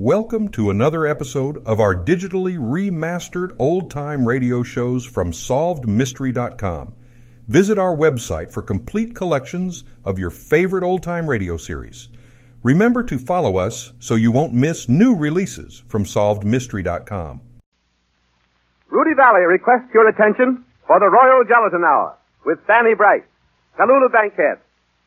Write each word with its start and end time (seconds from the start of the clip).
Welcome 0.00 0.50
to 0.50 0.70
another 0.70 1.08
episode 1.08 1.60
of 1.66 1.80
our 1.80 1.92
digitally 1.92 2.56
remastered 2.56 3.56
old 3.58 3.90
time 3.90 4.24
radio 4.24 4.62
shows 4.62 5.04
from 5.04 5.32
SolvedMystery.com. 5.32 6.94
Visit 7.48 7.80
our 7.80 7.96
website 7.96 8.52
for 8.52 8.62
complete 8.62 9.16
collections 9.16 9.82
of 10.04 10.16
your 10.16 10.30
favorite 10.30 10.84
old 10.84 11.02
time 11.02 11.28
radio 11.28 11.56
series. 11.56 12.10
Remember 12.62 13.02
to 13.02 13.18
follow 13.18 13.56
us 13.56 13.92
so 13.98 14.14
you 14.14 14.30
won't 14.30 14.54
miss 14.54 14.88
new 14.88 15.16
releases 15.16 15.82
from 15.88 16.04
SolvedMystery.com. 16.04 17.40
Rudy 18.90 19.14
Vallee 19.16 19.46
requests 19.46 19.90
your 19.92 20.06
attention 20.06 20.64
for 20.86 21.00
the 21.00 21.08
Royal 21.08 21.42
Gelatin 21.42 21.82
Hour 21.82 22.16
with 22.46 22.60
Fanny 22.68 22.94
Brice, 22.94 23.24
Tallulah 23.76 24.12
Bankhead, 24.12 24.58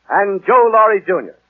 and 0.09 0.41
Joe 0.45 0.69
Laurie 0.69 0.99
Jr. 1.07 1.40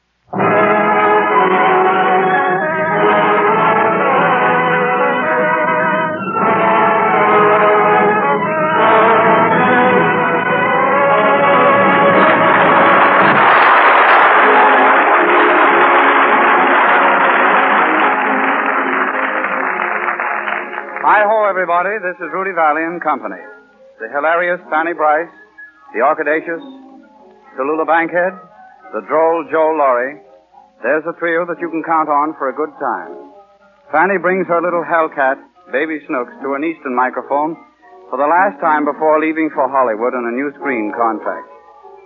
everybody. 21.61 21.93
This 22.01 22.17
is 22.17 22.33
Rudy 22.33 22.57
Vallee 22.57 22.81
and 22.81 22.97
Company. 22.97 23.37
The 24.01 24.09
hilarious 24.09 24.57
Fanny 24.73 24.97
Brice, 24.97 25.29
the 25.93 26.01
audacious 26.01 26.57
Tallulah 27.53 27.85
Bankhead, 27.85 28.33
the 28.97 29.05
droll 29.05 29.45
Joe 29.53 29.77
Laurie. 29.77 30.17
There's 30.81 31.05
a 31.05 31.13
trio 31.21 31.45
that 31.45 31.61
you 31.61 31.69
can 31.69 31.85
count 31.85 32.09
on 32.09 32.33
for 32.41 32.49
a 32.49 32.57
good 32.57 32.73
time. 32.81 33.13
Fanny 33.93 34.17
brings 34.17 34.49
her 34.49 34.57
little 34.57 34.81
hellcat, 34.81 35.37
Baby 35.69 36.01
Snooks, 36.09 36.33
to 36.41 36.57
an 36.57 36.65
Eastern 36.65 36.97
microphone 36.97 37.53
for 38.09 38.17
the 38.17 38.25
last 38.25 38.57
time 38.57 38.81
before 38.81 39.21
leaving 39.21 39.53
for 39.53 39.69
Hollywood 39.69 40.17
on 40.17 40.25
a 40.25 40.33
new 40.33 40.49
screen 40.57 40.89
contract. 40.97 41.45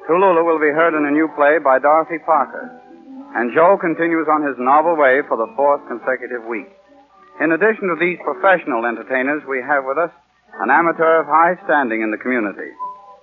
Tallulah 0.04 0.44
will 0.44 0.60
be 0.60 0.76
heard 0.76 1.00
in 1.00 1.08
a 1.08 1.16
new 1.16 1.32
play 1.32 1.64
by 1.64 1.80
Dorothy 1.80 2.20
Parker. 2.28 2.68
And 3.40 3.56
Joe 3.56 3.80
continues 3.80 4.28
on 4.28 4.44
his 4.44 4.60
novel 4.60 5.00
way 5.00 5.24
for 5.32 5.40
the 5.40 5.48
fourth 5.56 5.80
consecutive 5.88 6.44
week. 6.44 6.76
In 7.42 7.52
addition 7.52 7.92
to 7.92 8.00
these 8.00 8.18
professional 8.24 8.86
entertainers, 8.86 9.44
we 9.44 9.60
have 9.60 9.84
with 9.84 9.98
us 9.98 10.12
an 10.64 10.72
amateur 10.72 11.20
of 11.20 11.28
high 11.28 11.60
standing 11.66 12.02
in 12.02 12.12
the 12.12 12.18
community. 12.18 12.72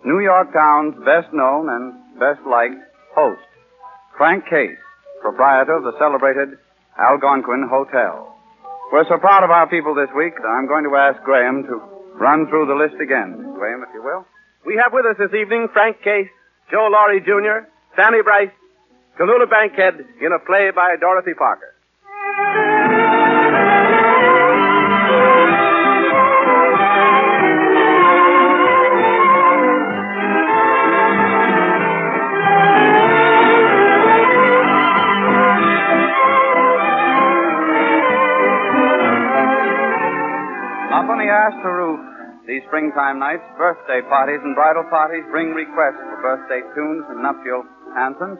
New 0.04 0.20
York 0.20 0.52
Town's 0.52 0.94
best 1.04 1.32
known 1.32 1.70
and 1.72 1.96
best 2.20 2.44
liked 2.44 2.76
host, 3.16 3.40
Frank 4.18 4.44
Case, 4.50 4.76
proprietor 5.22 5.76
of 5.80 5.84
the 5.84 5.96
celebrated 5.98 6.58
Algonquin 6.98 7.68
Hotel. 7.70 8.28
We're 8.92 9.08
so 9.08 9.16
proud 9.16 9.44
of 9.44 9.50
our 9.50 9.66
people 9.68 9.94
this 9.94 10.12
week 10.14 10.36
that 10.36 10.48
I'm 10.48 10.68
going 10.68 10.84
to 10.84 10.94
ask 10.96 11.22
Graham 11.24 11.64
to 11.64 11.80
run 12.20 12.46
through 12.48 12.66
the 12.66 12.76
list 12.76 13.00
again. 13.00 13.54
Graham, 13.56 13.82
if 13.82 13.94
you 13.94 14.02
will. 14.02 14.26
We 14.66 14.76
have 14.76 14.92
with 14.92 15.06
us 15.06 15.16
this 15.16 15.32
evening 15.32 15.68
Frank 15.72 16.02
Case, 16.04 16.28
Joe 16.70 16.92
Laurie 16.92 17.24
Jr., 17.24 17.64
Fanny 17.96 18.20
Brice, 18.22 18.52
Tallulah 19.18 19.48
Bankhead 19.48 20.04
in 20.20 20.32
a 20.32 20.38
play 20.44 20.70
by 20.74 20.96
Dorothy 21.00 21.32
Parker. 21.32 21.72
The 41.42 41.74
roof, 41.74 41.98
these 42.46 42.62
springtime 42.70 43.18
nights, 43.18 43.42
birthday 43.58 43.98
parties 44.06 44.38
and 44.46 44.54
bridal 44.54 44.86
parties 44.86 45.26
bring 45.34 45.50
requests 45.50 45.98
for 45.98 46.22
birthday 46.22 46.62
tunes 46.70 47.02
and 47.10 47.18
nuptial 47.18 47.66
anthems. 47.98 48.38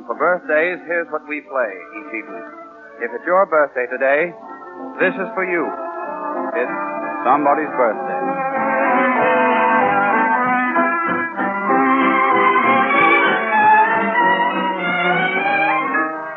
And 0.00 0.08
for 0.08 0.16
birthdays, 0.16 0.80
here's 0.88 1.04
what 1.12 1.20
we 1.28 1.44
play 1.44 1.72
each 2.00 2.10
evening. 2.16 2.46
If 3.04 3.12
it's 3.12 3.28
your 3.28 3.44
birthday 3.44 3.84
today, 3.92 4.32
this 4.96 5.12
is 5.20 5.28
for 5.36 5.44
you. 5.44 5.68
It's 6.56 6.76
somebody's 7.28 7.68
birthday. 7.76 8.20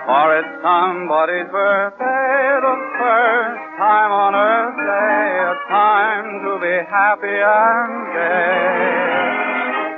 For 0.03 0.28
it's 0.35 0.52
somebody's 0.59 1.47
birthday, 1.47 2.59
the 2.59 2.75
first 3.00 3.62
time 3.78 4.11
on 4.13 4.38
earth 4.38 4.78
day, 4.78 5.29
a 5.50 5.56
time 5.66 6.29
to 6.45 6.51
be 6.61 6.75
happy 6.85 7.38
and 7.41 7.94
gay. 8.13 9.34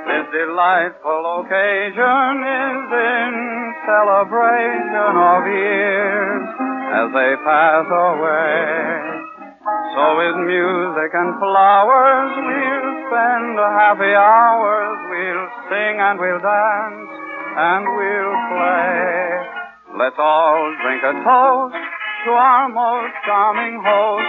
This 0.08 0.26
delightful 0.32 1.44
occasion 1.44 2.24
is 2.40 2.88
in 2.88 3.32
celebration 3.84 5.12
of 5.12 5.40
years 5.44 6.46
as 6.88 7.08
they 7.12 7.32
pass 7.44 7.84
away. 7.84 8.96
So 9.92 10.02
with 10.24 10.36
music 10.48 11.10
and 11.12 11.36
flowers 11.36 12.32
we'll 12.32 12.92
spend 13.12 13.60
happy 13.60 14.14
hours, 14.16 14.98
we'll 15.12 15.48
sing 15.68 16.00
and 16.00 16.16
we'll 16.16 16.40
dance 16.40 17.12
and 17.60 17.84
we'll 17.84 18.36
play. 18.56 20.00
Let's 20.00 20.16
all 20.16 20.64
drink 20.80 21.02
a 21.04 21.12
toast 21.20 21.95
to 22.26 22.32
our 22.32 22.68
most 22.68 23.14
charming 23.24 23.80
host, 23.86 24.26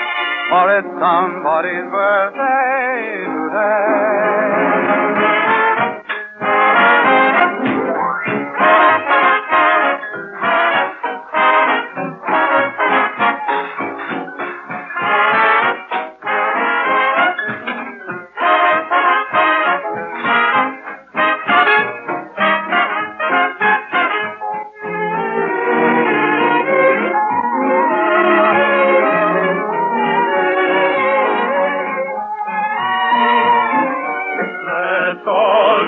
for 0.52 0.78
it's 0.78 0.88
somebody's 1.02 1.90
birthday 1.90 3.26
today. 3.26 5.37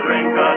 Drink 0.09 0.25
a 0.25 0.51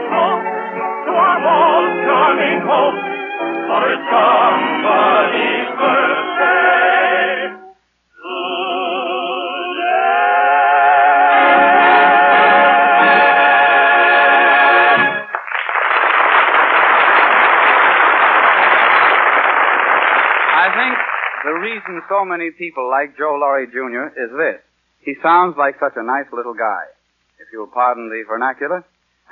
to 1.05 1.13
our 1.13 1.85
charming 2.09 2.65
for 2.65 3.85
somebody's 4.09 5.69
birthday. 5.77 7.53
I 20.49 20.67
think 20.73 20.97
the 21.45 21.53
reason 21.61 22.01
so 22.09 22.25
many 22.25 22.49
people 22.57 22.89
like 22.89 23.15
Joe 23.19 23.37
Laurie 23.39 23.67
Jr. 23.67 24.17
is 24.17 24.31
this. 24.33 24.61
He 25.01 25.13
sounds 25.21 25.53
like 25.59 25.75
such 25.79 25.93
a 25.95 26.01
nice 26.01 26.25
little 26.33 26.55
guy, 26.55 26.85
if 27.37 27.49
you'll 27.53 27.67
pardon 27.67 28.09
the 28.09 28.23
vernacular. 28.27 28.83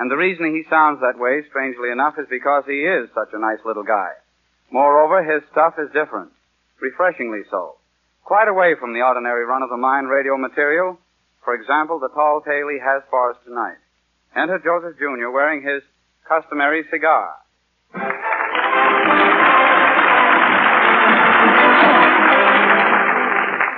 And 0.02 0.10
the 0.10 0.18
reason 0.18 0.50
he 0.50 0.66
sounds 0.66 0.98
that 1.06 1.22
way, 1.22 1.46
strangely 1.54 1.94
enough, 1.94 2.18
is 2.18 2.26
because 2.26 2.66
he 2.66 2.90
is 2.90 3.06
such 3.14 3.38
a 3.38 3.40
nice 3.40 3.62
little 3.64 3.86
guy. 3.86 4.18
Moreover, 4.74 5.22
his 5.22 5.46
stuff 5.54 5.78
is 5.78 5.94
different. 5.94 6.34
Refreshingly 6.82 7.46
so. 7.52 7.78
Quite 8.26 8.48
away 8.48 8.74
from 8.82 8.98
the 8.98 9.06
ordinary 9.06 9.46
run-of-the-mine 9.46 10.06
radio 10.06 10.42
material. 10.42 10.98
For 11.46 11.54
example, 11.54 12.00
the 12.00 12.10
tall 12.18 12.42
tale 12.42 12.74
he 12.74 12.82
has 12.82 13.04
for 13.12 13.30
us 13.30 13.38
tonight. 13.46 13.78
Enter 14.36 14.58
Joseph 14.58 14.98
Jr. 14.98 15.30
wearing 15.30 15.62
his 15.62 15.86
customary 16.26 16.82
cigar. 16.90 17.38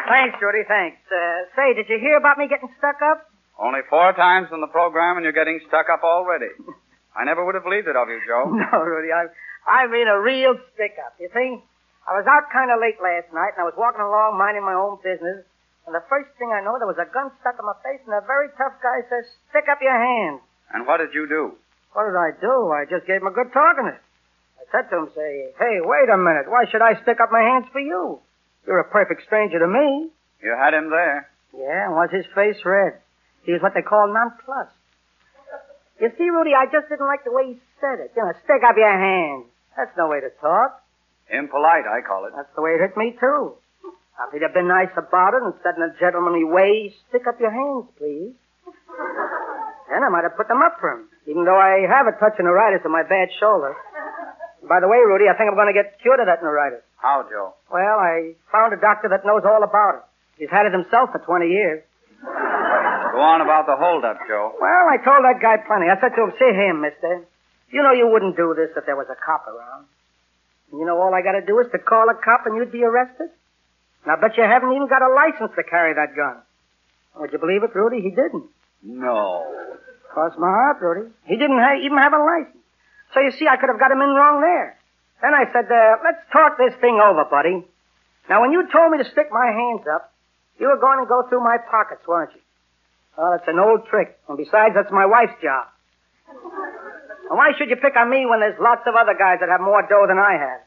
Thanks, 0.08 0.40
Rudy, 0.40 0.64
thanks. 0.72 1.04
Uh, 1.12 1.52
say, 1.60 1.76
did 1.76 1.92
you 1.92 2.00
hear 2.00 2.16
about 2.16 2.38
me 2.38 2.48
getting 2.48 2.72
stuck 2.80 3.04
up? 3.04 3.28
Only 3.60 3.82
four 3.90 4.14
times 4.14 4.50
in 4.52 4.62
the 4.62 4.68
program 4.68 5.18
and 5.18 5.24
you're 5.24 5.36
getting 5.36 5.60
stuck 5.68 5.90
up 5.90 6.04
already. 6.04 6.50
I 7.16 7.24
never 7.26 7.46
would 7.46 7.54
have 7.54 7.64
believed 7.64 7.88
it 7.88 7.96
of 7.96 8.10
you, 8.10 8.20
Joe. 8.26 8.50
No, 8.54 8.82
Rudy, 8.82 9.14
I've, 9.14 9.30
I 9.70 9.86
mean 9.88 10.08
a 10.08 10.20
real 10.20 10.58
stick 10.74 10.98
up. 10.98 11.14
You 11.22 11.30
see, 11.34 11.62
I 12.10 12.18
was 12.18 12.26
out 12.26 12.50
kind 12.52 12.74
of 12.74 12.82
late 12.82 12.98
last 12.98 13.30
night, 13.32 13.54
and 13.56 13.62
I 13.62 13.68
was 13.70 13.78
walking 13.78 14.02
along 14.02 14.36
minding 14.42 14.66
my 14.66 14.74
own 14.74 14.98
business, 15.06 15.46
and 15.86 15.94
the 15.94 16.04
first 16.10 16.34
thing 16.42 16.50
I 16.52 16.60
know, 16.66 16.76
there 16.82 16.90
was 16.90 17.00
a 17.00 17.08
gun 17.08 17.30
stuck 17.40 17.56
in 17.60 17.66
my 17.66 17.78
face, 17.86 18.02
and 18.04 18.18
a 18.18 18.26
very 18.26 18.50
tough 18.58 18.76
guy 18.82 19.06
says, 19.08 19.30
"Stick 19.54 19.70
up 19.70 19.80
your 19.80 19.96
hand." 19.96 20.42
And 20.74 20.88
what 20.90 20.98
did 20.98 21.14
you 21.14 21.30
do? 21.30 21.54
What 21.94 22.10
did 22.10 22.18
I 22.18 22.34
do? 22.42 22.74
I 22.74 22.90
just 22.90 23.06
gave 23.06 23.22
him 23.22 23.30
a 23.30 23.36
good 23.36 23.54
talking 23.54 23.86
to. 23.86 23.96
I 23.96 24.64
said 24.74 24.90
to 24.90 25.06
him, 25.06 25.10
"Say, 25.14 25.54
hey, 25.60 25.80
wait 25.86 26.10
a 26.10 26.18
minute. 26.18 26.50
Why 26.50 26.66
should 26.66 26.82
I 26.82 26.98
stick 27.06 27.22
up 27.22 27.32
my 27.32 27.42
hands 27.46 27.68
for 27.72 27.80
you?" 27.80 28.20
You're 28.66 28.80
a 28.82 28.90
perfect 28.90 29.24
stranger 29.24 29.60
to 29.60 29.68
me. 29.68 30.10
You 30.42 30.56
had 30.58 30.74
him 30.74 30.90
there. 30.90 31.30
Yeah, 31.54 31.86
and 31.86 31.94
was 31.94 32.10
his 32.12 32.26
face 32.34 32.58
red? 32.66 33.00
He 33.44 33.52
was 33.52 33.62
what 33.62 33.74
they 33.76 33.84
call 33.84 34.08
nonplussed. 34.08 34.76
You 36.00 36.10
see, 36.18 36.28
Rudy, 36.28 36.52
I 36.56 36.66
just 36.72 36.90
didn't 36.90 37.06
like 37.06 37.24
the 37.24 37.32
way 37.32 37.54
he 37.54 37.58
said 37.80 38.00
it. 38.00 38.12
You 38.16 38.24
know, 38.24 38.34
stick 38.44 38.64
up 38.64 38.76
your 38.76 38.92
hand. 38.92 39.46
That's 39.78 39.94
no 39.98 40.08
way 40.08 40.20
to 40.20 40.32
talk. 40.42 40.82
Impolite, 41.32 41.88
I 41.88 42.02
call 42.02 42.26
it. 42.26 42.34
That's 42.36 42.52
the 42.56 42.62
way 42.62 42.76
it 42.76 42.82
hit 42.82 42.98
me, 42.98 43.16
too. 43.20 43.56
Now, 44.18 44.28
if 44.28 44.34
he'd 44.34 44.46
have 44.46 44.54
been 44.54 44.68
nice 44.68 44.94
about 44.96 45.34
it 45.34 45.42
and 45.42 45.54
said 45.64 45.76
in 45.78 45.84
a 45.84 45.94
gentlemanly 46.00 46.44
way, 46.44 46.94
stick 47.10 47.26
up 47.28 47.40
your 47.40 47.52
hands, 47.52 47.90
please. 47.98 48.36
Then 49.90 50.02
I 50.04 50.10
might 50.10 50.24
have 50.24 50.38
put 50.38 50.48
them 50.48 50.62
up 50.62 50.78
for 50.80 50.92
him, 50.94 51.10
even 51.26 51.46
though 51.46 51.58
I 51.58 51.86
have 51.90 52.08
a 52.08 52.14
touch 52.18 52.38
of 52.38 52.46
neuritis 52.46 52.86
in 52.86 52.92
my 52.92 53.04
bad 53.04 53.30
shoulder. 53.40 53.76
By 54.68 54.80
the 54.80 54.88
way, 54.88 54.98
Rudy, 55.02 55.26
I 55.28 55.36
think 55.38 55.50
I'm 55.50 55.60
going 55.60 55.70
to 55.70 55.76
get 55.76 56.00
cured 56.02 56.20
of 56.20 56.28
that 56.28 56.42
neuritis. 56.42 56.86
How, 56.98 57.26
Joe? 57.30 57.54
Well, 57.72 57.98
I 58.00 58.34
found 58.52 58.74
a 58.74 58.80
doctor 58.80 59.10
that 59.10 59.26
knows 59.26 59.44
all 59.44 59.64
about 59.64 60.02
it. 60.02 60.04
He's 60.40 60.50
had 60.50 60.66
it 60.66 60.74
himself 60.74 61.12
for 61.12 61.20
20 61.20 61.48
years. 61.48 61.84
Go 63.14 63.22
on 63.22 63.46
about 63.46 63.70
the 63.70 63.78
holdup, 63.78 64.18
Joe. 64.26 64.58
Well, 64.58 64.86
I 64.90 64.98
told 64.98 65.22
that 65.22 65.38
guy 65.38 65.62
plenty. 65.62 65.86
I 65.86 66.02
said 66.02 66.18
to 66.18 66.26
him, 66.26 66.34
see 66.42 66.50
here, 66.50 66.74
mister. 66.74 67.22
You 67.70 67.86
know 67.86 67.94
you 67.94 68.10
wouldn't 68.10 68.34
do 68.34 68.58
this 68.58 68.74
if 68.74 68.90
there 68.90 68.98
was 68.98 69.06
a 69.06 69.18
cop 69.22 69.46
around. 69.46 69.86
And 70.74 70.82
you 70.82 70.86
know 70.90 70.98
all 70.98 71.14
I 71.14 71.22
gotta 71.22 71.46
do 71.46 71.62
is 71.62 71.70
to 71.74 71.78
call 71.78 72.10
a 72.10 72.18
cop 72.18 72.50
and 72.50 72.58
you'd 72.58 72.74
be 72.74 72.82
arrested? 72.82 73.30
And 74.02 74.10
I 74.10 74.18
bet 74.18 74.34
you 74.34 74.42
haven't 74.42 74.74
even 74.74 74.90
got 74.90 75.06
a 75.06 75.14
license 75.14 75.54
to 75.54 75.62
carry 75.62 75.94
that 75.94 76.18
gun. 76.18 76.42
Would 77.22 77.32
you 77.32 77.38
believe 77.38 77.62
it, 77.62 77.78
Rudy? 77.78 78.02
He 78.02 78.10
didn't. 78.10 78.50
No. 78.82 79.46
Cross 80.10 80.34
my 80.42 80.50
heart, 80.50 80.82
Rudy. 80.82 81.14
He 81.30 81.38
didn't 81.38 81.62
ha- 81.62 81.78
even 81.86 82.02
have 82.02 82.14
a 82.14 82.22
license. 82.22 82.66
So 83.14 83.22
you 83.22 83.30
see, 83.38 83.46
I 83.46 83.62
could 83.62 83.70
have 83.70 83.78
got 83.78 83.94
him 83.94 84.02
in 84.02 84.10
wrong 84.10 84.42
there. 84.42 84.74
Then 85.22 85.38
I 85.38 85.46
said, 85.54 85.70
uh, 85.70 86.02
let's 86.02 86.26
talk 86.34 86.58
this 86.58 86.74
thing 86.82 86.98
over, 86.98 87.30
buddy. 87.30 87.62
Now, 88.28 88.42
when 88.42 88.52
you 88.52 88.66
told 88.74 88.90
me 88.92 88.98
to 88.98 89.06
stick 89.14 89.30
my 89.30 89.54
hands 89.54 89.86
up, 89.86 90.12
you 90.58 90.66
were 90.66 90.82
going 90.82 90.98
to 90.98 91.06
go 91.06 91.30
through 91.30 91.46
my 91.46 91.58
pockets, 91.70 92.02
weren't 92.08 92.34
you? 92.34 92.42
Well, 93.18 93.34
it's 93.34 93.48
an 93.48 93.60
old 93.60 93.86
trick. 93.88 94.18
And 94.28 94.38
besides, 94.38 94.74
that's 94.74 94.92
my 94.92 95.06
wife's 95.06 95.38
job. 95.42 95.68
And 97.30 97.38
why 97.38 97.54
should 97.58 97.70
you 97.70 97.78
pick 97.78 97.96
on 97.96 98.10
me 98.10 98.26
when 98.26 98.40
there's 98.42 98.60
lots 98.60 98.82
of 98.86 98.96
other 98.96 99.14
guys 99.18 99.40
that 99.40 99.50
have 99.50 99.62
more 99.62 99.82
dough 99.86 100.06
than 100.08 100.18
I 100.18 100.38
have? 100.38 100.62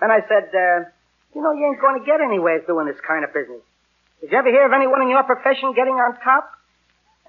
Then 0.00 0.10
I 0.10 0.20
said, 0.26 0.50
uh, 0.50 0.90
you 1.34 1.42
know, 1.42 1.52
you 1.52 1.66
ain't 1.66 1.80
going 1.80 1.98
to 1.98 2.06
get 2.06 2.20
anywhere 2.20 2.60
doing 2.66 2.86
this 2.86 3.00
kind 3.06 3.24
of 3.24 3.32
business. 3.32 3.62
Did 4.20 4.32
you 4.32 4.38
ever 4.38 4.50
hear 4.50 4.66
of 4.66 4.72
anyone 4.72 5.02
in 5.02 5.08
your 5.08 5.22
profession 5.22 5.72
getting 5.74 5.94
on 5.94 6.18
top? 6.22 6.50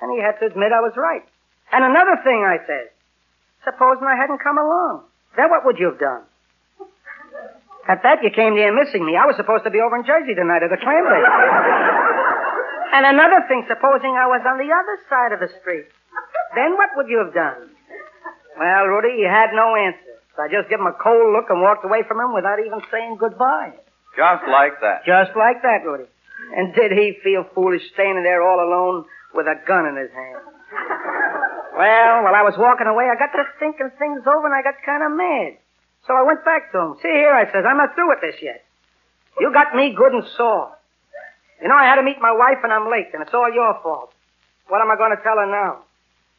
And 0.01 0.11
he 0.11 0.21
had 0.21 0.37
to 0.39 0.45
admit 0.47 0.71
I 0.73 0.81
was 0.81 0.93
right. 0.97 1.23
And 1.71 1.83
another 1.83 2.21
thing 2.23 2.43
I 2.45 2.57
said, 2.67 2.91
supposing 3.63 4.05
I 4.05 4.15
hadn't 4.15 4.39
come 4.39 4.57
along, 4.57 5.03
then 5.37 5.49
what 5.49 5.65
would 5.65 5.77
you 5.79 5.87
have 5.91 5.99
done? 5.99 6.23
At 7.87 8.01
that, 8.01 8.23
you 8.23 8.29
came 8.29 8.55
near 8.55 8.73
missing 8.73 9.05
me. 9.05 9.15
I 9.15 9.25
was 9.25 9.35
supposed 9.37 9.63
to 9.63 9.69
be 9.69 9.79
over 9.79 9.95
in 9.95 10.05
Jersey 10.05 10.33
tonight 10.33 10.63
at 10.63 10.69
the 10.69 10.77
clam 10.77 11.05
bake. 11.05 12.11
and 12.95 13.03
another 13.05 13.43
thing, 13.47 13.67
supposing 13.67 14.15
I 14.15 14.27
was 14.31 14.41
on 14.47 14.57
the 14.57 14.71
other 14.71 14.95
side 15.11 15.31
of 15.35 15.43
the 15.43 15.51
street, 15.59 15.91
then 16.55 16.79
what 16.79 16.95
would 16.95 17.11
you 17.11 17.19
have 17.19 17.33
done? 17.35 17.75
Well, 18.55 18.87
Rudy, 18.87 19.19
he 19.19 19.27
had 19.27 19.51
no 19.51 19.75
answer. 19.75 20.15
So 20.35 20.43
I 20.43 20.47
just 20.47 20.71
gave 20.71 20.79
him 20.79 20.87
a 20.87 20.95
cold 20.95 21.35
look 21.35 21.51
and 21.51 21.59
walked 21.59 21.83
away 21.83 22.03
from 22.07 22.19
him 22.19 22.31
without 22.33 22.59
even 22.59 22.79
saying 22.91 23.19
goodbye. 23.19 23.75
Just 24.15 24.47
like 24.47 24.79
that. 24.79 25.03
Just 25.03 25.35
like 25.35 25.59
that, 25.63 25.83
Rudy. 25.83 26.07
And 26.55 26.73
did 26.75 26.91
he 26.91 27.19
feel 27.23 27.43
foolish 27.55 27.83
standing 27.93 28.23
there 28.23 28.43
all 28.43 28.63
alone 28.63 29.05
with 29.33 29.47
a 29.47 29.59
gun 29.67 29.87
in 29.87 29.95
his 29.95 30.11
hand? 30.11 30.39
Well, 31.75 32.23
while 32.23 32.35
I 32.35 32.43
was 32.47 32.55
walking 32.55 32.87
away, 32.87 33.11
I 33.11 33.19
got 33.19 33.35
to 33.35 33.43
thinking 33.59 33.91
things 33.99 34.23
over 34.23 34.47
and 34.47 34.55
I 34.55 34.63
got 34.63 34.79
kind 34.85 35.03
of 35.03 35.11
mad. 35.11 35.59
So 36.07 36.15
I 36.15 36.23
went 36.23 36.45
back 36.45 36.71
to 36.71 36.79
him. 36.79 36.95
See 37.03 37.11
here, 37.11 37.35
I 37.35 37.51
says, 37.51 37.67
I'm 37.67 37.75
not 37.75 37.95
through 37.95 38.09
with 38.15 38.21
this 38.21 38.39
yet. 38.41 38.63
You 39.39 39.51
got 39.51 39.75
me 39.75 39.91
good 39.91 40.13
and 40.13 40.23
sore. 40.37 40.71
You 41.65 41.69
know, 41.73 41.81
I 41.81 41.89
had 41.89 41.97
to 41.97 42.05
meet 42.05 42.21
my 42.21 42.29
wife 42.29 42.61
and 42.61 42.69
I'm 42.69 42.93
late, 42.93 43.09
and 43.09 43.25
it's 43.25 43.33
all 43.33 43.49
your 43.49 43.73
fault. 43.81 44.13
What 44.69 44.85
am 44.85 44.91
I 44.93 45.01
going 45.01 45.17
to 45.17 45.23
tell 45.25 45.41
her 45.41 45.49
now? 45.49 45.81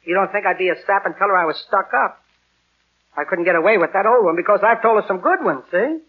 You 0.07 0.15
don't 0.15 0.31
think 0.31 0.45
I'd 0.45 0.57
be 0.57 0.71
a 0.71 0.79
sap 0.87 1.03
and 1.03 1.19
tell 1.19 1.27
her 1.27 1.35
I 1.35 1.43
was 1.43 1.59
stuck 1.67 1.91
up? 1.91 2.23
I 3.11 3.25
couldn't 3.27 3.43
get 3.43 3.59
away 3.59 3.77
with 3.77 3.91
that 3.91 4.05
old 4.07 4.23
one 4.23 4.37
because 4.37 4.63
I've 4.63 4.81
told 4.81 5.03
her 5.03 5.05
some 5.05 5.19
good 5.19 5.43
ones, 5.43 5.67
see? 5.67 5.99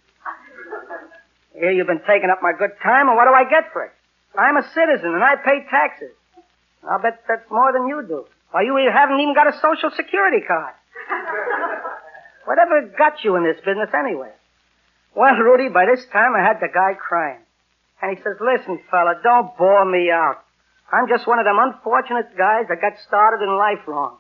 Here 1.59 1.73
you've 1.75 1.91
been 1.91 2.07
taking 2.07 2.31
up 2.31 2.47
my 2.47 2.55
good 2.55 2.79
time, 2.79 3.11
and 3.11 3.17
what 3.19 3.27
do 3.27 3.35
I 3.35 3.43
get 3.43 3.73
for 3.73 3.91
it? 3.91 3.93
I'm 4.39 4.57
a 4.57 4.63
citizen, 4.71 5.11
and 5.11 5.25
I 5.25 5.35
pay 5.35 5.67
taxes. 5.67 6.15
I'll 6.87 7.03
bet 7.03 7.19
that's 7.27 7.51
more 7.51 7.73
than 7.73 7.89
you 7.89 8.07
do. 8.07 8.23
Why, 8.53 8.63
you 8.63 8.79
haven't 8.87 9.19
even 9.19 9.35
got 9.35 9.51
a 9.51 9.59
social 9.59 9.91
security 9.99 10.47
card. 10.47 10.79
Whatever 12.47 12.87
got 12.97 13.25
you 13.25 13.35
in 13.35 13.43
this 13.43 13.59
business 13.67 13.91
anyway? 13.91 14.31
Well, 15.17 15.35
Rudy, 15.35 15.71
by 15.75 15.87
this 15.91 16.07
time 16.13 16.39
I 16.39 16.47
had 16.47 16.63
the 16.63 16.71
guy 16.73 16.95
crying. 16.95 17.43
And 18.01 18.17
he 18.17 18.23
says, 18.23 18.39
listen, 18.39 18.79
fella, 18.91 19.19
don't 19.23 19.57
bore 19.59 19.85
me 19.85 20.11
out. 20.11 20.45
I'm 20.93 21.09
just 21.09 21.27
one 21.27 21.39
of 21.39 21.45
them 21.45 21.59
unfortunate 21.59 22.33
guys 22.39 22.71
that 22.71 22.81
got 22.81 22.97
started 23.07 23.45
in 23.45 23.51
life 23.59 23.83
wrong. 23.87 24.17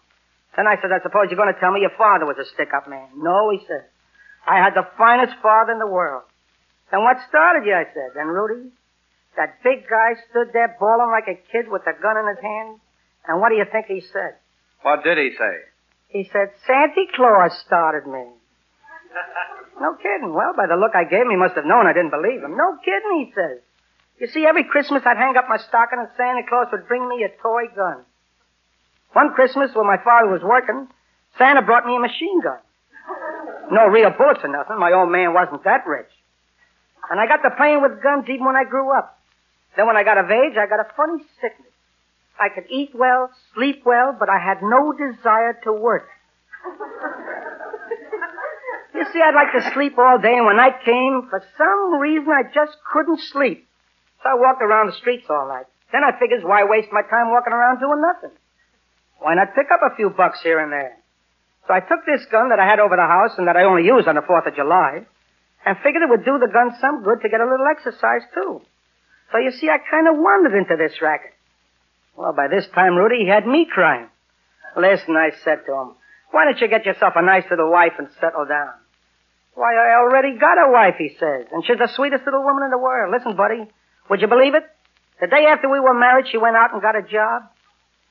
Then 0.56 0.66
I 0.66 0.76
said, 0.82 0.90
I 0.90 1.00
suppose 1.00 1.30
you're 1.30 1.40
going 1.40 1.52
to 1.52 1.60
tell 1.60 1.72
me 1.72 1.80
your 1.80 1.94
father 1.96 2.26
was 2.26 2.36
a 2.36 2.44
stick-up 2.44 2.88
man. 2.90 3.08
No, 3.16 3.50
he 3.50 3.62
said. 3.66 3.86
I 4.42 4.58
had 4.58 4.74
the 4.74 4.88
finest 4.98 5.38
father 5.40 5.72
in 5.72 5.78
the 5.78 5.86
world. 5.86 6.24
Then 6.90 7.04
what 7.04 7.16
started 7.28 7.64
you, 7.64 7.72
I 7.72 7.86
said. 7.94 8.16
Then 8.16 8.26
Rudy, 8.26 8.68
that 9.36 9.62
big 9.62 9.86
guy 9.88 10.18
stood 10.28 10.50
there 10.52 10.74
bawling 10.80 11.14
like 11.14 11.28
a 11.28 11.38
kid 11.52 11.70
with 11.70 11.86
a 11.86 11.94
gun 11.94 12.18
in 12.18 12.26
his 12.26 12.42
hand. 12.42 12.80
And 13.28 13.40
what 13.40 13.50
do 13.50 13.56
you 13.56 13.66
think 13.70 13.86
he 13.86 14.00
said? 14.00 14.40
What 14.82 15.04
did 15.04 15.18
he 15.18 15.30
say? 15.36 15.54
He 16.08 16.28
said, 16.32 16.50
Santa 16.66 17.04
Claus 17.14 17.52
started 17.64 18.08
me. 18.08 18.24
no 19.80 19.94
kidding. 20.00 20.32
Well, 20.32 20.56
by 20.56 20.66
the 20.66 20.80
look 20.80 20.96
I 20.96 21.04
gave 21.04 21.28
him, 21.28 21.30
he 21.30 21.36
must 21.36 21.54
have 21.54 21.68
known 21.68 21.86
I 21.86 21.92
didn't 21.92 22.10
believe 22.10 22.42
him. 22.42 22.56
No 22.56 22.76
kidding, 22.82 23.14
he 23.24 23.32
says. 23.36 23.60
You 24.20 24.26
see, 24.26 24.44
every 24.46 24.64
Christmas 24.64 25.02
I'd 25.06 25.16
hang 25.16 25.36
up 25.36 25.48
my 25.48 25.58
stocking 25.58 25.98
and 25.98 26.08
Santa 26.16 26.42
Claus 26.48 26.66
would 26.72 26.88
bring 26.88 27.08
me 27.08 27.22
a 27.22 27.30
toy 27.42 27.68
gun. 27.74 28.02
One 29.12 29.32
Christmas 29.32 29.70
when 29.74 29.86
my 29.86 29.98
father 30.02 30.28
was 30.28 30.42
working, 30.42 30.88
Santa 31.38 31.62
brought 31.62 31.86
me 31.86 31.96
a 31.96 32.00
machine 32.00 32.40
gun. 32.42 32.58
No 33.70 33.86
real 33.86 34.10
bullets 34.10 34.40
or 34.42 34.48
nothing. 34.48 34.78
My 34.78 34.92
old 34.92 35.10
man 35.10 35.34
wasn't 35.34 35.64
that 35.64 35.86
rich. 35.86 36.10
And 37.10 37.20
I 37.20 37.26
got 37.26 37.42
to 37.48 37.54
playing 37.56 37.80
with 37.80 38.02
guns 38.02 38.24
even 38.28 38.44
when 38.44 38.56
I 38.56 38.64
grew 38.64 38.90
up. 38.96 39.18
Then 39.76 39.86
when 39.86 39.96
I 39.96 40.02
got 40.02 40.18
of 40.18 40.30
age, 40.30 40.56
I 40.58 40.66
got 40.66 40.80
a 40.80 40.88
funny 40.96 41.22
sickness. 41.40 41.72
I 42.40 42.48
could 42.48 42.64
eat 42.70 42.90
well, 42.94 43.30
sleep 43.54 43.82
well, 43.84 44.16
but 44.18 44.28
I 44.28 44.38
had 44.38 44.62
no 44.62 44.92
desire 44.92 45.58
to 45.64 45.72
work. 45.72 46.08
you 48.94 49.04
see, 49.12 49.20
I'd 49.20 49.34
like 49.34 49.52
to 49.52 49.70
sleep 49.74 49.98
all 49.98 50.18
day, 50.18 50.36
and 50.36 50.46
when 50.46 50.56
night 50.56 50.84
came, 50.84 51.28
for 51.30 51.42
some 51.56 51.98
reason, 52.00 52.28
I 52.30 52.42
just 52.52 52.76
couldn't 52.92 53.20
sleep. 53.20 53.67
So 54.22 54.30
I 54.30 54.34
walked 54.34 54.62
around 54.62 54.88
the 54.88 54.98
streets 54.98 55.26
all 55.30 55.48
night. 55.48 55.66
Then 55.92 56.04
I 56.04 56.18
figures, 56.18 56.42
why 56.44 56.64
waste 56.64 56.92
my 56.92 57.02
time 57.02 57.30
walking 57.30 57.52
around 57.52 57.80
doing 57.80 58.02
nothing? 58.02 58.36
Why 59.20 59.34
not 59.34 59.54
pick 59.54 59.70
up 59.72 59.80
a 59.82 59.96
few 59.96 60.10
bucks 60.10 60.40
here 60.42 60.60
and 60.60 60.70
there? 60.70 60.96
So 61.66 61.74
I 61.74 61.80
took 61.80 62.04
this 62.06 62.24
gun 62.30 62.50
that 62.50 62.60
I 62.60 62.66
had 62.66 62.80
over 62.80 62.96
the 62.96 63.06
house 63.06 63.36
and 63.36 63.46
that 63.48 63.56
I 63.56 63.64
only 63.64 63.84
use 63.84 64.04
on 64.06 64.14
the 64.14 64.22
4th 64.22 64.48
of 64.48 64.56
July 64.56 65.04
and 65.66 65.76
figured 65.82 66.02
it 66.02 66.08
would 66.08 66.24
do 66.24 66.38
the 66.38 66.52
gun 66.52 66.72
some 66.80 67.02
good 67.02 67.20
to 67.22 67.28
get 67.28 67.40
a 67.40 67.48
little 67.48 67.66
exercise, 67.66 68.22
too. 68.34 68.62
So 69.32 69.38
you 69.38 69.52
see, 69.52 69.68
I 69.68 69.78
kind 69.78 70.08
of 70.08 70.16
wandered 70.16 70.56
into 70.56 70.76
this 70.76 71.00
racket. 71.02 71.34
Well, 72.16 72.32
by 72.32 72.48
this 72.48 72.66
time, 72.74 72.96
Rudy, 72.96 73.24
he 73.24 73.28
had 73.28 73.46
me 73.46 73.66
crying. 73.70 74.08
Listen, 74.76 75.16
I 75.16 75.30
said 75.44 75.66
to 75.66 75.72
him, 75.72 75.88
why 76.30 76.44
don't 76.44 76.60
you 76.60 76.68
get 76.68 76.86
yourself 76.86 77.14
a 77.16 77.22
nice 77.22 77.44
little 77.50 77.70
wife 77.70 77.92
and 77.98 78.08
settle 78.20 78.46
down? 78.46 78.72
Why, 79.54 79.74
I 79.74 79.98
already 79.98 80.38
got 80.38 80.56
a 80.56 80.70
wife, 80.70 80.94
he 80.98 81.10
says, 81.18 81.46
and 81.52 81.64
she's 81.66 81.78
the 81.78 81.88
sweetest 81.88 82.24
little 82.24 82.44
woman 82.44 82.64
in 82.64 82.70
the 82.70 82.78
world. 82.78 83.12
Listen, 83.12 83.36
buddy, 83.36 83.68
would 84.10 84.20
you 84.20 84.28
believe 84.28 84.54
it? 84.54 84.64
The 85.20 85.26
day 85.26 85.46
after 85.46 85.68
we 85.68 85.80
were 85.80 85.94
married, 85.94 86.26
she 86.30 86.38
went 86.38 86.56
out 86.56 86.72
and 86.72 86.80
got 86.80 86.96
a 86.96 87.02
job. 87.02 87.42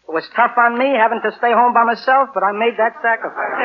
It 0.08 0.14
was 0.14 0.28
tough 0.36 0.52
on 0.58 0.78
me 0.78 0.96
having 0.96 1.22
to 1.24 1.32
stay 1.38 1.52
home 1.54 1.74
by 1.74 1.84
myself, 1.84 2.30
but 2.34 2.44
I 2.44 2.52
made 2.52 2.76
that 2.78 2.96
sacrifice. 3.02 3.60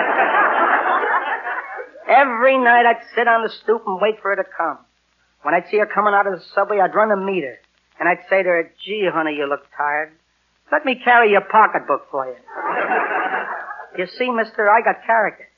Every 2.08 2.58
night 2.58 2.86
I'd 2.86 3.02
sit 3.14 3.28
on 3.28 3.42
the 3.42 3.48
stoop 3.62 3.82
and 3.86 4.00
wait 4.00 4.20
for 4.20 4.34
her 4.34 4.42
to 4.42 4.48
come. 4.56 4.78
When 5.42 5.54
I'd 5.54 5.68
see 5.70 5.78
her 5.78 5.86
coming 5.86 6.14
out 6.14 6.26
of 6.26 6.38
the 6.38 6.44
subway, 6.54 6.80
I'd 6.80 6.94
run 6.94 7.08
to 7.08 7.16
meet 7.16 7.44
her. 7.44 7.58
And 7.98 8.08
I'd 8.08 8.24
say 8.28 8.42
to 8.42 8.48
her, 8.48 8.72
gee, 8.84 9.08
honey, 9.12 9.34
you 9.36 9.48
look 9.48 9.62
tired. 9.76 10.12
Let 10.70 10.84
me 10.84 11.00
carry 11.02 11.30
your 11.30 11.42
pocketbook 11.42 12.10
for 12.10 12.26
you. 12.26 12.36
you 13.98 14.06
see, 14.18 14.30
mister, 14.30 14.68
I 14.70 14.80
got 14.82 15.04
character. 15.06 15.48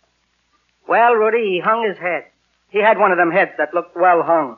Well, 0.88 1.14
Rudy, 1.14 1.54
he 1.54 1.60
hung 1.64 1.86
his 1.88 1.98
head. 1.98 2.24
He 2.68 2.80
had 2.80 2.98
one 2.98 3.12
of 3.12 3.18
them 3.18 3.30
heads 3.30 3.52
that 3.58 3.72
looked 3.72 3.96
well 3.96 4.22
hung. 4.22 4.56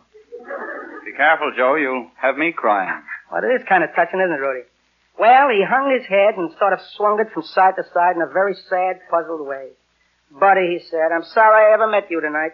Careful, 1.16 1.52
Joe. 1.56 1.76
You'll 1.76 2.10
have 2.20 2.36
me 2.36 2.52
crying. 2.52 3.02
Well, 3.32 3.42
it 3.42 3.48
is 3.48 3.66
kind 3.68 3.82
of 3.82 3.90
touching, 3.96 4.20
isn't 4.20 4.32
it, 4.32 4.40
Rudy? 4.40 4.68
Well, 5.18 5.48
he 5.48 5.64
hung 5.64 5.90
his 5.90 6.06
head 6.06 6.36
and 6.36 6.52
sort 6.58 6.74
of 6.74 6.80
swung 6.94 7.18
it 7.20 7.32
from 7.32 7.42
side 7.42 7.74
to 7.76 7.84
side 7.94 8.16
in 8.16 8.22
a 8.22 8.26
very 8.26 8.54
sad, 8.68 9.00
puzzled 9.10 9.46
way. 9.46 9.70
Buddy, 10.30 10.76
he 10.76 10.84
said, 10.90 11.08
I'm 11.14 11.24
sorry 11.24 11.70
I 11.70 11.74
ever 11.74 11.86
met 11.86 12.10
you 12.10 12.20
tonight. 12.20 12.52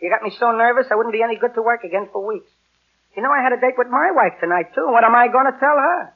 You 0.00 0.10
got 0.10 0.22
me 0.22 0.34
so 0.36 0.50
nervous 0.50 0.86
I 0.90 0.96
wouldn't 0.96 1.14
be 1.14 1.22
any 1.22 1.36
good 1.36 1.54
to 1.54 1.62
work 1.62 1.84
again 1.84 2.08
for 2.12 2.26
weeks. 2.26 2.50
You 3.16 3.22
know, 3.22 3.30
I 3.30 3.40
had 3.40 3.52
a 3.52 3.60
date 3.60 3.78
with 3.78 3.88
my 3.88 4.10
wife 4.10 4.40
tonight, 4.40 4.74
too. 4.74 4.88
What 4.90 5.04
am 5.04 5.14
I 5.14 5.28
going 5.28 5.46
to 5.46 5.58
tell 5.60 5.76
her? 5.76 6.12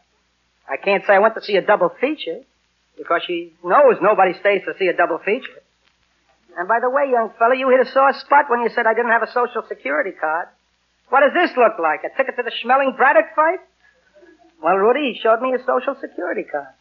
I 0.69 0.76
can't 0.83 1.05
say 1.07 1.14
I 1.14 1.19
went 1.21 1.35
to 1.37 1.43
see 1.43 1.55
a 1.55 1.62
double 1.62 1.90
feature, 2.00 2.40
because 2.99 3.23
she 3.26 3.52
knows 3.62 3.99
nobody 4.02 4.33
stays 4.40 4.62
to 4.66 4.75
see 4.78 4.88
a 4.88 4.97
double 4.97 5.19
feature. 5.19 5.62
And 6.59 6.66
by 6.66 6.81
the 6.81 6.90
way, 6.90 7.11
young 7.12 7.31
fella, 7.38 7.55
you 7.55 7.69
hit 7.71 7.87
a 7.87 7.93
sore 7.93 8.12
spot 8.14 8.47
when 8.49 8.62
you 8.62 8.71
said 8.75 8.87
I 8.87 8.95
didn't 8.95 9.12
have 9.12 9.23
a 9.23 9.31
social 9.31 9.62
security 9.69 10.12
card. 10.19 10.49
What 11.09 11.21
does 11.23 11.35
this 11.35 11.57
look 11.57 11.79
like? 11.79 12.03
A 12.03 12.11
ticket 12.17 12.37
to 12.37 12.43
the 12.43 12.53
Schmeling 12.63 12.97
Braddock 12.97 13.35
fight? 13.35 13.61
Well, 14.63 14.77
Rudy, 14.77 15.15
he 15.15 15.21
showed 15.21 15.41
me 15.41 15.53
his 15.53 15.63
social 15.67 15.95
security 16.01 16.43
card. 16.43 16.75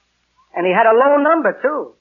And 0.56 0.66
he 0.66 0.74
had 0.74 0.88
a 0.88 0.96
low 0.96 1.18
number, 1.22 1.54
too. 1.62 1.94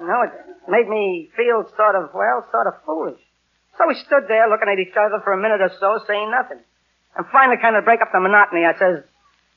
You 0.00 0.06
know, 0.08 0.22
it 0.26 0.32
made 0.68 0.88
me 0.88 1.30
feel 1.36 1.62
sort 1.76 1.94
of, 1.94 2.10
well, 2.14 2.46
sort 2.50 2.66
of 2.66 2.74
foolish. 2.84 3.20
So 3.78 3.86
we 3.86 3.94
stood 3.94 4.26
there 4.26 4.48
looking 4.48 4.68
at 4.68 4.78
each 4.78 4.96
other 4.96 5.20
for 5.22 5.32
a 5.32 5.40
minute 5.40 5.60
or 5.60 5.70
so, 5.78 6.00
saying 6.06 6.30
nothing. 6.30 6.58
And 7.16 7.26
finally, 7.30 7.60
kind 7.60 7.76
of 7.76 7.84
break 7.84 8.00
up 8.00 8.10
the 8.12 8.20
monotony, 8.20 8.64
I 8.64 8.76
says, 8.78 9.04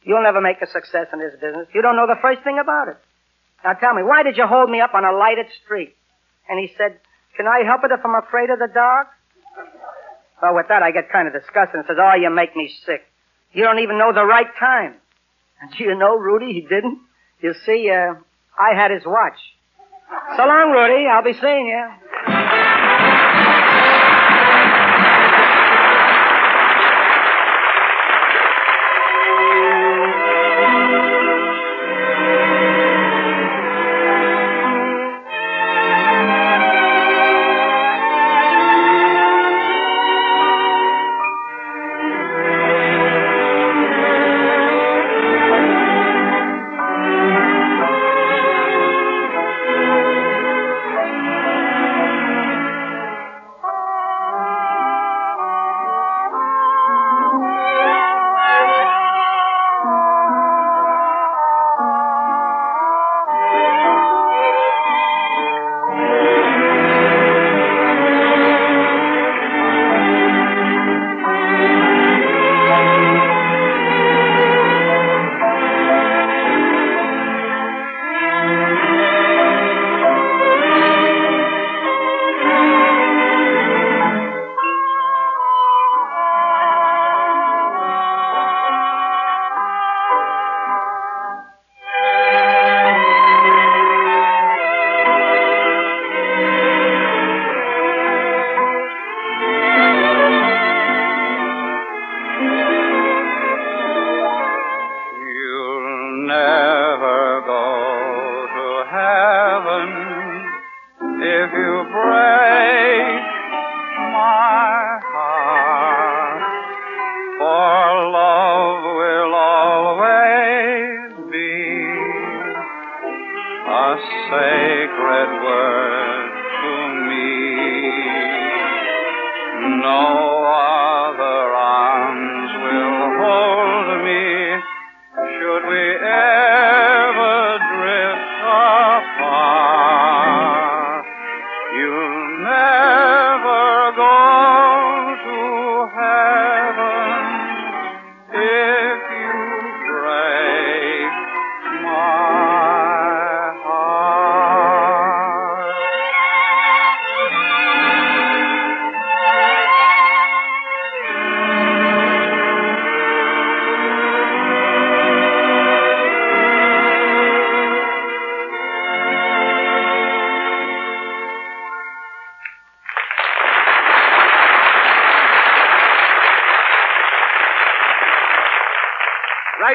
You'll 0.06 0.22
never 0.22 0.40
make 0.40 0.62
a 0.62 0.70
success 0.70 1.08
in 1.12 1.18
this 1.18 1.34
business. 1.42 1.68
You 1.74 1.82
don't 1.82 1.96
know 1.96 2.06
the 2.06 2.22
first 2.22 2.44
thing 2.44 2.60
about 2.62 2.90
it. 2.90 2.98
Now 3.64 3.74
tell 3.74 3.96
me, 3.96 4.04
why 4.04 4.22
did 4.22 4.38
you 4.38 4.46
hold 4.46 4.70
me 4.70 4.80
up 4.80 4.94
on 4.94 5.04
a 5.04 5.12
lighted 5.12 5.48
street? 5.66 5.96
And 6.48 6.60
he 6.60 6.70
said, 6.78 7.00
Can 7.36 7.48
I 7.48 7.66
help 7.66 7.82
it 7.84 7.90
if 7.90 8.06
I'm 8.06 8.14
afraid 8.14 8.52
of 8.52 8.60
the 8.60 8.70
dark? 8.72 9.08
Well, 10.42 10.56
with 10.56 10.68
that, 10.70 10.84
I 10.84 10.92
get 10.92 11.12
kind 11.12 11.28
of 11.28 11.34
disgusted 11.34 11.76
and 11.76 11.86
says, 11.88 11.98
Oh, 12.00 12.16
you 12.16 12.30
make 12.30 12.56
me 12.56 12.74
sick. 12.86 13.02
You 13.54 13.64
don't 13.64 13.80
even 13.80 13.98
know 13.98 14.12
the 14.14 14.26
right 14.26 14.48
time. 14.60 14.96
And 15.62 15.72
do 15.78 15.84
you 15.84 15.96
know, 15.96 16.18
Rudy, 16.18 16.54
he 16.54 16.62
didn't. 16.62 17.00
You 17.42 17.54
see, 17.66 17.90
uh, 17.90 18.16
I 18.60 18.76
had 18.76 18.92
his 18.92 19.04
watch. 19.06 19.38
So 20.38 20.46
long, 20.46 20.72
Rudy. 20.72 21.08
I'll 21.08 21.24
be 21.24 21.34
seeing 21.34 21.68
you. 21.68 21.90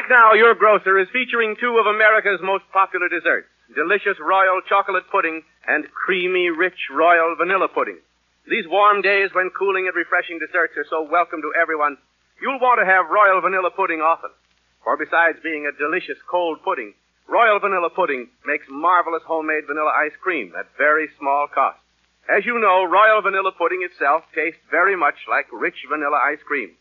Right 0.01 0.09
now, 0.09 0.33
your 0.33 0.57
grocer 0.57 0.97
is 0.97 1.13
featuring 1.13 1.53
two 1.61 1.77
of 1.77 1.85
America's 1.85 2.41
most 2.41 2.65
popular 2.73 3.05
desserts 3.05 3.45
delicious 3.77 4.17
royal 4.17 4.57
chocolate 4.65 5.05
pudding 5.13 5.45
and 5.69 5.85
creamy, 5.93 6.49
rich 6.49 6.89
royal 6.89 7.37
vanilla 7.37 7.69
pudding. 7.69 8.01
These 8.49 8.65
warm 8.65 9.05
days 9.05 9.29
when 9.37 9.53
cooling 9.53 9.85
and 9.85 9.93
refreshing 9.93 10.41
desserts 10.41 10.73
are 10.73 10.89
so 10.89 11.05
welcome 11.05 11.45
to 11.45 11.53
everyone, 11.53 12.01
you'll 12.41 12.57
want 12.57 12.81
to 12.81 12.89
have 12.89 13.13
royal 13.13 13.45
vanilla 13.45 13.69
pudding 13.69 14.01
often. 14.01 14.33
For 14.81 14.97
besides 14.97 15.37
being 15.45 15.69
a 15.69 15.77
delicious 15.77 16.17
cold 16.25 16.65
pudding, 16.65 16.97
royal 17.29 17.61
vanilla 17.61 17.93
pudding 17.93 18.33
makes 18.41 18.65
marvelous 18.73 19.21
homemade 19.29 19.69
vanilla 19.69 19.93
ice 19.93 20.17
cream 20.17 20.57
at 20.57 20.65
very 20.81 21.13
small 21.21 21.45
cost. 21.45 21.77
As 22.25 22.41
you 22.41 22.57
know, 22.57 22.89
royal 22.89 23.21
vanilla 23.21 23.53
pudding 23.53 23.85
itself 23.85 24.25
tastes 24.33 24.65
very 24.73 24.97
much 24.97 25.29
like 25.29 25.45
rich 25.53 25.77
vanilla 25.85 26.17
ice 26.17 26.41
cream. 26.41 26.73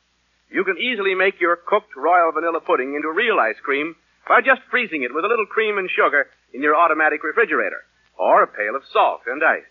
You 0.50 0.64
can 0.64 0.78
easily 0.78 1.14
make 1.14 1.40
your 1.40 1.57
cooked 1.57 1.95
royal 1.97 2.33
vanilla 2.33 2.61
pudding 2.61 2.95
into 2.95 3.11
real 3.11 3.38
ice 3.38 3.59
cream 3.62 3.95
by 4.26 4.40
just 4.40 4.66
freezing 4.71 5.02
it 5.02 5.14
with 5.14 5.25
a 5.25 5.28
little 5.28 5.47
cream 5.47 5.78
and 5.78 5.88
sugar 5.88 6.26
in 6.52 6.62
your 6.62 6.75
automatic 6.75 7.23
refrigerator, 7.23 7.87
or 8.19 8.42
a 8.42 8.50
pail 8.50 8.75
of 8.75 8.83
salt 8.92 9.23
and 9.26 9.42
ice. 9.42 9.66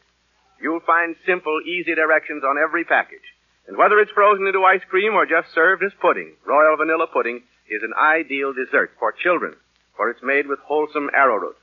You'll 0.61 0.83
find 0.87 1.15
simple, 1.25 1.59
easy 1.67 1.95
directions 1.95 2.43
on 2.43 2.57
every 2.57 2.83
package. 2.83 3.27
And 3.67 3.77
whether 3.77 3.99
it's 3.99 4.11
frozen 4.11 4.47
into 4.47 4.63
ice 4.63 4.83
cream 4.89 5.13
or 5.13 5.25
just 5.25 5.53
served 5.53 5.83
as 5.83 5.91
pudding, 6.01 6.33
royal 6.47 6.75
vanilla 6.77 7.07
pudding 7.11 7.43
is 7.69 7.83
an 7.83 7.93
ideal 7.93 8.53
dessert 8.53 8.91
for 8.97 9.11
children, 9.11 9.55
for 9.95 10.09
it's 10.09 10.23
made 10.23 10.47
with 10.47 10.59
wholesome 10.63 11.09
arrowroot. 11.13 11.55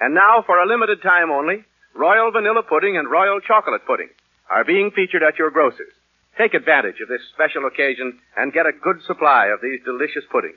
And 0.00 0.14
now, 0.14 0.42
for 0.44 0.58
a 0.58 0.66
limited 0.66 1.02
time 1.02 1.30
only, 1.30 1.64
royal 1.94 2.32
vanilla 2.32 2.62
pudding 2.62 2.96
and 2.96 3.10
royal 3.10 3.40
chocolate 3.40 3.86
pudding 3.86 4.08
are 4.50 4.64
being 4.64 4.90
featured 4.90 5.22
at 5.22 5.38
your 5.38 5.50
grocer's. 5.50 5.92
Take 6.38 6.54
advantage 6.54 7.00
of 7.00 7.08
this 7.08 7.22
special 7.32 7.66
occasion 7.66 8.18
and 8.36 8.52
get 8.52 8.66
a 8.66 8.72
good 8.72 8.96
supply 9.06 9.46
of 9.46 9.60
these 9.62 9.80
delicious 9.84 10.24
puddings. 10.30 10.56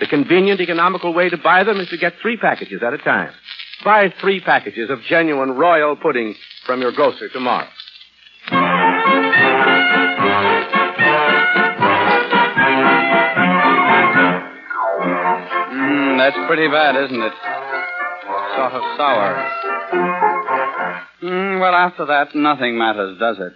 The 0.00 0.06
convenient, 0.06 0.60
economical 0.60 1.12
way 1.12 1.28
to 1.28 1.36
buy 1.36 1.62
them 1.64 1.78
is 1.78 1.88
to 1.88 1.98
get 1.98 2.14
three 2.22 2.38
packages 2.38 2.82
at 2.82 2.94
a 2.94 2.98
time. 2.98 3.32
Buy 3.84 4.12
three 4.20 4.40
packages 4.40 4.88
of 4.88 5.00
genuine 5.08 5.52
royal 5.52 5.96
pudding 5.96 6.34
from 6.64 6.80
your 6.80 6.92
grocer 6.92 7.28
tomorrow. 7.28 7.68
Mm, 15.72 16.18
that's 16.18 16.36
pretty 16.46 16.68
bad, 16.68 16.96
isn't 17.04 17.22
it? 17.22 17.32
Sort 18.56 18.72
of 18.72 18.82
sour. 18.96 19.50
Mm, 21.22 21.60
well, 21.60 21.74
after 21.74 22.06
that, 22.06 22.34
nothing 22.34 22.78
matters, 22.78 23.18
does 23.18 23.36
it? 23.38 23.52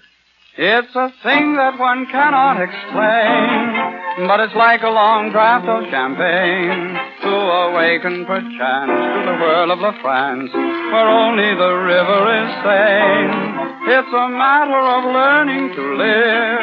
It's 0.56 0.94
a 0.94 1.10
thing 1.26 1.58
that 1.58 1.82
one 1.82 2.06
cannot 2.14 2.62
explain, 2.62 4.30
but 4.30 4.38
it's 4.38 4.54
like 4.54 4.86
a 4.86 4.94
long 4.94 5.34
draught 5.34 5.66
of 5.66 5.90
champagne 5.90 6.94
to 7.26 7.34
awaken 7.34 8.22
perchance 8.22 8.94
to 8.94 9.20
the 9.26 9.34
whirl 9.42 9.74
of 9.74 9.82
La 9.82 9.90
France, 9.98 10.54
where 10.54 11.10
only 11.10 11.50
the 11.58 11.74
river 11.74 12.22
is 12.38 12.50
sane. 12.62 13.34
It's 13.98 14.14
a 14.14 14.30
matter 14.30 14.78
of 14.78 15.02
learning 15.10 15.74
to 15.74 15.82
live 15.98 16.62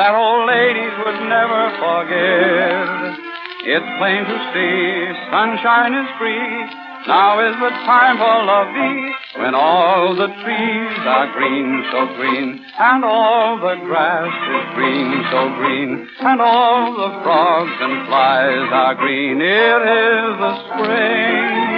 that 0.00 0.16
old 0.16 0.48
ladies 0.48 0.96
would 1.04 1.20
never 1.28 1.76
forget. 1.76 3.20
It's 3.68 3.90
plain 4.00 4.24
to 4.32 4.36
see 4.56 5.12
sunshine 5.28 5.92
is 5.92 6.08
free. 6.16 6.85
Now 7.06 7.38
is 7.38 7.54
the 7.54 7.70
time 7.86 8.18
for 8.18 8.44
lovey 8.50 9.14
when 9.38 9.54
all 9.54 10.16
the 10.16 10.26
trees 10.26 10.98
are 11.06 11.32
green, 11.38 11.84
so 11.92 12.06
green, 12.18 12.58
and 12.80 13.04
all 13.04 13.60
the 13.62 13.76
grass 13.86 14.26
is 14.26 14.74
green, 14.74 15.24
so 15.30 15.48
green, 15.54 16.08
and 16.18 16.40
all 16.40 16.96
the 16.98 17.22
frogs 17.22 17.78
and 17.78 18.06
flies 18.08 18.68
are 18.72 18.94
green. 18.96 19.40
It 19.40 19.82
is 19.86 20.38
the 20.42 20.54
spring. 20.66 21.76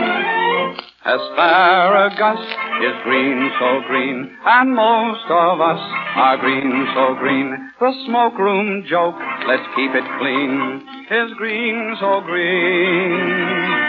Asparagus 1.05 2.41
is 2.89 2.97
green, 3.05 3.51
so 3.61 3.83
green, 3.87 4.33
and 4.47 4.75
most 4.75 5.29
of 5.29 5.61
us 5.61 5.81
are 6.17 6.39
green, 6.39 6.87
so 6.95 7.15
green. 7.21 7.71
The 7.81 7.93
smoke-room 8.07 8.85
joke, 8.89 9.21
let's 9.47 9.69
keep 9.77 9.93
it 9.93 10.05
clean, 10.19 10.83
is 11.11 11.35
green, 11.37 11.97
so 12.01 12.23
green. 12.25 13.88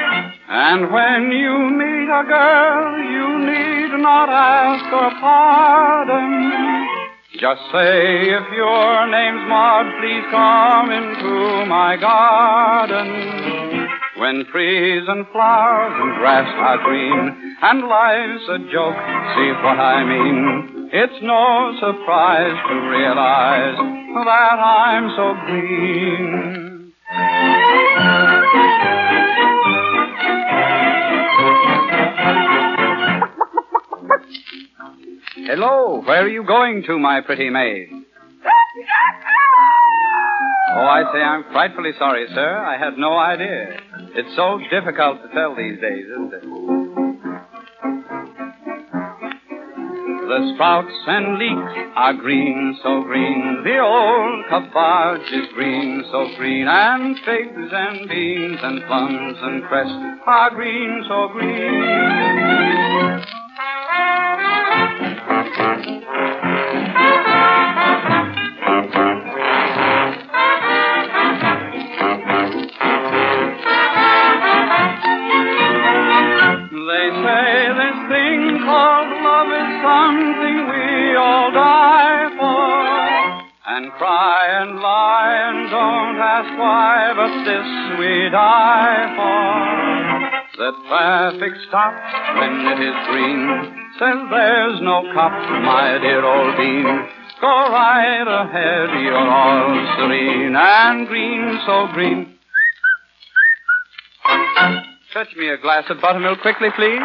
And 0.51 0.91
when 0.91 1.32
you 1.32 1.60
meet 1.77 2.10
a 2.10 2.24
girl, 2.25 2.98
you 2.98 3.38
need 3.46 4.01
not 4.01 4.29
ask 4.29 4.84
her 4.86 5.12
pardon. 5.22 6.89
Just 7.34 7.62
say, 7.72 8.34
if 8.34 8.51
your 8.58 9.08
name's 9.13 9.46
Maud, 9.48 9.86
please 10.01 10.25
come 10.32 10.89
into 10.89 11.65
my 11.70 11.98
garden. 12.01 13.88
When 14.18 14.44
trees 14.51 15.03
and 15.08 15.27
flowers 15.32 15.94
and 16.01 16.18
grass 16.18 16.50
are 16.58 16.84
green, 16.84 17.56
and 17.62 17.88
life's 17.88 18.50
a 18.50 18.58
joke, 18.74 18.98
see 19.38 19.53
what 19.62 19.77
I 19.77 20.03
mean. 20.03 20.89
It's 20.91 21.22
no 21.22 21.77
surprise 21.79 22.58
to 22.70 22.75
realize 22.89 23.77
that 24.25 24.58
I'm 24.58 25.13
so 25.15 25.36
green. 25.46 26.60
Hello, 35.46 36.01
where 36.05 36.24
are 36.24 36.29
you 36.29 36.43
going 36.43 36.84
to, 36.84 37.00
my 37.00 37.22
pretty 37.22 37.50
maid? 37.50 37.89
Oh, 40.72 40.81
I 40.81 41.03
say 41.13 41.19
I'm 41.19 41.43
frightfully 41.51 41.91
sorry, 41.98 42.27
sir. 42.34 42.58
I 42.58 42.77
had 42.77 42.98
no 42.98 43.17
idea. 43.17 43.79
It's 44.15 44.36
so 44.36 44.60
difficult 44.69 45.22
to 45.24 45.29
tell 45.34 45.55
these 45.55 45.79
days, 45.79 46.05
isn't 46.12 46.34
it? 46.34 46.43
The 50.27 50.51
sprouts 50.53 50.93
and 51.08 51.39
leeks 51.39 51.74
are 51.96 52.13
green, 52.13 52.77
so 52.84 53.01
green. 53.03 53.63
The 53.63 53.79
old 53.79 54.46
cabbage 54.50 55.31
is 55.31 55.48
green, 55.53 56.03
so 56.12 56.27
green. 56.38 56.67
And 56.67 57.17
figs 57.25 57.72
and 57.72 58.10
beans 58.10 58.60
and 58.62 58.86
plums 58.86 59.38
and 59.41 59.63
cress 59.63 59.89
are 60.27 60.51
green, 60.51 61.03
so 61.08 61.29
green. 61.34 63.25
Why, 86.60 87.13
but 87.16 87.34
this 87.48 87.70
we 87.98 88.30
die 88.30 89.16
for. 89.16 89.80
The 90.60 90.72
traffic 90.88 91.54
stops 91.69 92.12
when 92.36 92.54
it 92.67 92.80
is 92.84 92.98
green. 93.08 93.41
Says 93.98 94.19
there's 94.30 94.82
no 94.82 95.08
cop, 95.15 95.32
my 95.63 95.98
dear 96.02 96.24
old 96.24 96.58
bean. 96.58 96.84
Go 97.39 97.48
right 97.48 98.28
ahead, 98.28 99.02
you're 99.02 99.15
all 99.15 99.72
serene 99.95 100.56
and 100.56 101.08
green, 101.08 101.60
so 101.65 101.88
green. 101.93 102.36
Fetch 105.13 105.36
me 105.38 105.48
a 105.48 105.58
glass 105.58 105.86
of 105.89 106.02
buttermilk 106.02 106.41
quickly, 106.41 106.67
please. 106.76 107.00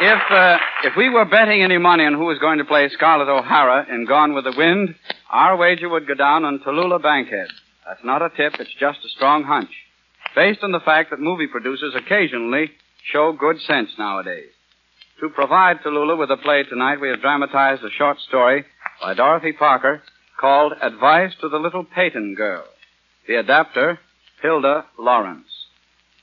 If 0.00 0.30
uh, 0.30 0.58
if 0.84 0.92
we 0.96 1.08
were 1.08 1.24
betting 1.24 1.60
any 1.62 1.78
money 1.78 2.04
on 2.04 2.14
who 2.14 2.26
was 2.26 2.38
going 2.38 2.58
to 2.58 2.64
play 2.64 2.88
Scarlett 2.88 3.28
O'Hara 3.28 3.84
in 3.92 4.04
Gone 4.06 4.32
with 4.32 4.44
the 4.44 4.54
Wind, 4.56 4.94
our 5.28 5.56
wager 5.56 5.88
would 5.88 6.06
go 6.06 6.14
down 6.14 6.44
on 6.44 6.60
Tallulah 6.60 7.02
Bankhead. 7.02 7.48
That's 7.84 8.04
not 8.04 8.22
a 8.22 8.28
tip, 8.28 8.60
it's 8.60 8.74
just 8.78 9.04
a 9.04 9.08
strong 9.08 9.42
hunch. 9.42 9.70
Based 10.36 10.60
on 10.62 10.70
the 10.70 10.78
fact 10.78 11.10
that 11.10 11.18
movie 11.18 11.48
producers 11.48 11.94
occasionally 11.96 12.70
show 13.10 13.32
good 13.32 13.60
sense 13.62 13.90
nowadays. 13.98 14.50
To 15.18 15.30
provide 15.30 15.80
Tallulah 15.80 16.16
with 16.16 16.30
a 16.30 16.36
play 16.36 16.62
tonight, 16.62 17.00
we 17.00 17.08
have 17.08 17.20
dramatized 17.20 17.82
a 17.82 17.90
short 17.90 18.20
story 18.20 18.66
by 19.02 19.14
Dorothy 19.14 19.52
Parker 19.52 20.00
called 20.38 20.74
Advice 20.80 21.32
to 21.40 21.48
the 21.48 21.58
Little 21.58 21.82
Peyton 21.82 22.36
Girl. 22.36 22.62
The 23.26 23.34
adapter, 23.34 23.98
Hilda 24.42 24.84
Lawrence. 24.96 25.48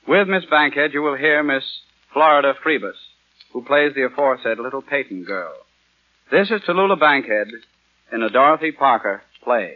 With 0.08 0.28
Miss 0.28 0.46
Bankhead, 0.50 0.94
you 0.94 1.02
will 1.02 1.16
hear 1.16 1.42
Miss 1.42 1.64
Florida 2.14 2.54
Friebus, 2.64 2.96
who 3.52 3.64
plays 3.64 3.92
the 3.94 4.04
aforesaid 4.04 4.58
Little 4.58 4.82
Peyton 4.82 5.24
Girl. 5.24 5.54
This 6.30 6.50
is 6.50 6.60
Tallulah 6.62 6.98
Bankhead 6.98 7.48
in 8.12 8.22
a 8.22 8.30
Dorothy 8.30 8.72
Parker 8.72 9.22
play. 9.42 9.74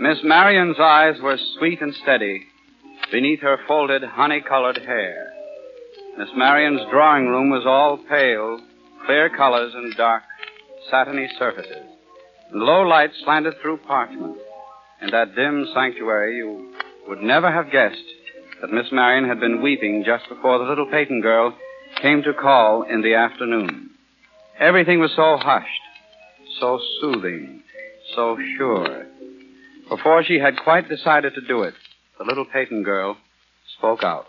Miss 0.00 0.18
Marion's 0.24 0.78
eyes 0.80 1.20
were 1.20 1.38
sweet 1.58 1.80
and 1.82 1.94
steady 2.02 2.46
beneath 3.10 3.40
her 3.40 3.58
folded 3.66 4.02
honey-colored 4.02 4.78
hair. 4.78 5.32
Miss 6.16 6.28
Marion's 6.34 6.80
drawing 6.90 7.26
room 7.26 7.50
was 7.50 7.64
all 7.66 7.98
pale, 8.08 8.60
clear 9.06 9.28
colors 9.28 9.72
and 9.74 9.94
dark, 9.96 10.22
satiny 10.90 11.28
surfaces. 11.38 11.97
And 12.50 12.62
low 12.62 12.82
light 12.82 13.10
slanted 13.24 13.54
through 13.60 13.78
parchment. 13.78 14.36
In 15.02 15.10
that 15.10 15.34
dim 15.34 15.66
sanctuary, 15.74 16.36
you 16.36 16.74
would 17.06 17.22
never 17.22 17.50
have 17.50 17.70
guessed 17.70 17.96
that 18.60 18.72
Miss 18.72 18.86
Marion 18.90 19.28
had 19.28 19.40
been 19.40 19.62
weeping 19.62 20.02
just 20.04 20.28
before 20.28 20.58
the 20.58 20.64
little 20.64 20.86
Peyton 20.90 21.20
girl 21.20 21.54
came 22.02 22.22
to 22.22 22.32
call 22.34 22.82
in 22.82 23.02
the 23.02 23.14
afternoon. 23.14 23.90
Everything 24.58 24.98
was 24.98 25.12
so 25.14 25.36
hushed, 25.36 25.66
so 26.58 26.80
soothing, 27.00 27.62
so 28.14 28.36
sure. 28.56 29.06
Before 29.88 30.24
she 30.24 30.38
had 30.38 30.56
quite 30.64 30.88
decided 30.88 31.34
to 31.34 31.40
do 31.40 31.62
it, 31.62 31.74
the 32.18 32.24
little 32.24 32.44
Peyton 32.44 32.82
girl 32.82 33.16
spoke 33.78 34.02
out. 34.02 34.26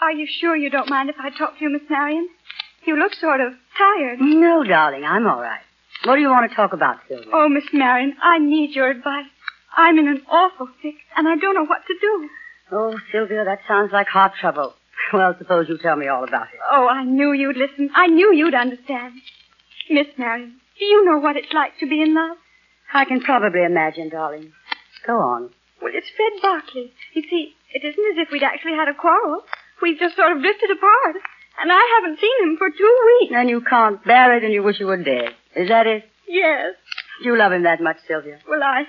Are 0.00 0.12
you 0.12 0.26
sure 0.40 0.56
you 0.56 0.68
don't 0.68 0.90
mind 0.90 1.08
if 1.08 1.16
I 1.18 1.30
talk 1.30 1.58
to 1.58 1.64
you, 1.64 1.70
Miss 1.70 1.82
Marion? 1.88 2.28
You 2.84 2.98
look 2.98 3.14
sort 3.14 3.40
of 3.40 3.52
tired. 3.78 4.20
No, 4.20 4.64
darling, 4.64 5.04
I'm 5.04 5.26
all 5.26 5.40
right. 5.40 5.60
What 6.04 6.16
do 6.16 6.20
you 6.20 6.28
want 6.30 6.50
to 6.50 6.56
talk 6.56 6.72
about, 6.72 6.96
Sylvia? 7.08 7.30
Oh, 7.32 7.48
Miss 7.48 7.64
Marion, 7.72 8.14
I 8.22 8.38
need 8.38 8.74
your 8.74 8.90
advice. 8.90 9.26
I'm 9.76 9.98
in 9.98 10.08
an 10.08 10.22
awful 10.28 10.68
fix, 10.82 10.96
and 11.16 11.28
I 11.28 11.36
don't 11.36 11.54
know 11.54 11.64
what 11.64 11.82
to 11.86 11.94
do. 12.00 12.28
Oh, 12.72 12.98
Sylvia, 13.12 13.44
that 13.44 13.60
sounds 13.68 13.90
like 13.92 14.08
heart 14.08 14.32
trouble. 14.40 14.74
Well, 15.12 15.34
suppose 15.36 15.68
you 15.68 15.76
tell 15.78 15.96
me 15.96 16.06
all 16.06 16.22
about 16.24 16.46
it. 16.54 16.60
Oh, 16.70 16.86
I 16.88 17.02
knew 17.04 17.32
you'd 17.32 17.56
listen. 17.56 17.90
I 17.94 18.06
knew 18.06 18.32
you'd 18.32 18.54
understand. 18.54 19.14
Miss 19.90 20.06
Marion, 20.16 20.56
do 20.78 20.84
you 20.84 21.04
know 21.04 21.18
what 21.18 21.36
it's 21.36 21.52
like 21.52 21.72
to 21.80 21.86
be 21.88 22.00
in 22.00 22.14
love? 22.14 22.36
I 22.94 23.04
can 23.04 23.20
probably 23.20 23.64
imagine, 23.64 24.08
darling. 24.10 24.52
Go 25.06 25.18
on. 25.18 25.50
Well, 25.82 25.92
it's 25.92 26.06
Fred 26.16 26.32
Barkley. 26.40 26.92
You 27.14 27.22
see, 27.28 27.52
it 27.74 27.84
isn't 27.84 28.12
as 28.12 28.24
if 28.24 28.30
we'd 28.30 28.44
actually 28.44 28.72
had 28.74 28.88
a 28.88 28.94
quarrel. 28.94 29.42
We've 29.82 29.98
just 29.98 30.14
sort 30.16 30.32
of 30.32 30.40
drifted 30.40 30.70
apart. 30.70 31.16
And 31.62 31.70
I 31.70 32.00
haven't 32.00 32.18
seen 32.18 32.36
him 32.42 32.56
for 32.58 32.68
two 32.70 32.96
weeks. 33.20 33.32
And 33.34 33.48
you 33.48 33.60
can't 33.60 34.04
bear 34.04 34.36
it 34.36 34.42
and 34.44 34.52
you 34.52 34.62
wish 34.62 34.80
you 34.80 34.86
were 34.86 35.02
dead. 35.02 35.30
Is 35.54 35.68
that 35.68 35.86
it? 35.86 36.04
Yes. 36.26 36.74
Do 37.22 37.28
you 37.28 37.38
love 37.38 37.52
him 37.52 37.62
that 37.62 37.80
much, 37.80 37.98
Sylvia? 38.08 38.40
Well, 38.48 38.62
I. 38.62 38.84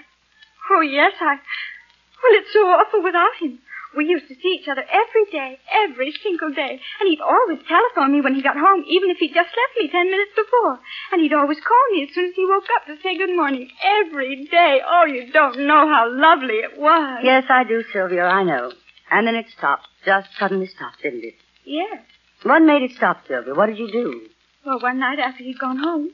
Oh, 0.71 0.81
yes, 0.81 1.13
I. 1.21 1.35
Well, 1.35 2.33
it's 2.41 2.51
so 2.51 2.65
awful 2.65 3.03
without 3.03 3.35
him. 3.39 3.59
We 3.95 4.05
used 4.05 4.27
to 4.27 4.33
see 4.33 4.57
each 4.59 4.67
other 4.67 4.81
every 4.81 5.25
day, 5.31 5.59
every 5.85 6.13
single 6.23 6.51
day. 6.51 6.81
And 6.99 7.07
he'd 7.07 7.21
always 7.21 7.59
telephone 7.67 8.11
me 8.11 8.21
when 8.21 8.33
he 8.33 8.41
got 8.41 8.57
home, 8.57 8.83
even 8.87 9.11
if 9.11 9.17
he'd 9.17 9.35
just 9.35 9.53
left 9.53 9.77
me 9.77 9.87
ten 9.91 10.09
minutes 10.09 10.31
before. 10.35 10.79
And 11.11 11.21
he'd 11.21 11.33
always 11.33 11.59
call 11.59 11.83
me 11.91 12.01
as 12.01 12.15
soon 12.15 12.25
as 12.25 12.35
he 12.35 12.45
woke 12.45 12.65
up 12.75 12.87
to 12.87 12.95
say 13.03 13.15
good 13.17 13.35
morning. 13.35 13.69
Every 14.01 14.45
day. 14.45 14.79
Oh, 14.83 15.05
you 15.05 15.31
don't 15.31 15.67
know 15.67 15.87
how 15.87 16.09
lovely 16.09 16.55
it 16.65 16.79
was. 16.79 17.19
Yes, 17.23 17.43
I 17.49 17.65
do, 17.65 17.83
Sylvia, 17.93 18.23
I 18.23 18.43
know. 18.43 18.71
And 19.11 19.27
then 19.27 19.35
it 19.35 19.45
stopped. 19.55 19.87
Just 20.05 20.29
suddenly 20.39 20.65
stopped, 20.65 21.03
didn't 21.03 21.23
it? 21.23 21.35
Yes. 21.63 22.01
What 22.43 22.61
made 22.61 22.83
it 22.83 22.91
stop, 22.95 23.25
Sylvia? 23.27 23.53
What 23.55 23.67
did 23.67 23.77
you 23.79 23.91
do? 23.91 24.27
Well, 24.65 24.79
one 24.79 24.99
night 24.99 25.19
after 25.19 25.43
he'd 25.43 25.59
gone 25.59 25.77
home, 25.77 26.09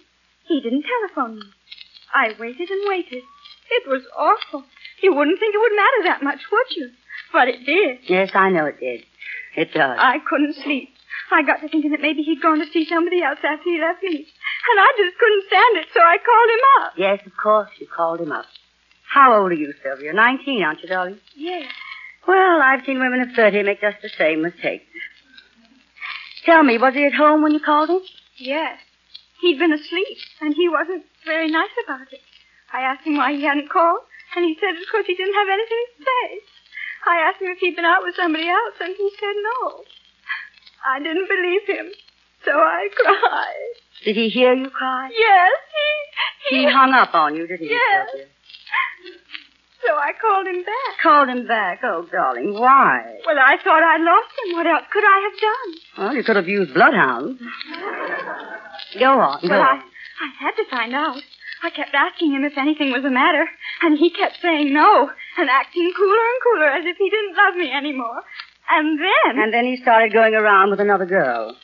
he 0.47 0.61
didn't 0.61 0.83
telephone 0.85 1.39
me. 1.39 1.45
I 2.13 2.33
waited 2.39 2.69
and 2.69 2.81
waited. 2.87 3.23
It 3.71 3.87
was 3.87 4.01
awful. 4.17 4.63
You 5.01 5.13
wouldn't 5.13 5.39
think 5.39 5.53
it 5.53 5.59
would 5.61 5.75
matter 5.75 6.03
that 6.05 6.23
much, 6.23 6.39
would 6.51 6.75
you? 6.75 6.89
But 7.31 7.47
it 7.47 7.65
did. 7.65 7.99
Yes, 8.09 8.31
I 8.33 8.49
know 8.49 8.65
it 8.65 8.79
did. 8.79 9.01
It 9.55 9.73
does. 9.73 9.97
I 9.99 10.17
couldn't 10.27 10.55
sleep. 10.63 10.89
I 11.31 11.43
got 11.43 11.61
to 11.61 11.69
thinking 11.69 11.91
that 11.91 12.01
maybe 12.01 12.23
he'd 12.23 12.41
gone 12.41 12.57
to 12.59 12.65
see 12.73 12.85
somebody 12.85 13.21
else 13.21 13.37
after 13.43 13.63
he 13.69 13.79
left 13.79 14.01
me. 14.01 14.15
And 14.17 14.79
I 14.79 14.91
just 14.97 15.17
couldn't 15.17 15.43
stand 15.47 15.77
it, 15.77 15.87
so 15.93 15.99
I 15.99 16.17
called 16.17 16.49
him 16.49 16.63
up. 16.81 16.93
Yes, 16.97 17.27
of 17.27 17.37
course, 17.37 17.69
you 17.79 17.87
called 17.87 18.19
him 18.21 18.31
up. 18.31 18.45
How 19.07 19.39
old 19.41 19.51
are 19.51 19.55
you, 19.55 19.73
Sylvia? 19.83 20.13
Nineteen, 20.13 20.63
aren't 20.63 20.81
you, 20.81 20.89
darling? 20.89 21.19
Yes. 21.35 21.71
Well, 22.27 22.61
I've 22.61 22.85
seen 22.85 22.99
women 22.99 23.21
of 23.21 23.29
thirty 23.35 23.61
make 23.63 23.81
just 23.81 24.01
the 24.01 24.09
same 24.09 24.41
mistake. 24.41 24.81
Tell 26.49 26.63
me, 26.63 26.79
was 26.79 26.95
he 26.95 27.05
at 27.05 27.13
home 27.13 27.43
when 27.43 27.53
you 27.53 27.59
called 27.59 27.91
him? 27.91 28.01
Yes. 28.37 28.79
He'd 29.39 29.59
been 29.59 29.71
asleep, 29.71 30.17
and 30.41 30.55
he 30.55 30.67
wasn't 30.67 31.05
very 31.23 31.47
nice 31.47 31.77
about 31.85 32.11
it. 32.11 32.21
I 32.73 32.81
asked 32.81 33.05
him 33.05 33.17
why 33.17 33.33
he 33.33 33.43
hadn't 33.43 33.69
called, 33.69 34.01
and 34.35 34.43
he 34.43 34.57
said 34.59 34.73
of 34.73 34.89
course, 34.89 35.05
he 35.05 35.13
didn't 35.13 35.35
have 35.35 35.47
anything 35.47 35.85
to 35.93 36.03
say. 36.03 36.25
I 37.05 37.17
asked 37.21 37.39
him 37.39 37.49
if 37.53 37.59
he'd 37.59 37.75
been 37.75 37.85
out 37.85 38.01
with 38.01 38.15
somebody 38.15 38.49
else, 38.49 38.73
and 38.81 38.95
he 38.97 39.11
said 39.19 39.35
no. 39.45 39.83
I 40.89 40.97
didn't 40.97 41.29
believe 41.29 41.69
him, 41.69 41.93
so 42.43 42.51
I 42.57 42.89
cried. 42.97 43.73
Did 44.05 44.15
he 44.15 44.29
hear 44.29 44.53
you 44.53 44.71
cry? 44.71 45.11
Yes, 45.13 45.51
he... 46.49 46.57
He 46.57 46.65
hung 46.77 46.93
up 46.93 47.13
on 47.13 47.35
you, 47.35 47.45
didn't 47.45 47.67
he, 47.67 47.73
Yes. 47.73 48.25
So 49.85 49.95
I 49.95 50.11
called 50.19 50.47
him 50.47 50.63
back. 50.63 50.93
Called 51.01 51.29
him 51.29 51.47
back. 51.47 51.79
Oh, 51.83 52.05
darling, 52.11 52.53
why? 52.53 53.17
Well, 53.25 53.37
I 53.39 53.55
thought 53.63 53.81
I'd 53.81 54.01
lost 54.01 54.33
him. 54.43 54.55
What 54.57 54.67
else 54.67 54.85
could 54.91 55.03
I 55.03 55.29
have 55.29 55.39
done? 55.39 55.69
Well, 55.97 56.15
you 56.15 56.23
could 56.23 56.35
have 56.35 56.47
used 56.47 56.73
bloodhounds. 56.73 57.39
Go 58.99 59.19
on, 59.19 59.41
go 59.41 59.49
Well, 59.49 59.61
I. 59.61 59.81
I 60.21 60.27
had 60.43 60.51
to 60.51 60.69
find 60.69 60.93
out. 60.93 61.21
I 61.63 61.69
kept 61.69 61.93
asking 61.93 62.33
him 62.33 62.43
if 62.43 62.57
anything 62.57 62.91
was 62.91 63.03
the 63.03 63.09
matter, 63.09 63.45
and 63.81 63.97
he 63.97 64.09
kept 64.09 64.41
saying 64.41 64.73
no, 64.73 65.09
and 65.37 65.49
acting 65.49 65.91
cooler 65.95 66.25
and 66.27 66.39
cooler 66.43 66.69
as 66.69 66.85
if 66.85 66.97
he 66.97 67.09
didn't 67.09 67.35
love 67.35 67.55
me 67.55 67.71
anymore. 67.71 68.21
And 68.69 68.99
then... 68.99 69.39
And 69.43 69.53
then 69.53 69.65
he 69.65 69.77
started 69.81 70.13
going 70.13 70.35
around 70.35 70.71
with 70.71 70.79
another 70.79 71.05
girl. 71.05 71.55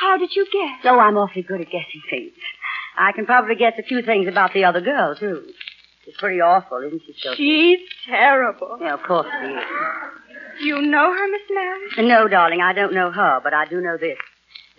How 0.00 0.16
did 0.16 0.34
you 0.34 0.46
guess? 0.46 0.84
Oh, 0.84 0.98
I'm 0.98 1.16
awfully 1.16 1.42
good 1.42 1.60
at 1.60 1.70
guessing 1.70 2.02
things. 2.10 2.32
I 2.96 3.12
can 3.12 3.26
probably 3.26 3.54
guess 3.54 3.74
a 3.78 3.82
few 3.82 4.02
things 4.02 4.28
about 4.28 4.52
the 4.52 4.64
other 4.64 4.80
girl, 4.80 5.14
too. 5.14 5.44
She's 6.08 6.16
pretty 6.16 6.40
awful, 6.40 6.78
isn't 6.78 7.02
she, 7.04 7.14
Sylvia? 7.20 7.36
She's 7.36 7.80
terrible. 8.06 8.78
Yeah, 8.80 8.94
of 8.94 9.02
course 9.02 9.26
she 9.42 9.46
is. 9.46 9.62
You 10.62 10.80
know 10.80 11.12
her, 11.12 11.28
Miss 11.28 11.42
Mary? 11.50 12.08
No, 12.08 12.26
darling, 12.28 12.62
I 12.62 12.72
don't 12.72 12.94
know 12.94 13.10
her, 13.10 13.40
but 13.44 13.52
I 13.52 13.66
do 13.66 13.78
know 13.82 13.98
this. 13.98 14.16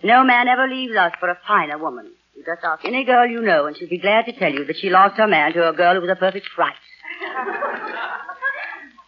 No 0.02 0.24
man 0.24 0.48
ever 0.48 0.66
leaves 0.66 0.96
us 0.96 1.12
for 1.20 1.28
a 1.28 1.38
finer 1.46 1.78
woman. 1.78 2.10
You 2.34 2.42
just 2.44 2.64
ask 2.64 2.84
any 2.84 3.04
girl 3.04 3.28
you 3.28 3.42
know, 3.42 3.66
and 3.66 3.76
she'll 3.76 3.88
be 3.88 3.98
glad 3.98 4.26
to 4.26 4.32
tell 4.32 4.52
you 4.52 4.64
that 4.64 4.78
she 4.78 4.90
lost 4.90 5.18
her 5.18 5.28
man 5.28 5.52
to 5.52 5.68
a 5.68 5.72
girl 5.72 5.94
who 5.94 6.00
was 6.00 6.10
a 6.10 6.16
perfect 6.16 6.48
fright. 6.56 6.74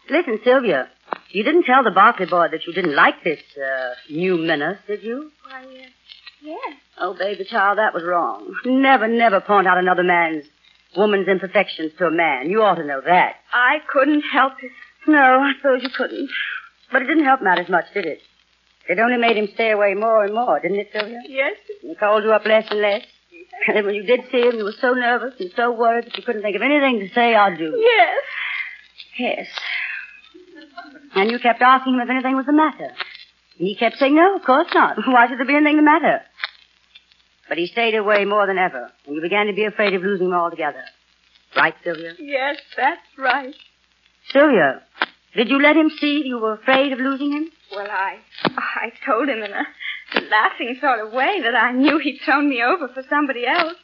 Listen, 0.09 0.39
Sylvia, 0.45 0.89
you 1.31 1.43
didn't 1.43 1.65
tell 1.65 1.83
the 1.83 1.91
Barkley 1.91 2.27
boy 2.27 2.47
that 2.53 2.67
you 2.69 2.73
didn't 2.73 2.95
like 2.95 3.25
this 3.25 3.41
uh, 3.57 3.95
new 4.11 4.37
menace, 4.37 4.79
did 4.87 5.03
you? 5.03 5.33
Why, 5.51 5.63
uh, 5.65 5.89
yes. 6.41 6.75
Oh, 6.99 7.17
baby 7.19 7.45
child, 7.51 7.79
that 7.79 7.93
was 7.93 8.05
wrong. 8.05 8.55
Never, 8.65 9.09
never 9.09 9.41
point 9.41 9.67
out 9.67 9.79
another 9.79 10.05
man's 10.05 10.45
woman's 10.96 11.28
imperfections 11.28 11.92
to 11.98 12.07
a 12.07 12.11
man. 12.11 12.50
You 12.50 12.62
ought 12.62 12.76
to 12.76 12.85
know 12.85 13.00
that. 13.05 13.37
I 13.52 13.78
couldn't 13.92 14.22
help 14.22 14.55
it. 14.62 14.70
No, 15.07 15.40
I 15.40 15.52
suppose 15.57 15.83
you 15.83 15.90
couldn't. 15.96 16.31
But 16.90 17.02
it 17.02 17.07
didn't 17.07 17.24
help 17.24 17.42
matters 17.42 17.68
much, 17.68 17.87
did 17.94 18.07
it? 18.07 18.20
It 18.88 18.98
only 18.98 19.16
made 19.16 19.37
him 19.37 19.48
stay 19.55 19.70
away 19.70 19.94
more 19.94 20.24
and 20.24 20.35
more, 20.35 20.61
didn't 20.61 20.78
it, 20.78 20.90
Sylvia? 20.92 21.20
Yes. 21.28 21.57
He 21.81 21.94
called 21.94 22.24
you 22.24 22.33
up 22.33 22.44
less 22.44 22.66
and 22.70 22.81
less. 22.81 23.02
And 23.66 23.76
then 23.76 23.87
when 23.87 23.94
you 23.94 24.02
did 24.02 24.20
see 24.31 24.40
him, 24.40 24.57
you 24.57 24.64
were 24.64 24.74
so 24.81 24.92
nervous 24.92 25.35
and 25.38 25.50
so 25.55 25.72
worried 25.72 26.07
that 26.07 26.16
you 26.16 26.22
couldn't 26.24 26.42
think 26.42 26.57
of 26.57 26.62
anything 26.62 26.98
to 27.00 27.14
say 27.14 27.35
or 27.35 27.57
do. 27.57 27.76
Yes. 27.78 28.18
Yes. 29.18 29.46
And 31.14 31.31
you 31.31 31.38
kept 31.38 31.62
asking 31.62 31.94
him 31.94 32.00
if 32.00 32.11
anything 32.11 32.37
was 32.37 32.46
the 32.46 32.52
matter. 32.52 32.92
And 33.59 33.68
he 33.68 33.76
kept 33.76 33.98
saying, 33.98 34.14
no, 34.14 34.37
of 34.37 34.42
course 34.42 34.68
not. 34.74 34.96
Why 35.07 35.28
should 35.28 35.38
there 35.38 35.46
be 35.46 35.55
anything 35.55 35.76
the 35.76 35.83
matter? 35.83 36.22
But 37.53 37.59
he 37.59 37.67
stayed 37.67 37.95
away 37.95 38.25
more 38.25 38.47
than 38.47 38.57
ever, 38.57 38.91
and 39.05 39.15
you 39.15 39.21
began 39.21 39.47
to 39.49 39.53
be 39.53 39.67
afraid 39.67 39.93
of 39.93 40.01
losing 40.03 40.29
him 40.29 40.33
altogether. 40.33 40.83
Right, 41.55 41.75
Sylvia? 41.85 42.15
Yes, 42.19 42.57
that's 42.75 43.03
right. 43.19 43.55
Sylvia, 44.33 44.81
did 45.37 45.51
you 45.51 45.61
let 45.61 45.77
him 45.77 45.91
see 46.01 46.23
you 46.25 46.38
were 46.38 46.55
afraid 46.55 46.95
of 46.95 46.99
losing 46.99 47.31
him? 47.31 47.51
Well, 47.71 47.87
I 47.91 48.21
I 48.57 48.91
told 49.05 49.29
him 49.29 49.43
in 49.43 49.53
a 49.53 49.67
laughing 50.31 50.79
sort 50.81 51.07
of 51.07 51.12
way 51.12 51.43
that 51.43 51.55
I 51.55 51.73
knew 51.73 51.99
he'd 51.99 52.21
thrown 52.25 52.49
me 52.49 52.62
over 52.62 52.88
for 52.88 53.03
somebody 53.11 53.47
else. 53.47 53.75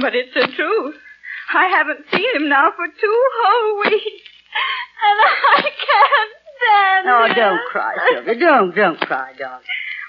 But 0.00 0.14
it's 0.14 0.32
the 0.32 0.46
truth. 0.56 0.94
I 1.52 1.66
haven't 1.66 2.06
seen 2.14 2.34
him 2.34 2.48
now 2.48 2.70
for 2.74 2.86
two 2.86 3.22
whole 3.42 3.80
weeks. 3.90 4.30
And 5.04 5.20
I 5.20 5.60
can't 5.60 6.32
stand 6.56 7.08
Oh, 7.08 7.24
it. 7.30 7.34
don't 7.34 7.60
cry, 7.70 7.94
Sylvia. 8.10 8.34
Don't, 8.40 8.74
don't 8.74 9.00
cry, 9.00 9.34
darling. 9.38 9.66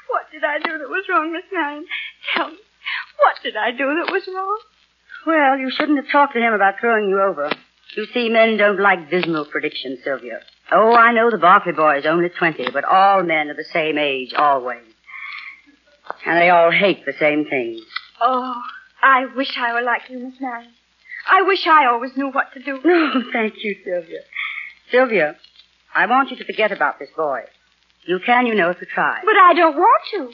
What 0.10 0.26
did 0.32 0.44
I 0.44 0.60
do 0.60 0.78
that 0.78 0.90
was 0.90 1.06
wrong, 1.10 1.32
Miss 1.34 1.44
Marion? 1.52 1.86
Tell 2.34 2.50
me. 2.50 2.58
What 3.20 3.36
did 3.44 3.56
I 3.56 3.72
do 3.72 4.04
that 4.04 4.12
was 4.12 4.24
wrong? 4.34 4.60
Well, 5.26 5.58
you 5.58 5.72
shouldn't 5.72 5.98
have 5.98 6.12
talked 6.12 6.34
to 6.34 6.40
him 6.40 6.54
about 6.54 6.76
throwing 6.80 7.10
you 7.10 7.22
over. 7.22 7.52
You 7.96 8.06
see, 8.14 8.30
men 8.30 8.58
don't 8.58 8.80
like 8.80 9.10
dismal 9.10 9.46
predictions, 9.46 10.00
Sylvia. 10.04 10.40
Oh, 10.72 10.94
I 10.94 11.14
know 11.14 11.32
the 11.32 11.38
Barkley 11.38 11.74
boy 11.74 12.00
is 12.00 12.06
only 12.06 12.30
20, 12.30 12.72
but 12.72 12.84
all 12.84 13.24
men 13.24 13.50
are 13.50 13.56
the 13.56 13.64
same 13.64 13.98
age, 13.98 14.34
always. 14.34 14.84
And 16.26 16.38
they 16.40 16.50
all 16.50 16.72
hate 16.72 17.06
the 17.06 17.14
same 17.20 17.46
things. 17.46 17.82
Oh, 18.22 18.62
I 19.02 19.26
wish 19.36 19.56
I 19.58 19.74
were 19.74 19.82
like 19.82 20.02
you, 20.10 20.20
Miss 20.20 20.40
Marion. 20.40 20.72
I 21.30 21.42
wish 21.44 21.66
I 21.66 21.86
always 21.88 22.12
knew 22.16 22.30
what 22.30 22.54
to 22.54 22.62
do. 22.62 22.80
No, 22.84 23.24
thank 23.34 23.56
you, 23.64 23.76
Sylvia. 23.84 24.20
Sylvia, 24.92 25.36
I 25.94 26.06
want 26.06 26.30
you 26.32 26.38
to 26.38 26.46
forget 26.46 26.72
about 26.72 27.00
this 27.00 27.10
boy. 27.16 27.42
You 28.06 28.20
can, 28.26 28.46
you 28.46 28.56
know, 28.56 28.70
if 28.70 28.78
you 28.82 28.88
try. 28.94 29.20
But 29.26 29.36
I 29.36 29.54
don't 29.54 29.76
want 29.76 30.02
to. 30.12 30.32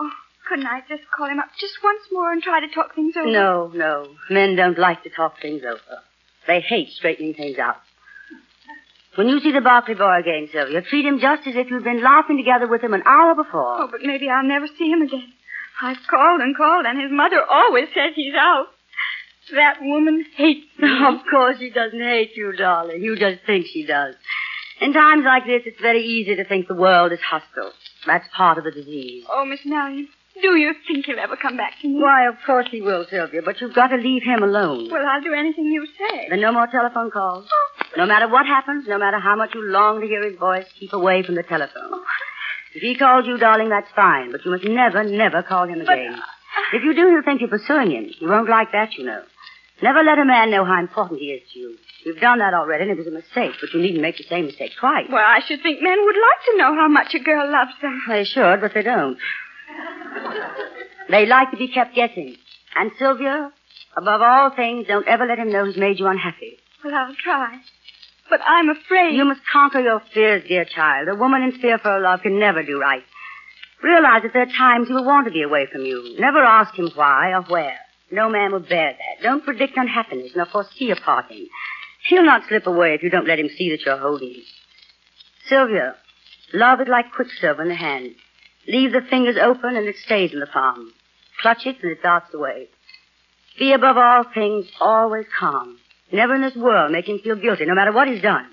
Oh, 0.00 0.10
couldn't 0.48 0.66
I 0.66 0.80
just 0.88 1.02
call 1.16 1.28
him 1.28 1.38
up 1.38 1.48
just 1.58 1.74
once 1.82 2.02
more 2.12 2.32
and 2.32 2.42
try 2.42 2.60
to 2.60 2.68
talk 2.68 2.94
things 2.94 3.14
over? 3.16 3.30
No, 3.30 3.70
no. 3.74 4.08
Men 4.28 4.56
don't 4.56 4.78
like 4.78 5.02
to 5.04 5.10
talk 5.10 5.40
things 5.40 5.62
over. 5.64 6.02
They 6.46 6.60
hate 6.60 6.90
straightening 6.90 7.34
things 7.34 7.58
out. 7.58 7.76
When 9.16 9.28
you 9.28 9.40
see 9.40 9.52
the 9.52 9.60
Barkley 9.60 9.94
boy 9.94 10.18
again, 10.20 10.48
Sylvia, 10.52 10.82
treat 10.82 11.04
him 11.04 11.18
just 11.20 11.46
as 11.46 11.54
if 11.56 11.68
you'd 11.70 11.84
been 11.84 12.02
laughing 12.02 12.36
together 12.36 12.68
with 12.68 12.82
him 12.82 12.94
an 12.94 13.02
hour 13.04 13.34
before. 13.34 13.82
Oh, 13.82 13.88
but 13.90 14.02
maybe 14.02 14.28
I'll 14.28 14.46
never 14.46 14.66
see 14.78 14.88
him 14.88 15.02
again. 15.02 15.32
I've 15.82 15.98
called 16.08 16.40
and 16.40 16.56
called, 16.56 16.86
and 16.86 17.00
his 17.00 17.10
mother 17.10 17.42
always 17.50 17.88
says 17.94 18.12
he's 18.14 18.34
out. 18.34 18.66
That 19.54 19.78
woman 19.80 20.24
hates 20.36 20.66
me. 20.78 20.88
Of 21.08 21.20
course 21.28 21.56
she 21.58 21.70
doesn't 21.70 22.00
hate 22.00 22.36
you, 22.36 22.52
darling. 22.52 23.02
You 23.02 23.16
just 23.16 23.44
think 23.46 23.66
she 23.66 23.84
does. 23.84 24.14
In 24.80 24.92
times 24.94 25.24
like 25.24 25.44
this, 25.44 25.62
it's 25.66 25.80
very 25.80 26.02
easy 26.02 26.36
to 26.36 26.44
think 26.44 26.66
the 26.66 26.74
world 26.74 27.12
is 27.12 27.20
hostile. 27.20 27.72
That's 28.06 28.26
part 28.34 28.56
of 28.58 28.64
the 28.64 28.70
disease. 28.70 29.24
Oh, 29.30 29.44
Miss 29.44 29.60
Marion, 29.66 30.08
do 30.40 30.56
you 30.56 30.72
think 30.88 31.04
he'll 31.04 31.18
ever 31.18 31.36
come 31.36 31.56
back 31.58 31.74
to 31.82 31.88
me? 31.88 32.00
Why, 32.00 32.26
of 32.28 32.36
course 32.46 32.66
he 32.70 32.80
will, 32.80 33.04
Sylvia, 33.10 33.42
but 33.44 33.60
you've 33.60 33.74
got 33.74 33.88
to 33.88 33.96
leave 33.96 34.22
him 34.22 34.42
alone. 34.42 34.88
Well, 34.90 35.06
I'll 35.06 35.20
do 35.20 35.34
anything 35.34 35.66
you 35.66 35.86
say. 35.86 36.28
Then 36.30 36.40
no 36.40 36.52
more 36.52 36.66
telephone 36.66 37.10
calls. 37.10 37.46
No 37.96 38.06
matter 38.06 38.26
what 38.28 38.46
happens, 38.46 38.86
no 38.88 38.98
matter 38.98 39.18
how 39.18 39.36
much 39.36 39.50
you 39.54 39.62
long 39.62 40.00
to 40.00 40.06
hear 40.06 40.24
his 40.24 40.38
voice, 40.38 40.64
keep 40.78 40.94
away 40.94 41.22
from 41.22 41.34
the 41.34 41.42
telephone. 41.42 41.90
Oh. 41.92 42.04
If 42.74 42.82
he 42.82 42.96
calls 42.96 43.26
you, 43.26 43.36
darling, 43.36 43.68
that's 43.68 43.90
fine, 43.94 44.30
but 44.32 44.44
you 44.44 44.50
must 44.52 44.64
never, 44.64 45.04
never 45.04 45.42
call 45.42 45.68
him 45.68 45.80
again. 45.82 46.14
But... 46.16 46.78
If 46.78 46.84
you 46.84 46.94
do, 46.94 47.08
he'll 47.08 47.22
think 47.22 47.40
you're 47.40 47.50
pursuing 47.50 47.90
him. 47.90 48.04
He 48.06 48.26
won't 48.26 48.48
like 48.48 48.72
that, 48.72 48.94
you 48.94 49.04
know. 49.04 49.22
Never 49.82 50.02
let 50.02 50.18
a 50.18 50.24
man 50.24 50.50
know 50.50 50.64
how 50.64 50.78
important 50.78 51.20
he 51.20 51.32
is 51.32 51.42
to 51.52 51.58
you. 51.58 51.76
You've 52.04 52.20
done 52.20 52.38
that 52.38 52.54
already, 52.54 52.82
and 52.82 52.92
it 52.92 52.98
was 52.98 53.06
a 53.06 53.10
mistake, 53.10 53.52
but 53.60 53.72
you 53.74 53.80
needn't 53.80 54.00
make 54.00 54.16
the 54.16 54.24
same 54.24 54.46
mistake 54.46 54.72
twice. 54.78 55.06
Well, 55.10 55.24
I 55.24 55.40
should 55.46 55.62
think 55.62 55.82
men 55.82 55.98
would 56.02 56.16
like 56.16 56.44
to 56.50 56.56
know 56.56 56.74
how 56.74 56.88
much 56.88 57.14
a 57.14 57.18
girl 57.18 57.50
loves 57.50 57.72
them. 57.82 58.02
They 58.08 58.24
should, 58.24 58.60
but 58.60 58.72
they 58.74 58.82
don't. 58.82 59.18
They 61.10 61.26
like 61.26 61.50
to 61.50 61.56
be 61.56 61.68
kept 61.68 61.94
guessing. 61.94 62.36
And 62.76 62.90
Sylvia, 62.98 63.52
above 63.96 64.22
all 64.22 64.50
things, 64.54 64.86
don't 64.86 65.06
ever 65.06 65.26
let 65.26 65.38
him 65.38 65.52
know 65.52 65.66
he's 65.66 65.76
made 65.76 65.98
you 65.98 66.06
unhappy. 66.06 66.56
Well, 66.84 66.94
I'll 66.94 67.14
try. 67.14 67.58
But 68.30 68.40
I'm 68.46 68.70
afraid. 68.70 69.16
You 69.16 69.24
must 69.24 69.40
conquer 69.52 69.80
your 69.80 70.00
fears, 70.14 70.44
dear 70.48 70.64
child. 70.64 71.08
A 71.08 71.14
woman 71.16 71.42
in 71.42 71.52
fear 71.60 71.78
for 71.78 71.90
her 71.90 72.00
love 72.00 72.22
can 72.22 72.38
never 72.38 72.62
do 72.62 72.80
right. 72.80 73.02
Realize 73.82 74.22
that 74.22 74.32
there 74.32 74.42
are 74.42 74.56
times 74.56 74.88
he 74.88 74.94
will 74.94 75.04
want 75.04 75.26
to 75.26 75.32
be 75.32 75.42
away 75.42 75.66
from 75.70 75.82
you. 75.82 76.16
Never 76.18 76.38
ask 76.38 76.74
him 76.74 76.90
why 76.94 77.32
or 77.32 77.42
where. 77.42 77.78
No 78.12 78.28
man 78.30 78.52
will 78.52 78.60
bear 78.60 78.92
that. 78.92 79.22
Don't 79.22 79.44
predict 79.44 79.76
unhappiness 79.76 80.32
nor 80.36 80.46
foresee 80.46 80.90
a 80.90 80.96
parting. 80.96 81.48
He'll 82.08 82.24
not 82.24 82.48
slip 82.48 82.66
away 82.66 82.94
if 82.94 83.02
you 83.02 83.10
don't 83.10 83.26
let 83.26 83.38
him 83.38 83.48
see 83.56 83.70
that 83.70 83.84
you're 83.84 83.98
holding 83.98 84.34
him. 84.34 84.42
Sylvia, 85.46 85.96
love 86.52 86.80
is 86.80 86.88
like 86.88 87.12
quicksilver 87.12 87.62
in 87.62 87.68
the 87.68 87.74
hand. 87.74 88.14
Leave 88.66 88.92
the 88.92 89.00
fingers 89.08 89.36
open 89.40 89.76
and 89.76 89.86
it 89.86 89.96
stays 89.96 90.32
in 90.32 90.40
the 90.40 90.46
palm. 90.46 90.92
Clutch 91.40 91.66
it 91.66 91.76
and 91.82 91.92
it 91.92 92.02
darts 92.02 92.32
away. 92.34 92.68
Be 93.58 93.72
above 93.72 93.96
all 93.96 94.24
things 94.32 94.66
always 94.80 95.26
calm. 95.38 95.78
Never 96.12 96.34
in 96.34 96.42
this 96.42 96.56
world 96.56 96.92
make 96.92 97.08
him 97.08 97.18
feel 97.18 97.36
guilty, 97.36 97.66
no 97.66 97.74
matter 97.74 97.92
what 97.92 98.08
he's 98.08 98.22
done. 98.22 98.46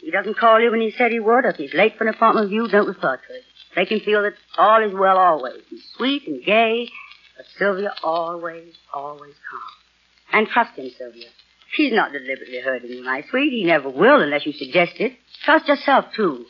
He 0.00 0.10
doesn't 0.10 0.36
call 0.36 0.60
you 0.60 0.70
when 0.70 0.80
he 0.80 0.90
said 0.90 1.12
he 1.12 1.20
would, 1.20 1.44
or 1.44 1.50
if 1.50 1.56
he's 1.56 1.74
late 1.74 1.96
for 1.96 2.04
an 2.06 2.14
appointment 2.14 2.46
with 2.46 2.52
you, 2.52 2.68
don't 2.68 2.88
refer 2.88 3.16
to 3.16 3.34
it. 3.34 3.42
Make 3.76 3.90
him 3.90 4.00
feel 4.00 4.22
that 4.22 4.34
all 4.58 4.82
is 4.82 4.92
well 4.92 5.16
always. 5.16 5.62
He's 5.70 5.84
sweet 5.96 6.26
and 6.26 6.44
gay, 6.44 6.88
but 7.36 7.46
Sylvia 7.56 7.94
always, 8.02 8.74
always 8.92 9.34
calm. 9.48 10.32
And 10.32 10.48
trust 10.48 10.76
him, 10.78 10.90
Sylvia. 10.98 11.28
He's 11.74 11.92
not 11.92 12.12
deliberately 12.12 12.60
hurting 12.60 12.90
you, 12.90 13.04
my 13.04 13.24
sweet. 13.30 13.50
He 13.50 13.64
never 13.64 13.88
will 13.88 14.20
unless 14.20 14.44
you 14.44 14.52
suggest 14.52 14.92
it. 14.96 15.12
Trust 15.44 15.68
yourself, 15.68 16.06
too. 16.14 16.44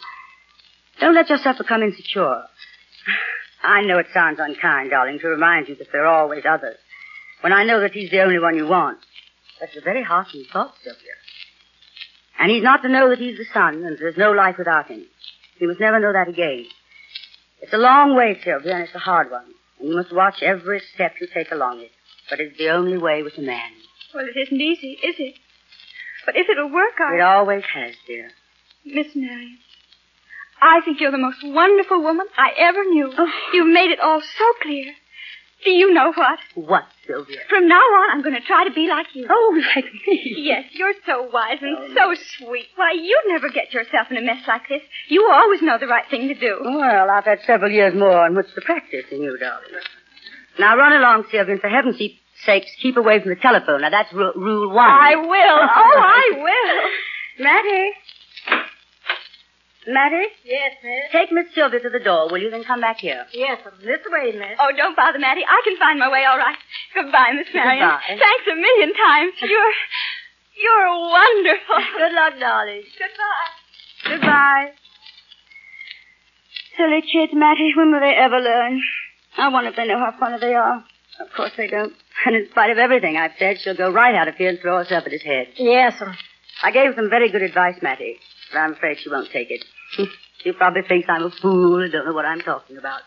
Don't 1.01 1.15
let 1.15 1.31
yourself 1.31 1.59
become 1.59 1.83
insecure. 1.83 2.43
I 3.63 3.83
know 3.83 3.99
it 3.99 4.07
sounds 4.13 4.41
unkind, 4.41 4.91
darling, 4.91 5.21
to 5.21 5.29
remind 5.29 5.69
you 5.69 5.77
that 5.77 5.93
there 5.93 6.07
are 6.07 6.23
always 6.23 6.45
others. 6.49 6.77
When 7.41 7.53
I 7.53 7.65
know 7.65 7.81
that 7.81 7.93
he's 7.93 8.11
the 8.11 8.23
only 8.23 8.41
one 8.41 8.57
you 8.57 8.67
want. 8.67 8.99
That's 9.61 9.77
a 9.77 9.81
very 9.81 10.03
heartening 10.03 10.47
thought, 10.53 10.75
Sylvia. 10.83 11.13
And 12.41 12.51
he's 12.51 12.65
not 12.65 12.83
to 12.83 12.89
know 12.89 13.11
that 13.11 13.19
he's 13.19 13.39
the 13.39 13.47
son 13.55 13.85
and 13.85 13.97
there's 13.99 14.17
no 14.17 14.33
life 14.33 14.57
without 14.59 14.89
him. 14.89 15.07
He 15.59 15.67
must 15.67 15.79
never 15.79 16.01
know 16.01 16.13
that 16.13 16.29
again. 16.29 16.67
It's 17.61 17.73
a 17.73 17.79
long 17.79 18.17
way, 18.17 18.41
Sylvia, 18.43 18.75
and 18.75 18.83
it's 18.83 18.95
a 18.97 18.99
hard 18.99 19.31
one. 19.31 19.47
And 19.79 19.89
you 19.91 19.95
must 19.95 20.13
watch 20.13 20.43
every 20.43 20.83
step 20.95 21.15
you 21.21 21.29
take 21.33 21.53
along 21.53 21.81
it. 21.81 21.93
But 22.29 22.41
it's 22.41 22.59
the 22.59 22.71
only 22.71 22.99
way 22.99 23.23
with 23.23 23.39
a 23.39 23.43
man. 23.43 23.71
Well, 24.15 24.27
it 24.27 24.39
isn't 24.39 24.61
easy, 24.61 24.99
is 25.03 25.17
it? 25.19 25.35
But 26.27 26.37
if 26.37 26.49
it'll 26.49 26.71
work, 26.71 27.01
I... 27.01 27.17
It 27.17 27.21
always 27.21 27.65
has, 27.75 27.95
dear. 28.07 28.31
Miss 28.85 29.15
Marion, 29.15 29.59
I 30.61 30.81
think 30.85 31.01
you're 31.01 31.11
the 31.11 31.19
most 31.19 31.39
wonderful 31.43 32.03
woman 32.03 32.27
I 32.37 32.51
ever 32.59 32.85
knew. 32.85 33.13
Oh. 33.17 33.31
You've 33.53 33.73
made 33.73 33.91
it 33.91 34.01
all 34.01 34.21
so 34.21 34.45
clear. 34.61 34.93
Do 35.65 35.71
you 35.71 35.95
know 35.95 36.13
what? 36.13 36.39
What, 36.57 36.85
Sylvia? 37.07 37.39
From 37.49 37.69
now 37.69 37.77
on, 37.77 38.11
I'm 38.11 38.23
going 38.23 38.35
to 38.35 38.41
try 38.41 38.65
to 38.65 38.73
be 38.73 38.89
like 38.89 39.07
you. 39.15 39.27
Oh, 39.31 39.63
like 39.77 39.85
me. 40.07 40.35
Yes, 40.39 40.65
you're 40.73 40.95
so 41.07 41.31
wise 41.33 41.59
and 41.61 41.95
so 41.95 42.11
oh. 42.11 42.15
sweet. 42.39 42.67
Why, 42.75 42.93
you'd 42.93 43.29
never 43.29 43.49
get 43.49 43.73
yourself 43.73 44.09
in 44.11 44.17
a 44.17 44.23
mess 44.23 44.43
like 44.49 44.69
this. 44.69 44.83
You 45.09 45.31
always 45.33 45.63
know 45.63 45.79
the 45.79 45.87
right 45.87 46.05
thing 46.11 46.29
to 46.29 46.35
do. 46.35 46.59
Well, 46.65 47.11
I've 47.11 47.25
had 47.25 47.39
several 47.47 47.71
years 47.71 47.95
more 47.95 48.25
on 48.25 48.35
which 48.35 48.53
to 48.55 48.61
practice 48.61 49.05
in 49.13 49.23
you, 49.23 49.39
darling. 49.39 49.71
Now 50.59 50.77
run 50.77 50.93
along, 50.93 51.25
Sylvia, 51.31 51.53
and 51.53 51.61
for 51.61 51.69
heaven's 51.69 51.99
sake- 51.99 52.19
sakes, 52.45 52.71
keep 52.81 52.97
away 52.97 53.21
from 53.21 53.31
the 53.31 53.37
telephone. 53.37 53.81
Now 53.83 53.91
that's 53.91 54.13
ru- 54.13 54.33
rule 54.37 54.69
one. 54.75 54.89
I 54.91 55.17
will. 55.17 55.27
Oh, 55.29 55.99
I 55.99 56.31
will. 56.37 57.45
Mattie. 57.45 57.93
Mattie, 59.85 60.29
Yes, 60.45 60.77
miss. 60.85 61.11
take 61.11 61.33
Miss 61.33 61.47
Sylvia 61.57 61.81
to 61.81 61.91
the 61.91 61.99
door, 61.99 62.31
will 62.31 62.39
you? 62.39 62.51
Then 62.51 62.63
come 62.63 62.81
back 62.81 62.99
here. 62.99 63.27
Yes, 63.35 63.59
this 63.83 63.99
way, 64.07 64.31
miss. 64.31 64.55
Oh, 64.61 64.71
don't 64.77 64.95
bother, 64.95 65.19
Mattie. 65.19 65.43
I 65.43 65.61
can 65.65 65.77
find 65.77 65.99
my 65.99 66.09
way 66.09 66.25
all 66.25 66.39
right. 66.39 66.55
Goodbye, 66.95 67.33
Miss 67.35 67.49
Marion. 67.53 67.83
Goodbye. 67.83 68.07
Thanks 68.07 68.47
a 68.47 68.55
million 68.55 68.95
times. 68.95 69.33
You're, 69.43 69.73
you're 70.63 70.89
wonderful. 71.11 71.79
Good 71.99 72.13
luck, 72.15 72.35
darling. 72.39 72.83
Goodbye. 72.97 74.15
Goodbye. 74.15 74.71
Silly 76.77 77.03
kids, 77.03 77.33
Mattie. 77.35 77.73
When 77.77 77.91
will 77.93 78.01
they 78.01 78.15
ever 78.15 78.39
learn? 78.39 78.81
I 79.37 79.49
wonder 79.49 79.71
if 79.71 79.77
they 79.77 79.87
know 79.89 79.99
how 79.99 80.15
funny 80.19 80.39
they 80.39 80.55
are. 80.55 80.85
Of 81.19 81.27
course 81.37 81.53
they 81.57 81.67
don't. 81.67 81.93
And 82.27 82.37
in 82.37 82.49
spite 82.51 82.71
of 82.71 82.79
everything 82.79 83.17
I've 83.17 83.33
said, 83.39 83.61
she'll 83.61 83.77
go 83.77 83.91
right 83.91 84.15
out 84.15 84.29
of 84.29 84.37
here 84.37 84.49
and 84.51 84.59
throw 84.61 84.79
herself 84.79 85.05
at 85.07 85.13
his 85.13 85.23
head. 85.23 85.49
Yes, 85.57 86.01
um, 86.01 86.15
I 86.63 86.71
gave 86.71 86.95
some 86.95 87.11
very 87.11 87.31
good 87.31 87.43
advice, 87.43 87.77
Mattie, 87.83 88.19
but 88.53 88.59
I'm 88.59 88.73
afraid 88.75 88.99
she 89.01 89.09
won't 89.11 89.31
take 89.31 89.51
it. 89.51 89.65
she 90.43 90.53
probably 90.53 90.83
thinks 90.83 91.09
I'm 91.09 91.25
a 91.25 91.31
fool 91.31 91.83
and 91.83 91.91
don't 91.91 92.07
know 92.07 92.13
what 92.13 92.25
I'm 92.25 92.41
talking 92.41 92.77
about. 92.77 93.01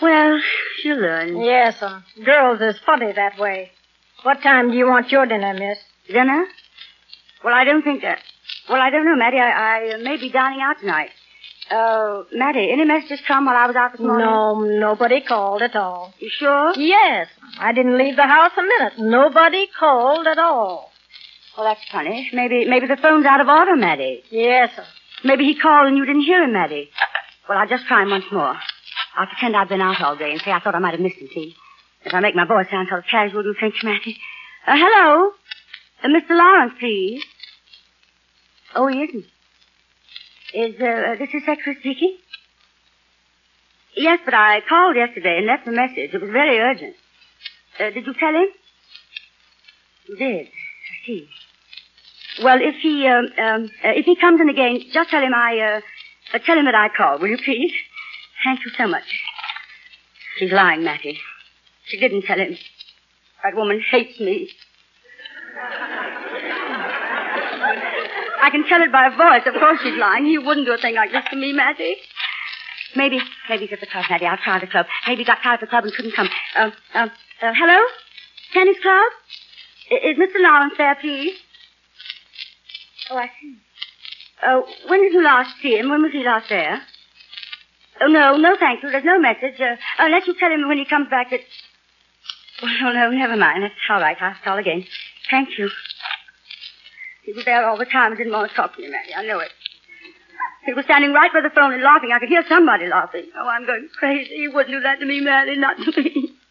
Well, 0.00 0.40
she'll 0.82 1.00
learn. 1.00 1.40
yes, 1.42 1.82
um. 1.82 2.04
Girls 2.24 2.60
is 2.60 2.78
funny 2.84 3.12
that 3.12 3.38
way. 3.38 3.70
What 4.22 4.42
time 4.42 4.70
do 4.70 4.76
you 4.76 4.86
want 4.86 5.10
your 5.10 5.26
dinner, 5.26 5.54
miss? 5.54 5.78
Dinner? 6.06 6.46
Well, 7.42 7.54
I 7.54 7.64
don't 7.64 7.82
think 7.82 8.02
that. 8.02 8.18
Well, 8.68 8.80
I 8.80 8.90
don't 8.90 9.04
know, 9.04 9.16
Mattie. 9.16 9.38
I, 9.38 9.94
I 9.94 9.96
may 10.02 10.16
be 10.16 10.30
dining 10.30 10.60
out 10.60 10.80
tonight. 10.80 11.10
Uh, 11.70 12.22
Mattie, 12.32 12.70
any 12.70 12.84
messages 12.84 13.20
come 13.26 13.46
while 13.46 13.56
I 13.56 13.66
was 13.66 13.74
out 13.74 13.92
this 13.92 14.00
morning? 14.00 14.24
No, 14.26 14.60
nobody 14.60 15.20
called 15.20 15.62
at 15.62 15.74
all. 15.74 16.14
You 16.20 16.30
sure? 16.30 16.72
Yes, 16.76 17.28
I 17.58 17.72
didn't 17.72 17.98
leave 17.98 18.14
the 18.16 18.22
house 18.26 18.52
a 18.56 18.62
minute. 18.62 18.92
Nobody 18.98 19.66
called 19.78 20.26
at 20.28 20.38
all. 20.38 20.90
Well, 21.56 21.66
that's 21.66 21.80
funny. 21.90 22.30
Maybe, 22.32 22.66
maybe 22.66 22.86
the 22.86 22.96
phone's 22.96 23.26
out 23.26 23.40
of 23.40 23.48
order, 23.48 23.74
Mattie. 23.76 24.22
Yes, 24.30 24.70
sir. 24.76 24.84
Maybe 25.24 25.44
he 25.44 25.58
called 25.58 25.88
and 25.88 25.96
you 25.96 26.04
didn't 26.06 26.22
hear 26.22 26.42
him, 26.44 26.52
Mattie. 26.52 26.88
Well, 27.48 27.58
I'll 27.58 27.66
just 27.68 27.86
try 27.86 28.02
him 28.02 28.10
once 28.10 28.26
more. 28.30 28.54
I'll 29.16 29.26
pretend 29.26 29.56
I've 29.56 29.68
been 29.68 29.80
out 29.80 30.00
all 30.00 30.14
day 30.16 30.30
and 30.32 30.40
say 30.42 30.52
I 30.52 30.60
thought 30.60 30.74
I 30.74 30.78
might 30.78 30.92
have 30.92 31.00
missed 31.00 31.16
him, 31.16 31.28
see? 31.34 31.54
If 32.04 32.14
I 32.14 32.20
make 32.20 32.36
my 32.36 32.44
voice 32.46 32.66
sound 32.70 32.88
so 32.90 33.00
casual, 33.10 33.42
you 33.44 33.54
think, 33.58 33.74
Mattie? 33.82 34.18
Uh, 34.66 34.76
hello? 34.76 35.32
Uh, 36.04 36.08
Mr. 36.08 36.30
Lawrence, 36.36 36.74
please. 36.78 37.24
Oh, 38.74 38.86
he 38.86 39.02
isn't. 39.02 39.24
Is, 40.56 40.74
uh, 40.80 41.16
this 41.18 41.28
is 41.34 41.42
Secretary 41.44 41.76
speaking? 41.80 42.16
Yes, 43.94 44.20
but 44.24 44.32
I 44.32 44.62
called 44.66 44.96
yesterday 44.96 45.36
and 45.36 45.46
left 45.46 45.68
a 45.68 45.70
message. 45.70 46.14
It 46.14 46.22
was 46.22 46.30
very 46.30 46.58
urgent. 46.58 46.94
Uh, 47.78 47.90
did 47.90 48.06
you 48.06 48.14
tell 48.14 48.32
him? 48.32 48.48
You 50.08 50.16
did. 50.16 50.46
I 50.46 51.06
see. 51.06 51.28
Well, 52.42 52.58
if 52.62 52.76
he, 52.76 53.06
um, 53.06 53.26
um, 53.38 53.70
uh, 53.84 53.92
if 54.00 54.06
he 54.06 54.16
comes 54.16 54.40
in 54.40 54.48
again, 54.48 54.80
just 54.94 55.10
tell 55.10 55.22
him 55.22 55.34
I, 55.34 55.58
uh, 55.58 55.80
uh, 56.32 56.38
tell 56.38 56.58
him 56.58 56.64
that 56.64 56.74
I 56.74 56.88
called, 56.88 57.20
will 57.20 57.28
you 57.28 57.38
please? 57.44 57.72
Thank 58.42 58.60
you 58.64 58.70
so 58.78 58.86
much. 58.86 59.04
She's 60.38 60.52
lying, 60.52 60.84
Mattie. 60.84 61.18
She 61.84 61.98
didn't 62.00 62.22
tell 62.22 62.38
him. 62.38 62.56
That 63.44 63.54
woman 63.54 63.82
hates 63.90 64.18
me. 64.20 64.48
I 68.46 68.50
can 68.50 68.62
tell 68.68 68.80
it 68.80 68.92
by 68.92 69.10
her 69.10 69.16
voice. 69.16 69.42
Of 69.44 69.54
course 69.54 69.80
she's 69.82 69.98
lying. 69.98 70.24
He 70.24 70.38
wouldn't 70.38 70.66
do 70.66 70.72
a 70.72 70.78
thing 70.78 70.94
like 70.94 71.10
this 71.10 71.24
to 71.30 71.36
me, 71.36 71.52
Mattie. 71.52 71.96
Maybe, 72.94 73.18
maybe 73.48 73.64
he's 73.66 73.72
at 73.72 73.80
the 73.80 73.86
club, 73.86 74.04
Mattie. 74.08 74.24
I'll 74.26 74.36
try 74.38 74.60
the 74.60 74.68
club. 74.68 74.86
Maybe 75.06 75.22
he 75.22 75.26
got 75.26 75.38
tired 75.42 75.54
of 75.54 75.60
the 75.62 75.66
club 75.66 75.82
and 75.82 75.92
couldn't 75.92 76.14
come. 76.14 76.28
Um, 76.56 76.72
um, 76.94 77.10
uh, 77.42 77.52
hello? 77.58 77.80
Tennis 78.52 78.76
club? 78.80 79.10
I- 79.90 80.10
Is 80.10 80.16
Mr. 80.16 80.38
Lawrence 80.38 80.74
there, 80.78 80.94
please? 80.94 81.34
Oh, 83.10 83.16
I 83.16 83.26
see. 83.40 83.56
Oh, 84.44 84.64
when 84.86 85.02
did 85.02 85.12
you 85.12 85.24
last 85.24 85.50
see 85.60 85.76
him? 85.76 85.90
When 85.90 86.02
was 86.02 86.12
he 86.12 86.22
last 86.22 86.48
there? 86.48 86.80
Oh, 88.00 88.06
no, 88.06 88.36
no, 88.36 88.56
thank 88.60 88.80
you. 88.84 88.90
There's 88.92 89.04
no 89.04 89.18
message. 89.18 89.60
Uh, 89.60 89.74
unless 89.98 90.26
you 90.28 90.36
tell 90.38 90.52
him 90.52 90.68
when 90.68 90.78
he 90.78 90.84
comes 90.84 91.08
back 91.10 91.30
that... 91.30 91.40
Oh, 92.62 92.68
no, 92.94 93.10
never 93.10 93.36
mind. 93.36 93.64
That's 93.64 93.74
all 93.90 94.00
right. 94.00 94.16
I'll 94.20 94.36
call 94.44 94.58
again. 94.58 94.84
Thank 95.32 95.58
you. 95.58 95.68
He 97.26 97.32
was 97.32 97.44
there 97.44 97.68
all 97.68 97.76
the 97.76 97.84
time 97.84 98.12
and 98.12 98.18
didn't 98.18 98.32
want 98.32 98.48
to 98.48 98.56
talk 98.56 98.76
to 98.76 98.80
me, 98.80 98.88
Mattie. 98.88 99.14
I 99.14 99.26
know 99.26 99.40
it. 99.40 99.50
He 100.64 100.72
was 100.72 100.84
standing 100.84 101.12
right 101.12 101.32
by 101.32 101.40
the 101.40 101.50
phone 101.50 101.74
and 101.74 101.82
laughing. 101.82 102.10
I 102.14 102.20
could 102.20 102.28
hear 102.28 102.44
somebody 102.48 102.86
laughing. 102.86 103.26
Oh, 103.36 103.48
I'm 103.48 103.66
going 103.66 103.88
crazy. 103.98 104.34
He 104.34 104.48
wouldn't 104.48 104.70
do 104.74 104.80
that 104.80 105.00
to 105.00 105.06
me, 105.06 105.20
Mattie. 105.20 105.56
Not 105.56 105.76
to 105.76 106.02
me. 106.02 106.32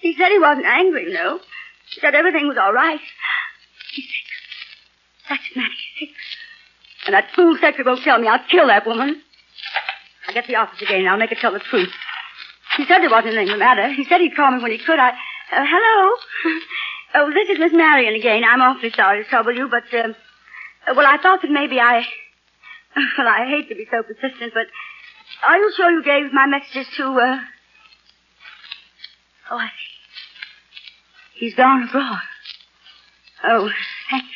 He 0.00 0.14
said 0.18 0.28
he 0.28 0.38
wasn't 0.38 0.66
angry, 0.66 1.04
you 1.04 1.14
know. 1.14 1.40
He 1.88 2.00
said 2.00 2.14
everything 2.14 2.46
was 2.46 2.58
all 2.60 2.74
right. 2.74 3.00
He's 3.94 4.04
sick. 4.04 4.28
That's. 5.30 5.42
He's 5.44 6.08
sick. 6.08 6.14
And 7.06 7.14
that 7.14 7.28
fool 7.34 7.56
secretary 7.56 7.84
won't 7.86 8.04
tell 8.04 8.18
me. 8.18 8.28
I'll 8.28 8.44
kill 8.50 8.66
that 8.66 8.86
woman. 8.86 9.22
I'll 10.28 10.34
get 10.34 10.46
the 10.46 10.56
office 10.56 10.82
again 10.82 11.00
and 11.00 11.08
I'll 11.08 11.16
make 11.16 11.30
her 11.30 11.36
tell 11.40 11.52
the 11.52 11.58
truth. 11.58 11.88
He 12.76 12.84
said 12.84 12.98
there 13.00 13.08
wasn't 13.08 13.34
anything 13.34 13.52
the 13.52 13.58
matter. 13.58 13.92
He 13.94 14.04
said 14.04 14.20
he'd 14.20 14.36
call 14.36 14.50
me 14.50 14.62
when 14.62 14.72
he 14.72 14.78
could. 14.78 14.98
I. 14.98 15.10
Uh, 15.10 15.64
hello? 15.64 16.16
oh, 17.14 17.30
this 17.32 17.48
is 17.48 17.58
Miss 17.58 17.72
Marion 17.72 18.14
again. 18.14 18.42
I'm 18.44 18.60
awfully 18.60 18.90
sorry 18.90 19.22
to 19.24 19.28
trouble 19.28 19.54
you, 19.54 19.68
but, 19.68 19.84
um, 19.98 20.14
well, 20.96 21.06
I 21.06 21.18
thought 21.22 21.42
that 21.42 21.50
maybe 21.50 21.80
I. 21.80 22.04
Well, 23.18 23.26
I 23.26 23.46
hate 23.48 23.68
to 23.70 23.74
be 23.74 23.86
so 23.90 24.02
persistent, 24.04 24.54
but 24.54 24.66
are 25.46 25.58
you 25.58 25.72
sure 25.76 25.90
you 25.90 26.02
gave 26.04 26.32
my 26.32 26.46
messages 26.46 26.86
to, 26.96 27.04
uh. 27.04 27.38
Oh, 29.50 29.58
I 29.58 29.66
see. 29.66 29.94
He's 31.40 31.54
gone 31.54 31.88
abroad. 31.88 32.20
Oh, 33.42 33.68
thank 34.10 34.24
you. 34.24 34.28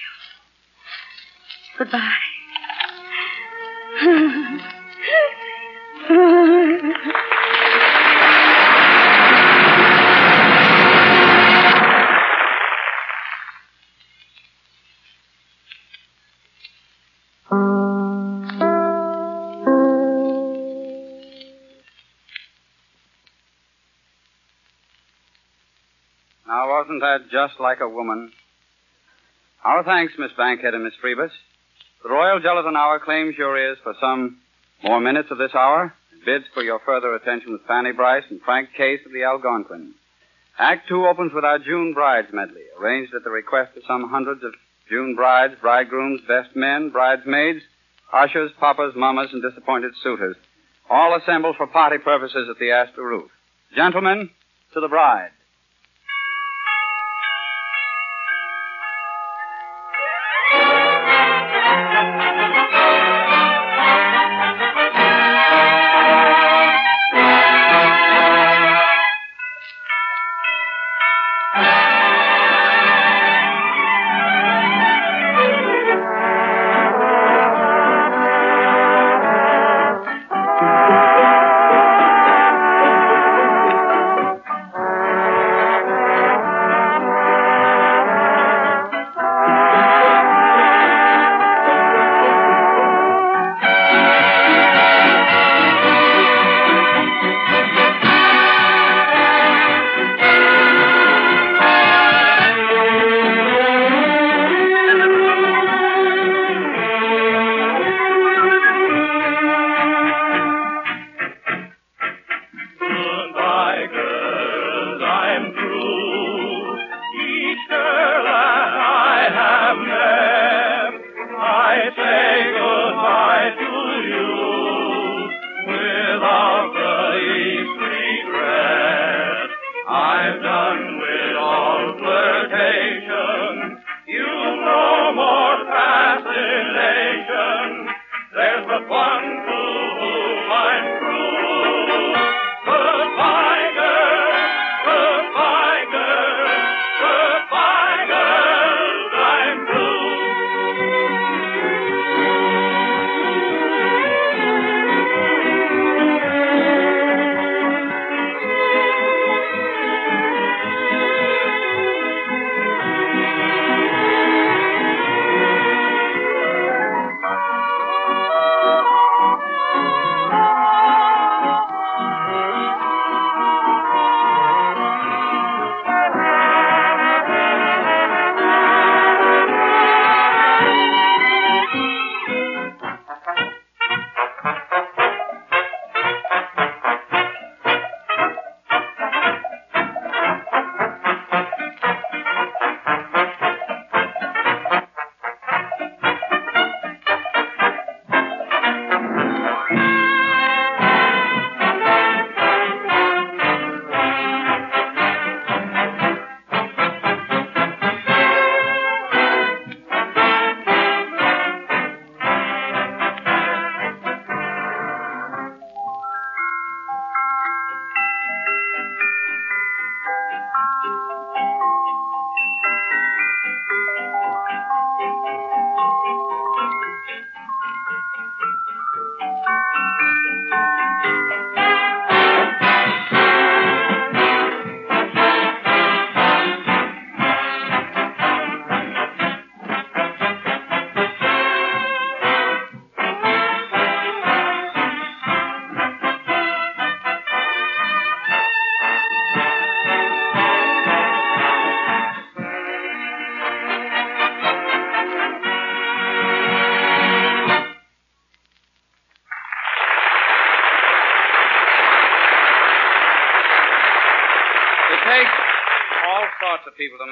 Goodbye. 1.78 2.12
wasn't 27.00 27.30
that 27.30 27.30
just 27.30 27.60
like 27.60 27.80
a 27.80 27.88
woman? 27.88 28.32
Our 29.64 29.84
thanks, 29.84 30.14
Miss 30.18 30.32
Bankhead 30.36 30.74
and 30.74 30.84
Miss 30.84 30.94
Friebus. 31.02 31.30
The 32.02 32.10
Royal 32.10 32.40
Gelatin 32.40 32.76
Hour 32.76 33.00
claims 33.00 33.36
your 33.36 33.56
ears 33.56 33.78
for 33.82 33.94
some 34.00 34.38
more 34.82 35.00
minutes 35.00 35.28
of 35.30 35.38
this 35.38 35.54
hour. 35.54 35.94
It 36.12 36.24
bids 36.24 36.44
for 36.54 36.62
your 36.62 36.80
further 36.84 37.14
attention 37.14 37.52
with 37.52 37.66
Fanny 37.66 37.92
Brice 37.92 38.24
and 38.30 38.40
Frank 38.42 38.70
Case 38.76 39.00
of 39.06 39.12
the 39.12 39.24
Algonquin. 39.24 39.94
Act 40.58 40.88
two 40.88 41.06
opens 41.06 41.32
with 41.32 41.44
our 41.44 41.58
June 41.58 41.94
Brides 41.94 42.28
medley, 42.32 42.64
arranged 42.80 43.14
at 43.14 43.22
the 43.22 43.30
request 43.30 43.76
of 43.76 43.82
some 43.86 44.08
hundreds 44.08 44.42
of 44.42 44.54
June 44.88 45.14
brides, 45.14 45.54
bridegrooms, 45.60 46.20
best 46.26 46.56
men, 46.56 46.90
bridesmaids, 46.90 47.60
ushers, 48.12 48.50
papas, 48.58 48.94
mamas, 48.96 49.28
and 49.32 49.42
disappointed 49.42 49.92
suitors, 50.02 50.36
all 50.88 51.14
assembled 51.14 51.56
for 51.56 51.66
party 51.66 51.98
purposes 51.98 52.48
at 52.50 52.58
the 52.58 52.70
Astor 52.70 53.04
Roof. 53.04 53.30
Gentlemen, 53.76 54.30
to 54.72 54.80
the 54.80 54.88
bride. 54.88 55.30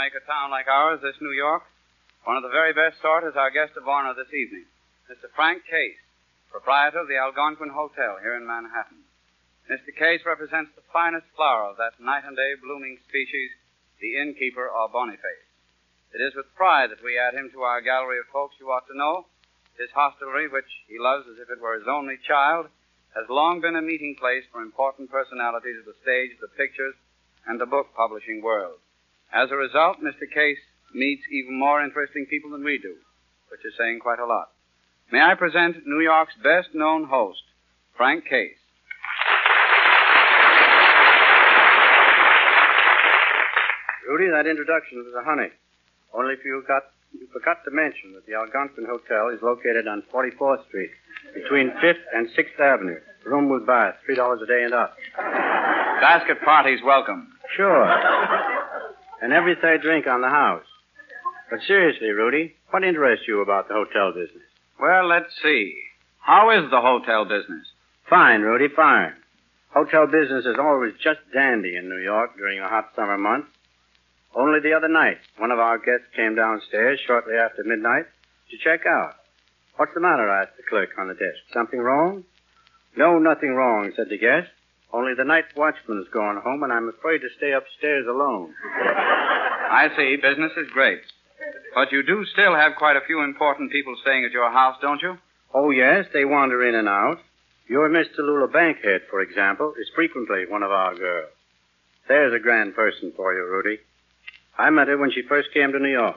Make 0.07 0.23
a 0.23 0.31
town 0.31 0.55
like 0.55 0.71
ours, 0.71 1.03
this 1.03 1.19
New 1.19 1.35
York. 1.35 1.67
One 2.23 2.39
of 2.39 2.47
the 2.47 2.55
very 2.55 2.71
best 2.71 3.03
sort 3.03 3.27
is 3.27 3.35
our 3.35 3.51
guest 3.51 3.75
of 3.75 3.91
honor 3.91 4.15
this 4.15 4.31
evening, 4.31 4.63
Mr. 5.11 5.27
Frank 5.35 5.67
Case, 5.67 5.99
proprietor 6.47 7.03
of 7.03 7.11
the 7.11 7.19
Algonquin 7.19 7.75
Hotel 7.75 8.15
here 8.23 8.39
in 8.39 8.47
Manhattan. 8.47 9.03
Mr. 9.67 9.91
Case 9.91 10.23
represents 10.23 10.71
the 10.79 10.87
finest 10.95 11.27
flower 11.35 11.67
of 11.67 11.77
that 11.83 11.99
night 11.99 12.23
and 12.23 12.39
day 12.39 12.55
blooming 12.55 13.03
species, 13.03 13.51
the 13.99 14.15
innkeeper 14.15 14.71
or 14.71 14.87
boniface. 14.87 15.51
It 16.15 16.23
is 16.23 16.39
with 16.39 16.55
pride 16.55 16.95
that 16.95 17.03
we 17.03 17.19
add 17.19 17.35
him 17.35 17.51
to 17.51 17.67
our 17.67 17.83
gallery 17.83 18.23
of 18.23 18.31
folks 18.31 18.55
you 18.63 18.71
ought 18.71 18.87
to 18.87 18.95
know. 18.95 19.27
His 19.75 19.91
hostelry, 19.91 20.47
which 20.47 20.71
he 20.87 21.03
loves 21.03 21.27
as 21.27 21.43
if 21.43 21.51
it 21.51 21.59
were 21.59 21.75
his 21.75 21.91
only 21.91 22.15
child, 22.23 22.71
has 23.19 23.27
long 23.27 23.59
been 23.59 23.75
a 23.75 23.83
meeting 23.83 24.15
place 24.15 24.47
for 24.55 24.63
important 24.63 25.11
personalities 25.11 25.83
of 25.83 25.91
the 25.91 25.99
stage, 26.07 26.39
the 26.39 26.55
pictures, 26.55 26.95
and 27.43 27.59
the 27.59 27.67
book 27.67 27.91
publishing 27.99 28.39
world. 28.39 28.79
As 29.37 29.51
a 29.53 29.57
result, 29.57 29.99
Mr. 30.01 30.25
Case 30.33 30.57
meets 30.95 31.21
even 31.31 31.59
more 31.59 31.85
interesting 31.85 32.25
people 32.25 32.53
than 32.53 32.65
we 32.65 32.79
do, 32.79 32.97
which 33.51 33.61
is 33.67 33.75
saying 33.77 33.99
quite 34.01 34.19
a 34.19 34.25
lot. 34.25 34.49
May 35.13 35.21
I 35.21 35.35
present 35.35 35.87
New 35.87 36.01
York's 36.01 36.33
best 36.43 36.69
known 36.73 37.05
host, 37.05 37.43
Frank 37.99 38.25
Case. 38.25 38.57
Rudy, 44.09 44.31
that 44.33 44.47
introduction 44.49 45.05
was 45.05 45.13
a 45.21 45.23
honey. 45.23 45.53
Only 46.15 46.33
if 46.33 46.41
you 46.43 46.65
got 46.67 46.85
you 47.13 47.29
forgot 47.33 47.59
to 47.65 47.71
mention 47.71 48.15
that 48.15 48.25
the 48.25 48.35
Algonquin 48.35 48.87
Hotel 48.89 49.29
is 49.29 49.41
located 49.43 49.87
on 49.87 50.03
44th 50.13 50.67
Street, 50.69 50.91
between 51.35 51.71
5th 51.83 52.05
and 52.15 52.29
6th 52.29 52.61
Avenue. 52.61 53.01
Room 53.25 53.49
with 53.51 53.67
bath, 53.67 53.97
three 54.07 54.15
dollars 54.15 54.41
a 54.43 54.47
day 54.47 54.63
and 54.65 54.73
up. 54.73 54.97
Basket 55.17 56.41
parties 56.43 56.81
welcome. 56.85 57.29
Sure. 57.57 58.66
And 59.23 59.33
every 59.33 59.55
third 59.61 59.83
drink 59.83 60.07
on 60.07 60.21
the 60.21 60.29
house. 60.29 60.67
But 61.51 61.61
seriously, 61.67 62.11
Rudy, 62.11 62.55
what 62.71 62.85
interests 62.85 63.27
you 63.29 63.41
about 63.41 63.69
the 63.69 63.75
hotel 63.75 64.13
business? 64.13 64.45
Well, 64.81 65.07
let's 65.09 65.33
see. 65.43 65.75
How 66.21 66.51
is 66.51 66.71
the 66.71 66.81
hotel 66.81 67.25
business? 67.25 67.67
Fine, 68.11 68.43
Rudy, 68.43 68.69
fine. 68.75 69.15
Hotel 69.73 70.07
business 70.07 70.45
is 70.45 70.57
always 70.59 70.95
just 71.03 71.21
dandy 71.33 71.77
in 71.77 71.89
New 71.89 72.03
York 72.03 72.37
during 72.37 72.61
the 72.61 72.69
hot 72.69 72.91
summer 72.97 73.17
months. 73.17 73.49
Only 74.35 74.61
the 74.61 74.75
other 74.75 74.89
night, 74.89 75.19
one 75.39 75.51
of 75.51 75.59
our 75.59 75.79
guests 75.79 76.09
came 76.15 76.35
downstairs 76.35 77.01
shortly 77.07 77.35
after 77.37 77.65
midnight 77.65 78.07
to 78.51 78.57
check 78.59 78.87
out. 78.87 79.15
What's 79.77 79.95
the 79.95 80.01
matter? 80.01 80.29
asked 80.29 80.57
the 80.57 80.63
clerk 80.69 80.91
on 80.99 81.09
the 81.09 81.15
desk. 81.15 81.39
Something 81.53 81.81
wrong? 81.81 82.25
No, 82.97 83.19
nothing 83.19 83.55
wrong, 83.55 83.93
said 83.95 84.09
the 84.09 84.19
guest. 84.19 84.49
Only 84.93 85.15
the 85.15 85.25
night 85.25 85.45
watchman's 85.57 86.09
gone 86.13 86.41
home, 86.41 86.63
and 86.63 86.73
I'm 86.73 86.89
afraid 86.89 87.19
to 87.19 87.29
stay 87.37 87.53
upstairs 87.53 88.07
alone. 88.09 88.55
I 88.65 89.89
see. 89.97 90.17
Business 90.17 90.53
is 90.57 90.71
great. 90.73 91.01
But 91.75 91.93
you 91.93 92.03
do 92.03 92.25
still 92.33 92.55
have 92.55 92.77
quite 92.77 92.97
a 92.97 93.05
few 93.07 93.23
important 93.23 93.71
people 93.71 93.95
staying 94.01 94.25
at 94.25 94.33
your 94.33 94.51
house, 94.51 94.77
don't 94.81 95.03
you? 95.03 95.19
Oh, 95.53 95.71
yes, 95.71 96.07
they 96.13 96.25
wander 96.25 96.67
in 96.67 96.75
and 96.75 96.89
out. 96.89 97.19
Your 97.69 97.89
Miss 97.89 98.07
Tallulah 98.17 98.53
Bankhead, 98.53 99.03
for 99.11 99.21
example, 99.21 99.75
is 99.79 99.91
frequently 99.95 100.47
one 100.49 100.63
of 100.63 100.71
our 100.71 100.95
girls. 100.95 101.31
There's 102.09 102.33
a 102.33 102.43
grand 102.43 102.75
person 102.77 103.13
for 103.17 103.35
you, 103.35 103.45
Rudy. 103.45 103.81
I 104.57 104.71
met 104.71 104.89
her 104.89 104.97
when 104.97 105.11
she 105.11 105.23
first 105.23 105.53
came 105.53 105.73
to 105.73 105.79
New 105.79 105.91
York. 105.91 106.17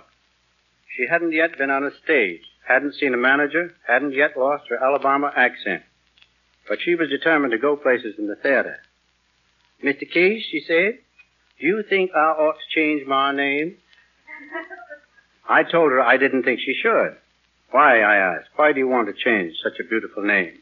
She 0.95 1.07
hadn't 1.07 1.34
yet 1.34 1.57
been 1.57 1.72
on 1.72 1.84
a 1.84 1.91
stage, 2.03 2.41
hadn't 2.67 2.95
seen 2.95 3.13
a 3.13 3.17
manager, 3.17 3.74
hadn't 3.88 4.13
yet 4.13 4.38
lost 4.38 4.70
her 4.70 4.82
Alabama 4.82 5.32
accent. 5.36 5.84
But 6.70 6.80
she 6.82 6.95
was 6.95 7.09
determined 7.09 7.51
to 7.51 7.57
go 7.57 7.76
places 7.76 8.15
in 8.20 8.28
the 8.28 8.36
theater. 8.36 8.78
Mr. 9.84 10.09
Case, 10.09 10.45
she 10.49 10.63
said, 10.65 10.99
do 11.59 11.67
you 11.67 11.84
think 11.89 12.11
I 12.15 12.20
ought 12.20 12.53
to 12.53 12.76
change 12.76 13.05
my 13.07 13.36
name? 13.36 13.78
I 15.49 15.63
told 15.63 15.91
her 15.91 16.01
I 16.01 16.17
didn't 16.17 16.43
think 16.43 16.59
she 16.59 16.76
should. 16.82 17.17
Why, 17.72 18.01
I 18.01 18.15
asked. 18.15 18.49
Why 18.55 18.72
do 18.72 18.80
you 18.80 18.88
want 18.88 19.07
to 19.07 19.13
change 19.13 19.55
such 19.63 19.80
a 19.80 19.88
beautiful 19.88 20.24
name? 20.24 20.59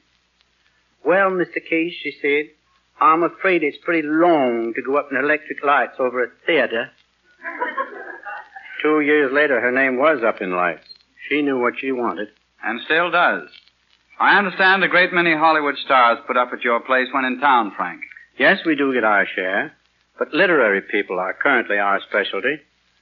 Well, 1.05 1.30
Mr. 1.30 1.64
Case, 1.64 1.93
she 2.01 2.14
said, 2.22 2.51
I'm 2.99 3.24
afraid 3.24 3.64
it's 3.64 3.78
pretty 3.84 4.08
long 4.08 4.74
to 4.76 4.82
go 4.82 4.97
up 4.97 5.10
in 5.12 5.18
electric 5.18 5.64
lights 5.64 5.95
over 5.99 6.24
a 6.24 6.30
theater. 6.45 6.89
Two 8.82 9.01
years 9.01 9.32
later, 9.32 9.60
her 9.60 9.72
name 9.72 9.97
was 9.97 10.24
up 10.24 10.41
in 10.41 10.51
lights. 10.51 10.88
She 11.30 11.41
knew 11.41 11.60
what 11.60 11.76
she 11.80 11.91
wanted. 11.91 12.30
And 12.64 12.82
still 12.86 13.12
does. 13.12 13.49
I 14.20 14.38
understand 14.38 14.84
a 14.84 14.88
great 14.88 15.13
many 15.13 15.36
Hollywood 15.36 15.76
stars 15.86 16.18
put 16.26 16.38
up 16.38 16.49
at 16.51 16.63
your 16.63 16.80
place 16.80 17.07
when 17.11 17.26
in 17.26 17.39
town, 17.39 17.74
Frank. 17.78 18.01
Yes, 18.39 18.59
we 18.65 18.76
do 18.76 18.93
get 18.93 19.03
our 19.03 19.28
share. 19.36 19.74
But 20.18 20.34
literary 20.34 20.82
people 20.82 21.20
are 21.20 21.36
currently 21.36 21.78
our 21.78 21.99
specialty. 22.09 22.55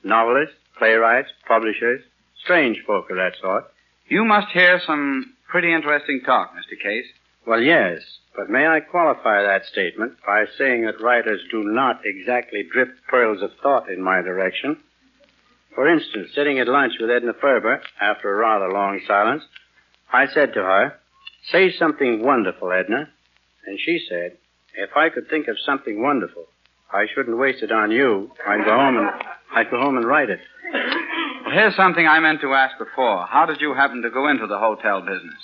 Novelists, 0.04 0.56
playwrights, 0.78 1.30
publishers, 1.48 2.02
strange 2.44 2.84
folk 2.86 3.10
of 3.10 3.16
that 3.16 3.34
sort. 3.42 3.66
You 4.08 4.26
must 4.26 4.52
hear 4.52 4.82
some 4.86 5.34
pretty 5.48 5.74
interesting 5.74 6.22
talk, 6.26 6.52
Mr. 6.54 6.82
Case. 6.82 7.06
Well, 7.48 7.62
yes, 7.62 8.02
but 8.36 8.50
may 8.50 8.68
I 8.68 8.82
qualify 8.82 9.42
that 9.42 9.66
statement 9.72 10.18
by 10.26 10.46
saying 10.58 10.86
that 10.86 11.02
writers 11.02 11.42
do 11.50 11.64
not 11.64 12.02
exactly 12.04 12.64
drip 12.70 12.90
pearls 13.08 13.42
of 13.42 13.52
thought 13.64 13.90
in 13.90 14.02
my 14.02 14.22
direction. 14.22 14.78
For 15.76 15.88
instance, 15.88 16.32
sitting 16.36 16.60
at 16.60 16.68
lunch 16.68 16.94
with 17.00 17.10
Edna 17.10 17.34
Ferber, 17.40 17.82
after 18.02 18.34
a 18.34 18.38
rather 18.38 18.72
long 18.72 19.00
silence, 19.08 19.44
I 20.12 20.28
said 20.28 20.54
to 20.54 20.62
her, 20.62 21.00
Say 21.52 21.72
something 21.78 22.24
wonderful, 22.24 22.72
Edna. 22.72 23.10
And 23.68 23.80
she 23.80 24.00
said, 24.10 24.38
If 24.76 24.96
I 24.96 25.10
could 25.10 25.30
think 25.30 25.48
of 25.48 25.58
something 25.66 26.02
wonderful, 26.02 26.46
I 26.92 27.06
shouldn't 27.14 27.38
waste 27.38 27.62
it 27.62 27.72
on 27.72 27.92
you. 27.92 28.32
I'd 28.48 28.66
go 28.66 28.76
home 28.76 28.98
and 28.98 29.10
I'd 29.54 29.70
go 29.70 29.80
home 29.80 29.98
and 29.98 30.06
write 30.06 30.30
it. 30.30 30.40
Well, 30.74 31.54
here's 31.54 31.76
something 31.76 32.08
I 32.08 32.20
meant 32.20 32.42
to 32.42 32.54
ask 32.54 32.78
before. 32.80 33.26
How 33.28 33.46
did 33.46 33.62
you 33.62 33.74
happen 33.74 34.02
to 34.02 34.10
go 34.10 34.28
into 34.28 34.48
the 34.48 34.58
hotel 34.58 35.02
business? 35.02 35.38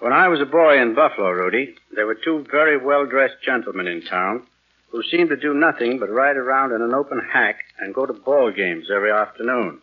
When 0.00 0.12
I 0.12 0.28
was 0.28 0.40
a 0.40 0.46
boy 0.46 0.80
in 0.80 0.94
Buffalo, 0.94 1.30
Rudy, 1.30 1.74
there 1.94 2.06
were 2.06 2.16
two 2.24 2.46
very 2.50 2.78
well 2.78 3.06
dressed 3.06 3.42
gentlemen 3.44 3.86
in 3.86 4.02
town 4.02 4.46
who 4.90 5.02
seemed 5.02 5.28
to 5.30 5.36
do 5.36 5.52
nothing 5.52 5.98
but 5.98 6.10
ride 6.10 6.36
around 6.36 6.72
in 6.72 6.80
an 6.80 6.94
open 6.94 7.20
hack 7.32 7.56
and 7.80 7.94
go 7.94 8.06
to 8.06 8.12
ball 8.12 8.50
games 8.50 8.86
every 8.94 9.10
afternoon. 9.10 9.80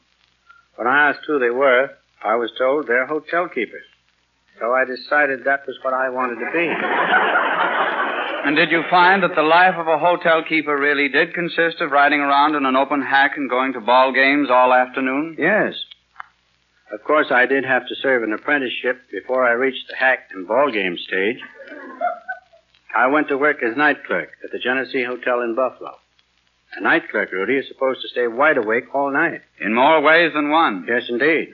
When 0.76 0.88
I 0.88 1.10
asked 1.10 1.26
who 1.28 1.38
they 1.38 1.50
were, 1.50 1.90
I 2.24 2.36
was 2.36 2.52
told 2.58 2.88
they're 2.88 3.06
hotel 3.06 3.48
keepers. 3.48 3.84
So 4.62 4.74
I 4.74 4.86
decided 4.86 5.44
that 5.44 5.66
was 5.66 5.76
what 5.82 5.94
I 5.94 6.10
wanted 6.10 6.36
to 6.36 6.52
be. 6.54 6.72
And 8.44 8.56
did 8.56 8.72
you 8.72 8.82
find 8.90 9.22
that 9.22 9.36
the 9.36 9.44
life 9.44 9.76
of 9.78 9.88
a 9.88 10.00
hotel 10.00 10.44
keeper 10.44 10.76
really 10.76 11.10
did 11.10 11.36
consist 11.36 11.80
of 11.80 11.92
riding 11.92 12.22
around 12.22 12.56
in 12.56 12.66
an 12.66 12.76
open 12.76 13.00
hack 13.00 13.38
and 13.38 13.48
going 13.48 13.74
to 13.74 13.80
ball 13.80 14.12
games 14.12 14.50
all 14.50 14.74
afternoon? 14.74 15.36
Yes. 15.38 15.76
Of 16.92 17.04
course, 17.04 17.28
I 17.30 17.46
did 17.46 17.64
have 17.66 17.88
to 17.88 17.96
serve 18.02 18.24
an 18.24 18.34
apprenticeship 18.34 19.04
before 19.12 19.48
I 19.48 19.52
reached 19.52 19.88
the 19.90 19.96
hack 19.96 20.30
and 20.34 20.48
ball 20.48 20.72
game 20.72 20.98
stage. 20.98 21.38
I 22.98 23.08
went 23.08 23.28
to 23.28 23.38
work 23.38 23.62
as 23.62 23.78
night 23.78 24.04
clerk 24.06 24.32
at 24.44 24.52
the 24.52 24.58
Genesee 24.58 25.04
Hotel 25.04 25.42
in 25.42 25.54
Buffalo. 25.56 25.98
A 26.78 26.82
night 26.82 27.10
clerk, 27.12 27.32
Rudy, 27.32 27.58
is 27.58 27.68
supposed 27.68 28.02
to 28.02 28.08
stay 28.08 28.28
wide 28.28 28.58
awake 28.58 28.86
all 28.96 29.12
night. 29.12 29.42
In 29.60 29.76
more 29.76 30.02
ways 30.02 30.34
than 30.34 30.50
one. 30.50 30.86
Yes, 30.90 31.04
indeed. 31.10 31.54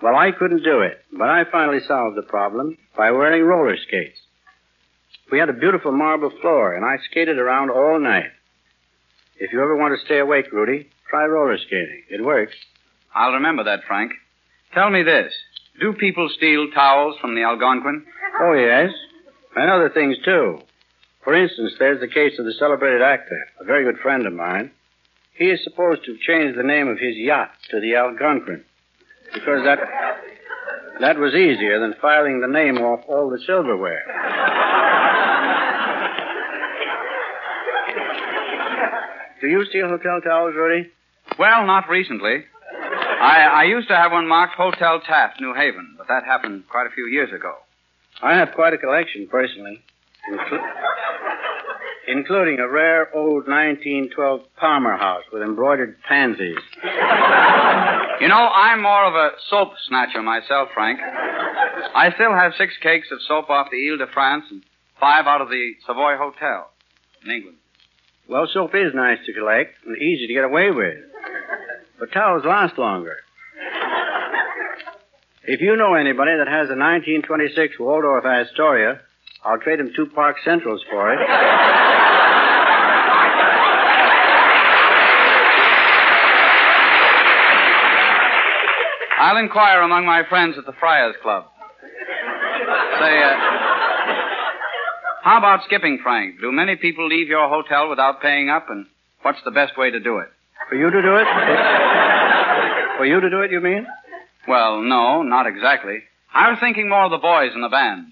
Well, 0.00 0.14
I 0.14 0.30
couldn't 0.30 0.62
do 0.62 0.80
it, 0.80 1.02
but 1.12 1.28
I 1.28 1.42
finally 1.50 1.80
solved 1.80 2.16
the 2.16 2.22
problem 2.22 2.78
by 2.96 3.10
wearing 3.10 3.42
roller 3.42 3.76
skates. 3.76 4.18
We 5.32 5.40
had 5.40 5.48
a 5.48 5.52
beautiful 5.52 5.90
marble 5.90 6.30
floor, 6.40 6.74
and 6.74 6.84
I 6.84 6.98
skated 7.10 7.38
around 7.38 7.70
all 7.70 7.98
night. 7.98 8.30
If 9.40 9.52
you 9.52 9.60
ever 9.60 9.76
want 9.76 9.98
to 9.98 10.04
stay 10.04 10.18
awake, 10.20 10.52
Rudy, 10.52 10.88
try 11.10 11.24
roller 11.24 11.58
skating. 11.58 12.04
It 12.10 12.24
works. 12.24 12.54
I'll 13.12 13.32
remember 13.32 13.64
that, 13.64 13.84
Frank. 13.88 14.12
Tell 14.72 14.88
me 14.88 15.02
this. 15.02 15.32
Do 15.80 15.92
people 15.92 16.30
steal 16.36 16.70
towels 16.70 17.16
from 17.20 17.34
the 17.34 17.42
Algonquin? 17.42 18.04
Oh, 18.40 18.52
yes. 18.52 18.92
And 19.56 19.70
other 19.70 19.90
things, 19.90 20.16
too. 20.24 20.60
For 21.24 21.34
instance, 21.34 21.74
there's 21.78 22.00
the 22.00 22.08
case 22.08 22.38
of 22.38 22.44
the 22.44 22.52
celebrated 22.52 23.02
actor, 23.02 23.48
a 23.60 23.64
very 23.64 23.84
good 23.84 24.00
friend 24.00 24.26
of 24.26 24.32
mine. 24.32 24.70
He 25.34 25.46
is 25.46 25.62
supposed 25.64 26.04
to 26.04 26.12
have 26.12 26.20
changed 26.20 26.56
the 26.56 26.62
name 26.62 26.88
of 26.88 26.98
his 26.98 27.16
yacht 27.16 27.50
to 27.70 27.80
the 27.80 27.96
Algonquin 27.96 28.64
because 29.34 29.64
that 29.64 29.78
that 31.00 31.16
was 31.18 31.34
easier 31.34 31.78
than 31.80 31.94
filing 32.00 32.40
the 32.40 32.48
name 32.48 32.78
off 32.78 33.04
all 33.08 33.30
the 33.30 33.38
silverware. 33.46 34.02
Do 39.40 39.46
you 39.46 39.64
steal 39.66 39.88
hotel 39.88 40.20
towels, 40.20 40.54
Rudy? 40.56 40.90
Well, 41.38 41.64
not 41.66 41.88
recently. 41.88 42.44
I, 43.20 43.62
I 43.62 43.64
used 43.64 43.88
to 43.88 43.96
have 43.96 44.12
one 44.12 44.26
marked 44.26 44.54
Hotel 44.54 45.00
Taft, 45.00 45.40
New 45.40 45.54
Haven, 45.54 45.94
but 45.96 46.08
that 46.08 46.24
happened 46.24 46.64
quite 46.68 46.86
a 46.86 46.90
few 46.90 47.06
years 47.06 47.32
ago. 47.32 47.54
I 48.22 48.34
have 48.34 48.52
quite 48.54 48.72
a 48.74 48.78
collection, 48.78 49.28
personally, 49.30 49.80
inclu- 50.32 50.72
including 52.08 52.58
a 52.58 52.68
rare 52.68 53.14
old 53.14 53.46
1912 53.46 54.40
Palmer 54.56 54.96
house 54.96 55.24
with 55.32 55.42
embroidered 55.42 55.96
pansies. 56.08 56.56
You 58.20 58.26
know, 58.26 58.34
I'm 58.34 58.82
more 58.82 59.04
of 59.06 59.14
a 59.14 59.30
soap 59.48 59.74
snatcher 59.86 60.20
myself, 60.22 60.70
Frank. 60.74 60.98
I 61.00 62.10
still 62.16 62.34
have 62.34 62.52
six 62.58 62.74
cakes 62.82 63.06
of 63.12 63.20
soap 63.28 63.48
off 63.48 63.68
the 63.70 63.78
Ile 63.88 63.96
de 63.96 64.08
France 64.12 64.44
and 64.50 64.64
five 64.98 65.26
out 65.26 65.40
of 65.40 65.50
the 65.50 65.74
Savoy 65.86 66.16
Hotel 66.16 66.68
in 67.24 67.30
England. 67.30 67.58
Well, 68.28 68.48
soap 68.52 68.74
is 68.74 68.92
nice 68.92 69.18
to 69.26 69.32
collect 69.32 69.76
and 69.86 69.96
easy 69.96 70.26
to 70.26 70.34
get 70.34 70.42
away 70.42 70.72
with. 70.72 70.98
But 72.00 72.10
towels 72.10 72.44
last 72.44 72.76
longer. 72.76 73.18
If 75.44 75.60
you 75.60 75.76
know 75.76 75.94
anybody 75.94 76.32
that 76.36 76.48
has 76.48 76.68
a 76.70 76.76
1926 76.76 77.78
Waldorf 77.78 78.24
Astoria, 78.24 79.00
I'll 79.44 79.58
trade 79.58 79.78
him 79.78 79.92
two 79.94 80.06
Park 80.06 80.38
Centrals 80.44 80.82
for 80.90 81.12
it. 81.12 81.20
I'll 89.18 89.36
inquire 89.38 89.80
among 89.82 90.06
my 90.06 90.22
friends 90.28 90.56
at 90.58 90.64
the 90.66 90.72
Friars 90.78 91.16
Club. 91.22 91.44
Say, 91.82 93.22
uh, 93.22 93.36
how 95.22 95.38
about 95.38 95.64
skipping, 95.64 95.98
Frank? 96.02 96.40
Do 96.40 96.52
many 96.52 96.76
people 96.76 97.06
leave 97.08 97.28
your 97.28 97.48
hotel 97.48 97.88
without 97.88 98.22
paying 98.22 98.48
up, 98.48 98.70
and 98.70 98.86
what's 99.22 99.38
the 99.44 99.50
best 99.50 99.76
way 99.76 99.90
to 99.90 100.00
do 100.00 100.18
it? 100.18 100.28
For 100.68 100.76
you 100.76 100.90
to 100.90 101.02
do 101.02 101.16
it? 101.16 101.26
For 102.96 103.06
you 103.06 103.20
to 103.20 103.30
do 103.30 103.40
it, 103.42 103.50
you 103.50 103.60
mean? 103.60 103.86
Well, 104.46 104.82
no, 104.82 105.22
not 105.22 105.46
exactly. 105.46 105.98
I 106.32 106.50
was 106.50 106.58
thinking 106.60 106.88
more 106.88 107.04
of 107.04 107.10
the 107.10 107.18
boys 107.18 107.52
in 107.54 107.60
the 107.60 107.68
band. 107.68 108.06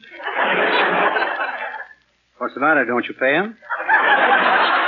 What's 2.38 2.54
the 2.54 2.60
matter? 2.60 2.84
Don't 2.84 3.06
you 3.06 3.14
pay 3.14 3.32
them? 3.32 3.56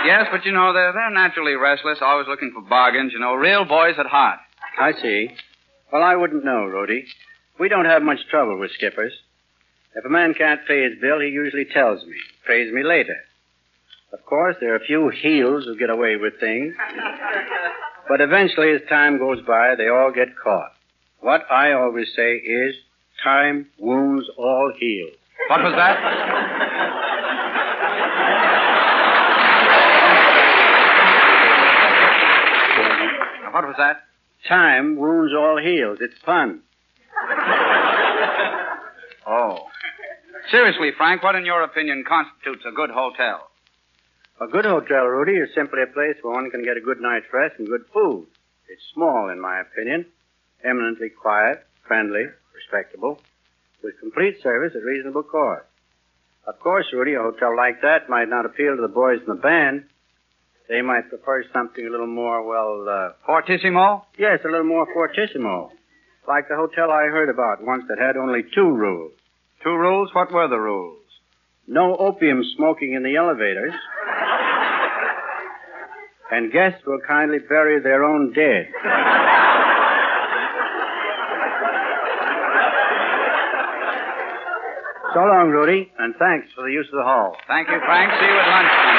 Yes, 0.04 0.26
but 0.30 0.44
you 0.44 0.52
know, 0.52 0.72
they're, 0.72 0.92
they're 0.92 1.10
naturally 1.10 1.54
restless, 1.54 1.98
always 2.00 2.26
looking 2.28 2.52
for 2.54 2.62
bargains, 2.62 3.12
you 3.12 3.18
know, 3.18 3.34
real 3.34 3.64
boys 3.64 3.94
at 3.98 4.06
heart. 4.06 4.38
I 4.78 4.92
see. 5.00 5.30
Well, 5.92 6.02
I 6.02 6.16
wouldn't 6.16 6.44
know, 6.44 6.64
Rudy. 6.64 7.06
We 7.58 7.68
don't 7.68 7.86
have 7.86 8.02
much 8.02 8.18
trouble 8.30 8.58
with 8.58 8.72
skippers. 8.72 9.12
If 9.94 10.04
a 10.04 10.08
man 10.08 10.34
can't 10.34 10.66
pay 10.66 10.84
his 10.84 11.00
bill, 11.00 11.20
he 11.20 11.28
usually 11.28 11.64
tells 11.64 12.04
me, 12.04 12.16
pays 12.46 12.72
me 12.72 12.84
later. 12.84 13.16
Of 14.12 14.24
course, 14.24 14.56
there 14.60 14.72
are 14.72 14.76
a 14.76 14.84
few 14.84 15.08
heels 15.08 15.64
who 15.64 15.76
get 15.78 15.90
away 15.90 16.16
with 16.16 16.38
things. 16.40 16.74
But 18.08 18.22
eventually, 18.22 18.72
as 18.72 18.80
time 18.88 19.18
goes 19.18 19.42
by, 19.46 19.74
they 19.76 19.88
all 19.88 20.10
get 20.10 20.28
caught. 20.42 20.72
What 21.20 21.42
I 21.50 21.72
always 21.72 22.06
say 22.16 22.36
is, 22.36 22.74
time 23.22 23.66
wounds 23.78 24.24
all 24.38 24.72
heels. 24.78 25.12
What 25.50 25.62
was 25.62 25.74
that? 25.76 25.98
What 33.52 33.66
was 33.66 33.74
that? 33.78 34.07
Time 34.46 34.96
wounds 34.96 35.32
all 35.34 35.58
heels. 35.58 35.98
It's 36.00 36.18
fun. 36.24 36.60
Oh. 39.30 39.58
Seriously, 40.50 40.90
Frank, 40.96 41.22
what 41.22 41.34
in 41.34 41.44
your 41.44 41.62
opinion 41.62 42.02
constitutes 42.08 42.64
a 42.66 42.72
good 42.72 42.88
hotel? 42.88 43.50
A 44.40 44.46
good 44.46 44.64
hotel, 44.64 45.04
Rudy, 45.04 45.36
is 45.36 45.50
simply 45.54 45.82
a 45.82 45.92
place 45.92 46.16
where 46.22 46.32
one 46.32 46.50
can 46.50 46.64
get 46.64 46.78
a 46.78 46.80
good 46.80 47.00
night's 47.02 47.26
rest 47.30 47.56
and 47.58 47.68
good 47.68 47.84
food. 47.92 48.26
It's 48.70 48.80
small, 48.94 49.28
in 49.28 49.38
my 49.38 49.60
opinion, 49.60 50.06
eminently 50.64 51.10
quiet, 51.10 51.66
friendly, 51.86 52.24
respectable, 52.54 53.20
with 53.82 54.00
complete 54.00 54.40
service 54.42 54.72
at 54.74 54.82
reasonable 54.82 55.24
cost. 55.24 55.64
Of 56.46 56.58
course, 56.60 56.86
Rudy, 56.94 57.12
a 57.12 57.20
hotel 57.20 57.54
like 57.54 57.82
that 57.82 58.08
might 58.08 58.30
not 58.30 58.46
appeal 58.46 58.76
to 58.76 58.82
the 58.82 58.88
boys 58.88 59.20
in 59.20 59.26
the 59.26 59.34
band. 59.40 59.84
They 60.68 60.82
might 60.82 61.08
prefer 61.08 61.44
something 61.52 61.86
a 61.86 61.90
little 61.90 62.06
more, 62.06 62.42
well, 62.46 62.86
uh, 62.88 63.12
Fortissimo? 63.26 64.04
yes, 64.18 64.40
a 64.44 64.48
little 64.48 64.66
more 64.66 64.86
fortissimo. 64.92 65.70
Like 66.26 66.48
the 66.48 66.56
hotel 66.56 66.90
I 66.90 67.04
heard 67.04 67.30
about 67.30 67.64
once 67.64 67.84
that 67.88 67.98
had 67.98 68.16
only 68.18 68.42
two 68.54 68.68
rules. 68.70 69.12
Two 69.64 69.74
rules? 69.74 70.10
What 70.12 70.30
were 70.30 70.46
the 70.46 70.58
rules? 70.58 70.98
No 71.66 71.96
opium 71.96 72.42
smoking 72.56 72.92
in 72.92 73.02
the 73.02 73.16
elevators. 73.16 73.72
and 76.30 76.52
guests 76.52 76.82
will 76.86 77.00
kindly 77.06 77.38
bury 77.48 77.80
their 77.80 78.04
own 78.04 78.32
dead. 78.34 78.68
so 85.14 85.20
long, 85.20 85.48
Rudy, 85.48 85.90
and 85.98 86.14
thanks 86.16 86.48
for 86.54 86.64
the 86.68 86.72
use 86.72 86.86
of 86.92 86.98
the 86.98 87.02
hall. 87.04 87.34
Thank 87.48 87.68
you, 87.68 87.80
Frank. 87.84 88.12
See 88.20 88.26
you 88.26 88.38
at 88.38 88.46
lunchtime. 88.48 88.97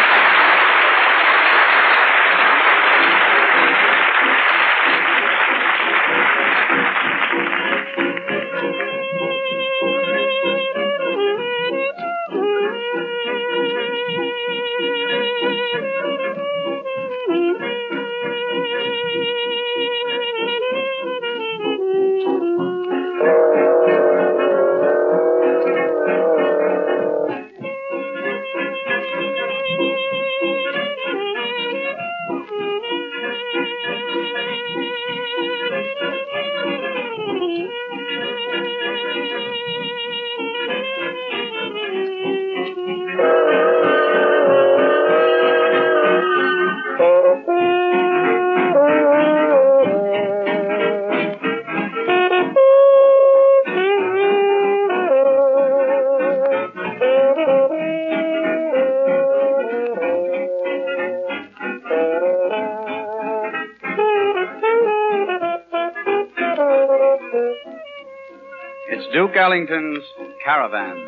Wellington's 69.60 70.06
Caravan. 70.42 71.06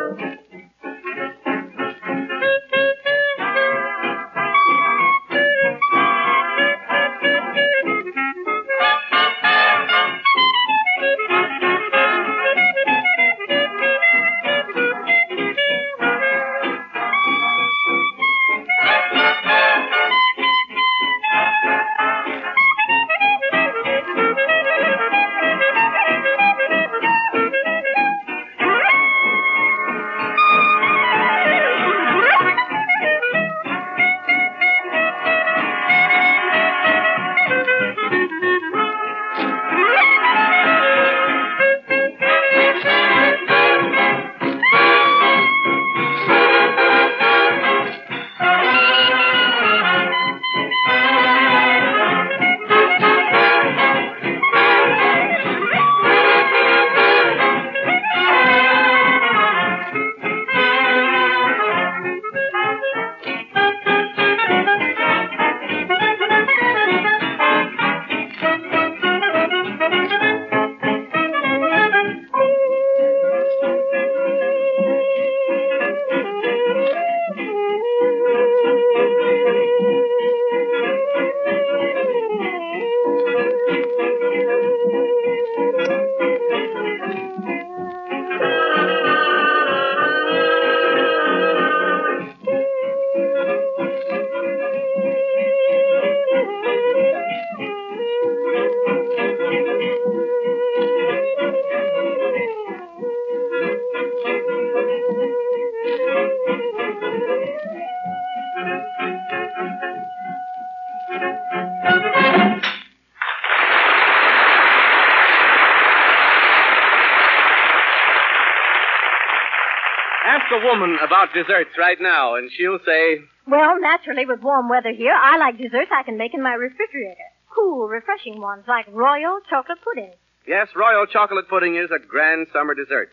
woman 120.81 120.99
about 121.03 121.33
desserts 121.33 121.70
right 121.79 121.99
now, 122.01 122.35
and 122.37 122.51
she'll 122.57 122.79
say, 122.85 123.18
Well, 123.47 123.81
naturally, 123.81 124.27
with 124.27 124.41
warm 124.43 124.68
weather 124.68 124.93
here, 124.93 125.14
I 125.14 125.39
like 125.39 125.59
desserts 125.59 125.91
I 125.93 126.03
can 126.03 126.18
make 126.18 126.35
in 126.35 126.43
my 126.43 126.55
refrigerator. 126.55 127.29
Cool, 127.55 127.89
refreshing 127.89 128.41
ones 128.41 128.64
like 128.68 128.87
royal 128.93 129.41
chocolate 129.49 129.79
pudding. 129.83 130.12
Yes, 130.47 130.68
royal 130.77 131.07
chocolate 131.07 131.49
pudding 131.49 131.77
is 131.77 131.91
a 131.91 131.99
grand 131.99 132.49
summer 132.53 132.74
dessert. 132.74 133.11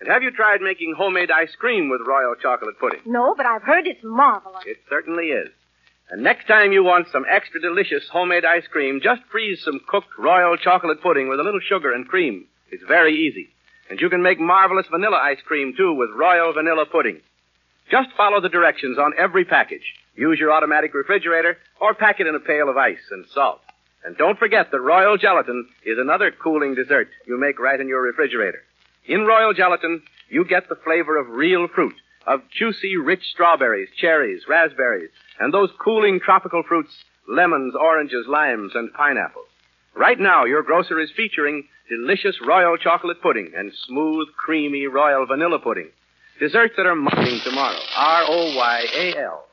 And 0.00 0.08
have 0.08 0.22
you 0.22 0.30
tried 0.30 0.60
making 0.60 0.94
homemade 0.96 1.30
ice 1.30 1.54
cream 1.58 1.90
with 1.90 2.00
royal 2.06 2.34
chocolate 2.40 2.78
pudding? 2.80 3.00
No, 3.04 3.34
but 3.36 3.46
I've 3.46 3.62
heard 3.62 3.86
it's 3.86 4.02
marvelous. 4.02 4.62
It 4.66 4.78
certainly 4.88 5.26
is. 5.26 5.50
And 6.10 6.22
next 6.22 6.46
time 6.46 6.72
you 6.72 6.82
want 6.82 7.08
some 7.12 7.26
extra 7.30 7.60
delicious 7.60 8.08
homemade 8.10 8.44
ice 8.44 8.66
cream, 8.70 9.00
just 9.02 9.20
freeze 9.30 9.60
some 9.62 9.80
cooked 9.86 10.16
royal 10.18 10.56
chocolate 10.56 11.02
pudding 11.02 11.28
with 11.28 11.40
a 11.40 11.42
little 11.42 11.60
sugar 11.60 11.92
and 11.92 12.08
cream. 12.08 12.46
It's 12.70 12.82
very 12.86 13.14
easy. 13.14 13.50
And 13.90 14.00
you 14.00 14.10
can 14.10 14.22
make 14.22 14.38
marvelous 14.38 14.86
vanilla 14.90 15.16
ice 15.16 15.40
cream, 15.46 15.74
too, 15.76 15.94
with 15.94 16.10
royal 16.16 16.52
vanilla 16.52 16.84
pudding. 16.90 17.20
Just 17.90 18.10
follow 18.16 18.40
the 18.40 18.50
directions 18.50 18.98
on 18.98 19.12
every 19.18 19.44
package. 19.44 19.94
Use 20.14 20.38
your 20.38 20.52
automatic 20.52 20.92
refrigerator 20.92 21.56
or 21.80 21.94
pack 21.94 22.20
it 22.20 22.26
in 22.26 22.34
a 22.34 22.40
pail 22.40 22.68
of 22.68 22.76
ice 22.76 22.98
and 23.10 23.24
salt. 23.32 23.60
And 24.04 24.16
don't 24.16 24.38
forget 24.38 24.70
that 24.70 24.80
royal 24.80 25.16
gelatin 25.16 25.68
is 25.84 25.98
another 25.98 26.30
cooling 26.30 26.74
dessert 26.74 27.08
you 27.26 27.38
make 27.38 27.58
right 27.58 27.80
in 27.80 27.88
your 27.88 28.02
refrigerator. 28.02 28.62
In 29.06 29.26
royal 29.26 29.54
gelatin, 29.54 30.02
you 30.28 30.44
get 30.44 30.68
the 30.68 30.78
flavor 30.84 31.16
of 31.18 31.30
real 31.30 31.66
fruit, 31.74 31.94
of 32.26 32.42
juicy, 32.56 32.96
rich 32.96 33.22
strawberries, 33.32 33.88
cherries, 33.98 34.42
raspberries, 34.48 35.10
and 35.40 35.52
those 35.52 35.70
cooling 35.82 36.20
tropical 36.22 36.62
fruits, 36.62 36.92
lemons, 37.26 37.74
oranges, 37.74 38.26
limes, 38.28 38.72
and 38.74 38.92
pineapples. 38.92 39.47
Right 39.98 40.20
now, 40.20 40.44
your 40.44 40.62
grocer 40.62 41.00
is 41.00 41.10
featuring 41.16 41.64
delicious 41.90 42.36
royal 42.46 42.76
chocolate 42.76 43.20
pudding 43.20 43.50
and 43.56 43.72
smooth, 43.88 44.28
creamy 44.36 44.86
royal 44.86 45.26
vanilla 45.26 45.58
pudding. 45.58 45.88
Desserts 46.38 46.74
that 46.76 46.86
are 46.86 46.94
marketing 46.94 47.40
tomorrow. 47.42 47.80
R-O-Y-A-L. 47.96 49.47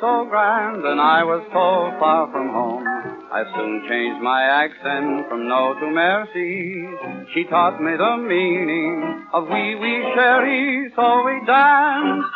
So 0.00 0.26
grand 0.30 0.86
and 0.86 1.00
I 1.00 1.24
was 1.26 1.42
so 1.50 1.90
far 1.98 2.30
from 2.30 2.54
home. 2.54 2.86
I 3.34 3.42
soon 3.50 3.82
changed 3.90 4.22
my 4.22 4.46
accent 4.62 5.26
from 5.26 5.50
no 5.50 5.74
to 5.74 5.90
merci. 5.90 6.86
She 7.34 7.42
taught 7.50 7.82
me 7.82 7.98
the 7.98 8.14
meaning 8.22 9.26
of 9.34 9.50
oui, 9.50 9.74
oui, 9.74 9.94
chérie. 10.14 10.94
So 10.94 11.02
we 11.26 11.42
danced 11.50 12.30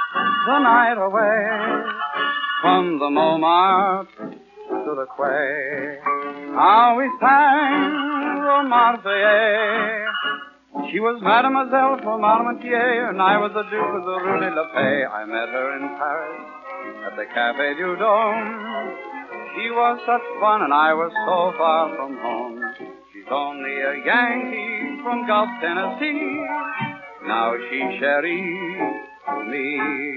the 0.50 0.58
night 0.58 0.98
away 0.98 1.86
from 2.66 2.98
the 2.98 3.14
Montmartre 3.14 4.10
to 4.10 4.90
the 4.98 5.06
quay. 5.14 6.02
How 6.58 6.98
we 6.98 7.06
sang 7.22 8.42
the 8.42 8.58
Marseillaise. 8.66 10.90
She 10.90 10.98
was 10.98 11.22
Mademoiselle 11.22 12.02
from 12.02 12.26
Armentières, 12.26 13.10
and 13.10 13.22
I 13.22 13.38
was 13.38 13.52
the 13.54 13.62
Duke 13.70 13.94
of 13.94 14.02
the 14.02 14.18
Rue 14.18 14.40
de 14.40 14.50
la 14.50 14.66
Paix. 14.74 15.06
I 15.14 15.22
met 15.30 15.46
her 15.46 15.78
in 15.78 15.94
Paris 15.94 16.61
at 17.05 17.16
the 17.16 17.24
Cafe 17.34 17.74
du 17.74 17.96
Dome. 17.96 18.94
She 19.55 19.70
was 19.70 19.98
such 20.07 20.22
fun, 20.40 20.62
and 20.62 20.72
I 20.72 20.94
was 20.94 21.11
so 21.26 21.53
far 21.59 21.94
from 21.96 22.16
home. 22.16 22.62
She's 23.12 23.28
only 23.30 23.80
a 23.80 24.05
Yankee 24.07 25.03
from 25.03 25.26
Gulf, 25.26 25.48
Tennessee. 25.61 26.46
Now 27.26 27.55
she's 27.70 27.98
Sherry 27.98 28.42
to 29.26 29.44
me. 29.50 30.12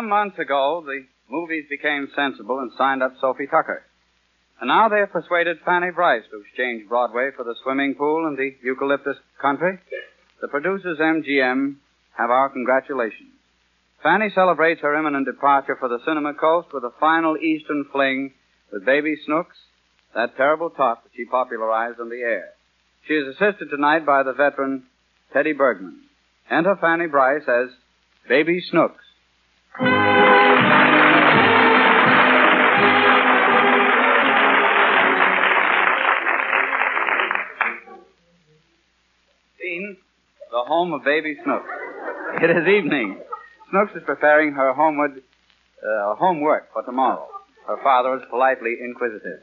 Some 0.00 0.08
months 0.08 0.38
ago, 0.38 0.82
the 0.86 1.04
movies 1.28 1.66
became 1.68 2.08
sensible 2.16 2.60
and 2.60 2.72
signed 2.78 3.02
up 3.02 3.12
Sophie 3.20 3.46
Tucker. 3.46 3.84
And 4.58 4.68
now 4.68 4.88
they 4.88 5.00
have 5.00 5.12
persuaded 5.12 5.58
Fanny 5.62 5.90
Brice 5.94 6.22
to 6.30 6.40
exchange 6.40 6.88
Broadway 6.88 7.28
for 7.36 7.44
the 7.44 7.54
swimming 7.62 7.94
pool 7.96 8.26
and 8.26 8.38
the 8.38 8.56
eucalyptus 8.64 9.18
country. 9.42 9.78
The 10.40 10.48
producers, 10.48 10.96
MGM, 10.98 11.74
have 12.16 12.30
our 12.30 12.48
congratulations. 12.48 13.28
Fanny 14.02 14.30
celebrates 14.34 14.80
her 14.80 14.98
imminent 14.98 15.26
departure 15.26 15.76
for 15.78 15.90
the 15.90 16.00
cinema 16.06 16.32
coast 16.32 16.68
with 16.72 16.84
a 16.84 16.96
final 16.98 17.36
eastern 17.36 17.84
fling 17.92 18.32
with 18.72 18.86
Baby 18.86 19.16
Snooks, 19.26 19.58
that 20.14 20.34
terrible 20.38 20.70
tot 20.70 21.04
that 21.04 21.10
she 21.14 21.26
popularized 21.26 22.00
on 22.00 22.08
the 22.08 22.22
air. 22.22 22.54
She 23.06 23.12
is 23.12 23.36
assisted 23.36 23.68
tonight 23.68 24.06
by 24.06 24.22
the 24.22 24.32
veteran 24.32 24.84
Teddy 25.34 25.52
Bergman. 25.52 26.04
Enter 26.50 26.78
Fanny 26.80 27.06
Brice 27.06 27.46
as 27.46 27.68
Baby 28.26 28.62
Snooks. 28.70 29.04
Scene, 29.78 29.86
the 40.50 40.64
home 40.66 40.92
of 40.92 41.04
baby 41.04 41.36
Snooks. 41.44 41.68
It 42.42 42.50
is 42.50 42.66
evening. 42.66 43.20
Snooks 43.70 43.92
is 43.94 44.02
preparing 44.04 44.52
her 44.54 44.72
homeward 44.74 45.22
uh, 45.82 46.14
homework 46.16 46.72
for 46.72 46.82
tomorrow. 46.82 47.28
Her 47.66 47.76
father 47.82 48.16
is 48.16 48.22
politely 48.28 48.76
inquisitive. 48.82 49.38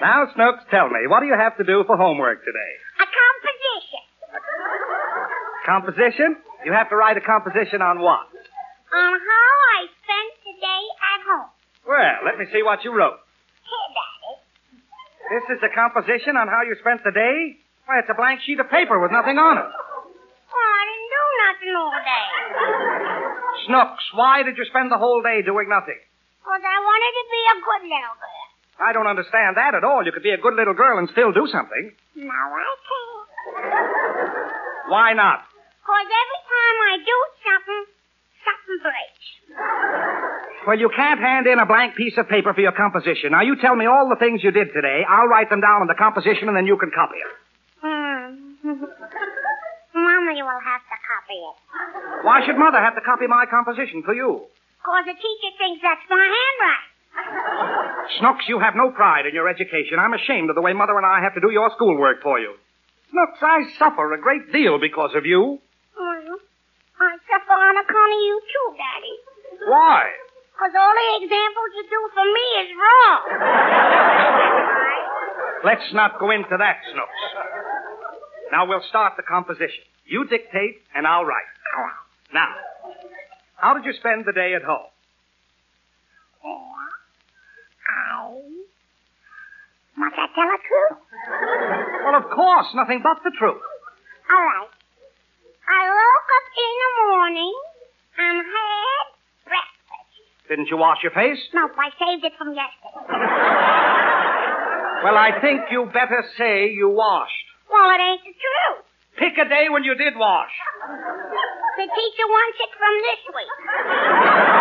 Now, 0.00 0.26
Snooks, 0.34 0.64
tell 0.70 0.88
me, 0.88 1.06
what 1.06 1.20
do 1.20 1.26
you 1.26 1.36
have 1.36 1.56
to 1.56 1.64
do 1.64 1.84
for 1.86 1.96
homework 1.96 2.44
today? 2.44 2.72
A 3.00 3.06
composition. 3.06 4.02
Composition? 5.66 6.36
You 6.64 6.72
have 6.72 6.90
to 6.90 6.96
write 6.96 7.16
a 7.16 7.20
composition 7.20 7.80
on 7.80 8.00
what? 8.00 8.29
On 8.90 9.12
how 9.14 9.50
I 9.78 9.86
spent 10.02 10.30
the 10.42 10.54
day 10.58 10.82
at 11.14 11.20
home. 11.22 11.50
Well, 11.86 12.16
let 12.26 12.38
me 12.38 12.46
see 12.52 12.62
what 12.62 12.82
you 12.82 12.90
wrote. 12.90 13.22
Here, 13.62 13.88
Daddy. 13.94 14.34
This 15.30 15.46
is 15.56 15.60
a 15.62 15.70
composition 15.70 16.34
on 16.34 16.50
how 16.50 16.66
you 16.66 16.74
spent 16.82 17.06
the 17.06 17.14
day? 17.14 17.54
Why, 17.86 18.02
it's 18.02 18.10
a 18.10 18.18
blank 18.18 18.42
sheet 18.42 18.58
of 18.58 18.66
paper 18.70 18.98
with 18.98 19.14
nothing 19.14 19.38
on 19.38 19.58
it. 19.62 19.70
Oh, 19.70 20.58
I 20.58 20.82
didn't 20.90 21.10
do 21.10 21.24
nothing 21.46 21.72
all 21.78 21.94
day. 22.02 22.26
Snooks, 23.66 24.04
why 24.14 24.42
did 24.42 24.58
you 24.58 24.66
spend 24.66 24.90
the 24.90 24.98
whole 24.98 25.22
day 25.22 25.42
doing 25.42 25.70
nothing? 25.70 25.98
Because 26.42 26.62
I 26.66 26.78
wanted 26.82 27.12
to 27.14 27.24
be 27.30 27.42
a 27.46 27.56
good 27.62 27.82
little 27.86 28.16
girl. 28.18 28.46
I 28.80 28.90
don't 28.90 29.06
understand 29.06 29.54
that 29.54 29.74
at 29.74 29.84
all. 29.84 30.02
You 30.02 30.10
could 30.10 30.24
be 30.26 30.34
a 30.34 30.40
good 30.40 30.54
little 30.54 30.74
girl 30.74 30.98
and 30.98 31.06
still 31.14 31.30
do 31.30 31.46
something. 31.46 31.92
No, 32.16 32.26
I 32.32 32.74
can't. 32.90 33.10
Why 34.90 35.12
not? 35.14 35.46
Because 35.78 36.08
every 36.10 36.40
time 36.48 36.76
I 36.90 36.94
do 36.98 37.18
something, 37.46 37.82
something 38.44 38.78
breaks. 38.82 39.26
Well, 40.66 40.78
you 40.78 40.90
can't 40.94 41.20
hand 41.20 41.46
in 41.46 41.58
a 41.58 41.66
blank 41.66 41.96
piece 41.96 42.14
of 42.18 42.28
paper 42.28 42.52
for 42.52 42.60
your 42.60 42.72
composition. 42.72 43.32
Now, 43.32 43.42
you 43.42 43.56
tell 43.60 43.74
me 43.74 43.86
all 43.86 44.08
the 44.08 44.20
things 44.20 44.44
you 44.44 44.50
did 44.50 44.68
today. 44.74 45.02
I'll 45.08 45.26
write 45.26 45.48
them 45.48 45.60
down 45.60 45.80
on 45.80 45.88
the 45.88 45.96
composition, 45.96 46.48
and 46.48 46.56
then 46.56 46.66
you 46.66 46.76
can 46.76 46.90
copy 46.92 47.16
it. 47.16 47.32
Hmm. 47.80 48.60
Mama, 49.94 50.32
you 50.36 50.44
will 50.44 50.62
have 50.62 50.84
to 50.84 50.96
copy 51.00 51.38
it. 51.40 51.56
Why 52.24 52.44
should 52.44 52.56
Mother 52.56 52.78
have 52.78 52.94
to 52.94 53.00
copy 53.00 53.26
my 53.26 53.46
composition 53.48 54.02
for 54.04 54.14
you? 54.14 54.46
Because 54.80 55.04
the 55.08 55.16
teacher 55.16 55.52
thinks 55.58 55.80
that's 55.82 56.04
my 56.08 56.24
handwriting. 56.24 56.90
Snooks, 58.20 58.44
you 58.48 58.60
have 58.60 58.76
no 58.76 58.90
pride 58.90 59.26
in 59.26 59.34
your 59.34 59.48
education. 59.48 59.98
I'm 59.98 60.14
ashamed 60.14 60.48
of 60.50 60.56
the 60.56 60.62
way 60.62 60.72
Mother 60.72 60.96
and 60.96 61.06
I 61.06 61.20
have 61.22 61.34
to 61.34 61.40
do 61.40 61.50
your 61.50 61.70
schoolwork 61.74 62.22
for 62.22 62.38
you. 62.38 62.54
Snooks, 63.10 63.40
I 63.42 63.64
suffer 63.78 64.12
a 64.12 64.20
great 64.20 64.52
deal 64.52 64.78
because 64.78 65.10
of 65.16 65.26
you. 65.26 65.58
Suffer 67.30 67.54
on 67.54 67.78
account 67.78 68.10
of 68.10 68.20
you 68.26 68.36
too, 68.42 68.68
Daddy. 68.74 69.14
Why? 69.70 70.10
Because 70.50 70.74
all 70.74 70.90
the 70.92 71.22
examples 71.24 71.70
you 71.78 71.84
do 71.86 72.00
for 72.10 72.26
me 72.26 72.46
is 72.66 72.70
wrong. 72.74 73.22
Let's 75.64 75.92
not 75.92 76.18
go 76.18 76.30
into 76.30 76.56
that, 76.58 76.78
Snooks. 76.92 77.22
Now 78.50 78.66
we'll 78.66 78.82
start 78.88 79.12
the 79.16 79.22
composition. 79.22 79.84
You 80.06 80.24
dictate 80.26 80.82
and 80.94 81.06
I'll 81.06 81.24
write. 81.24 81.44
Now, 82.34 82.48
how 83.56 83.74
did 83.74 83.84
you 83.84 83.92
spend 83.92 84.24
the 84.26 84.32
day 84.32 84.54
at 84.54 84.62
home? 84.62 84.88
I... 87.90 88.40
Must 89.96 90.16
I 90.16 90.26
tell 90.34 90.48
the 90.48 90.58
truth? 90.66 90.98
Well, 92.04 92.14
of 92.16 92.30
course, 92.30 92.66
nothing 92.74 93.00
but 93.02 93.18
the 93.22 93.32
truth. 93.38 93.60
All 94.30 94.44
right. 94.44 94.68
I 95.70 95.82
woke 95.86 96.30
up 96.34 96.46
in 96.58 96.72
the 96.82 96.90
morning 97.14 97.54
and 98.18 98.36
had 98.42 99.04
breakfast. 99.46 100.10
Didn't 100.50 100.66
you 100.68 100.76
wash 100.76 100.98
your 101.02 101.12
face? 101.14 101.38
Nope, 101.54 101.78
I 101.78 101.90
saved 101.94 102.24
it 102.26 102.32
from 102.36 102.54
yesterday. 102.58 103.06
Well, 105.06 105.16
I 105.16 105.38
think 105.40 105.70
you 105.70 105.86
better 105.94 106.24
say 106.36 106.70
you 106.74 106.90
washed. 106.90 107.46
Well, 107.70 107.88
it 107.94 108.00
ain't 108.02 108.20
the 108.26 108.34
truth. 108.34 108.84
Pick 109.16 109.38
a 109.38 109.48
day 109.48 109.68
when 109.70 109.84
you 109.84 109.94
did 109.94 110.14
wash. 110.16 110.50
The 111.78 111.86
teacher 111.86 112.26
wants 112.26 112.58
it 112.60 112.70
from 112.76 112.94
this 113.06 113.22
week. 113.34 114.60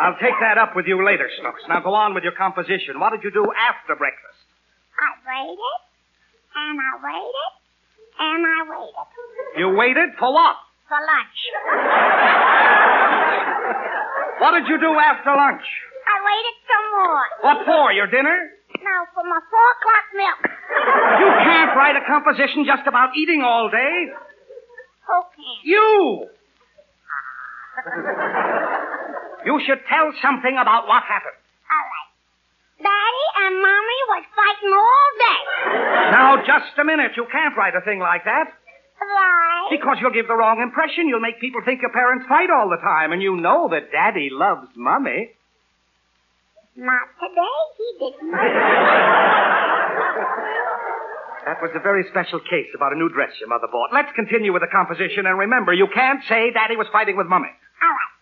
I'll 0.00 0.16
take 0.16 0.32
that 0.40 0.56
up 0.56 0.74
with 0.74 0.86
you 0.86 1.04
later, 1.04 1.28
Snooks. 1.40 1.60
Now 1.68 1.80
go 1.80 1.92
on 1.92 2.14
with 2.14 2.24
your 2.24 2.32
composition. 2.32 2.98
What 3.00 3.12
did 3.12 3.22
you 3.22 3.30
do 3.30 3.52
after 3.52 3.94
breakfast? 3.96 4.40
I 4.96 5.12
waited, 5.28 5.80
and 6.60 6.76
I 6.76 6.92
waited, 7.00 7.52
and 8.20 8.42
I 8.44 8.60
waited. 8.68 9.08
You 9.56 9.68
waited 9.76 10.10
for 10.18 10.32
what? 10.32 10.56
For 10.88 10.98
lunch. 11.00 11.38
What 14.40 14.52
did 14.56 14.68
you 14.72 14.80
do 14.80 14.88
after 14.96 15.36
lunch? 15.36 15.60
I 15.60 16.16
waited 16.24 16.56
some 16.64 16.86
more. 16.96 17.24
What 17.44 17.58
for? 17.66 17.92
Your 17.92 18.06
dinner? 18.08 18.38
No, 18.80 18.94
for 19.12 19.20
my 19.22 19.36
four 19.52 19.68
o'clock 19.76 20.06
milk. 20.16 20.40
You 21.20 21.28
can't 21.44 21.76
write 21.76 21.96
a 22.00 22.04
composition 22.08 22.64
just 22.64 22.86
about 22.88 23.12
eating 23.16 23.42
all 23.44 23.68
day. 23.68 24.08
Who 25.06 25.22
can? 25.36 25.60
You! 25.64 26.26
Ah. 27.84 28.96
You 29.44 29.56
should 29.64 29.80
tell 29.88 30.12
something 30.20 30.52
about 30.60 30.86
what 30.86 31.02
happened. 31.04 31.32
All 31.72 31.80
right. 31.80 32.08
Daddy 32.84 33.09
and 33.46 33.54
Mommy 33.60 34.00
was 34.12 34.24
fighting 34.36 34.72
all 34.72 35.10
day. 35.18 35.40
Now, 36.12 36.36
just 36.44 36.76
a 36.78 36.84
minute. 36.84 37.12
You 37.16 37.26
can't 37.30 37.56
write 37.56 37.74
a 37.74 37.80
thing 37.84 37.98
like 38.00 38.24
that. 38.24 38.52
Why? 39.00 39.68
Because 39.70 39.96
you'll 40.00 40.12
give 40.12 40.28
the 40.28 40.36
wrong 40.36 40.60
impression. 40.60 41.08
You'll 41.08 41.20
make 41.24 41.40
people 41.40 41.62
think 41.64 41.80
your 41.80 41.90
parents 41.92 42.26
fight 42.28 42.50
all 42.50 42.68
the 42.68 42.76
time, 42.76 43.12
and 43.12 43.22
you 43.22 43.34
know 43.36 43.68
that 43.70 43.90
Daddy 43.92 44.28
loves 44.30 44.68
Mummy. 44.76 45.30
Not 46.76 47.08
today, 47.18 47.58
he 47.76 47.96
didn't. 47.98 48.32
That 51.40 51.56
was 51.64 51.72
a 51.74 51.80
very 51.80 52.04
special 52.12 52.38
case 52.38 52.68
about 52.76 52.92
a 52.92 52.96
new 53.00 53.08
dress 53.08 53.32
your 53.40 53.48
mother 53.48 53.66
bought. 53.66 53.90
Let's 53.92 54.12
continue 54.14 54.52
with 54.52 54.60
the 54.62 54.68
composition, 54.70 55.24
and 55.26 55.36
remember, 55.38 55.72
you 55.72 55.88
can't 55.88 56.22
say 56.28 56.52
Daddy 56.52 56.76
was 56.76 56.86
fighting 56.92 57.16
with 57.16 57.26
Mummy. 57.26 57.48
All 57.48 57.90
right. 57.90 58.12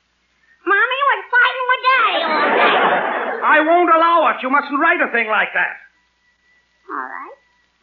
Mommy 0.65 1.01
was 1.13 1.21
fighting 1.29 1.67
with 1.69 1.83
Daddy 1.91 2.23
all 2.25 2.51
day. 2.57 2.73
I 3.59 3.67
won't 3.67 3.91
allow 3.91 4.31
it. 4.31 4.39
You 4.43 4.51
mustn't 4.55 4.79
write 4.79 5.03
a 5.03 5.11
thing 5.11 5.27
like 5.27 5.51
that. 5.51 5.75
All 6.87 7.11
right. 7.11 7.37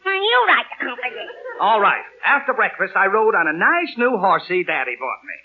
Now 0.08 0.16
you 0.16 0.38
write 0.48 0.68
the 0.72 0.78
composition. 0.88 1.60
All 1.60 1.80
right. 1.80 2.04
After 2.24 2.54
breakfast, 2.56 2.96
I 2.96 3.12
rode 3.12 3.34
on 3.36 3.44
a 3.44 3.52
nice 3.52 3.92
new 4.00 4.16
horsey 4.16 4.64
Daddy 4.64 4.96
bought 4.96 5.22
me. 5.28 5.38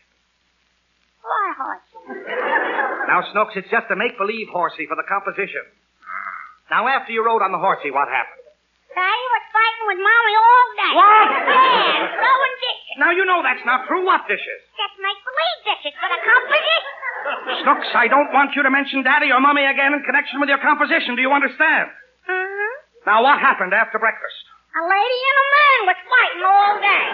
Why, 1.22 1.46
horsey? 1.60 2.00
Now, 3.12 3.22
Snooks, 3.34 3.54
it's 3.60 3.70
just 3.70 3.92
a 3.92 3.96
make-believe 3.96 4.48
horsey 4.50 4.88
for 4.88 4.96
the 4.96 5.04
composition. 5.04 5.62
Now, 6.72 6.88
after 6.88 7.12
you 7.12 7.26
rode 7.26 7.44
on 7.44 7.52
the 7.52 7.60
horsey, 7.60 7.92
what 7.92 8.08
happened? 8.08 8.42
Daddy 8.96 9.28
was 9.36 9.46
fighting 9.52 9.86
with 9.92 10.00
Mommy 10.00 10.36
all 10.40 10.66
day. 10.80 10.94
What? 10.96 11.28
Yeah, 11.52 12.16
throwing 12.16 12.56
dishes. 12.64 12.81
Now, 13.00 13.12
you 13.12 13.24
know 13.24 13.39
that's 13.44 13.64
not 13.64 13.88
true. 13.88 14.04
What 14.04 14.28
dishes? 14.28 14.62
Just 14.76 14.96
make 15.00 15.20
believe 15.24 15.60
dishes 15.68 15.94
for 16.02 16.10
the 16.12 16.20
composition. 16.20 16.94
Snooks, 17.64 17.92
I 17.94 18.08
don't 18.10 18.34
want 18.34 18.56
you 18.58 18.64
to 18.64 18.72
mention 18.74 19.04
Daddy 19.06 19.30
or 19.32 19.39
Mummy 19.39 19.64
again 19.64 19.94
in 19.94 20.02
connection 20.04 20.39
with 20.42 20.50
your 20.50 20.60
composition. 20.60 21.16
Do 21.16 21.22
you 21.22 21.32
understand? 21.32 21.88
Mm-hmm. 22.28 22.74
Now, 23.06 23.24
what 23.24 23.38
happened 23.39 23.74
after 23.74 24.00
breakfast? 24.02 24.42
A 24.72 24.84
lady 24.88 25.20
and 25.30 25.38
a 25.38 25.48
man 25.52 25.80
was 25.92 26.00
fighting 26.08 26.44
all 26.48 26.74
day. 26.80 27.06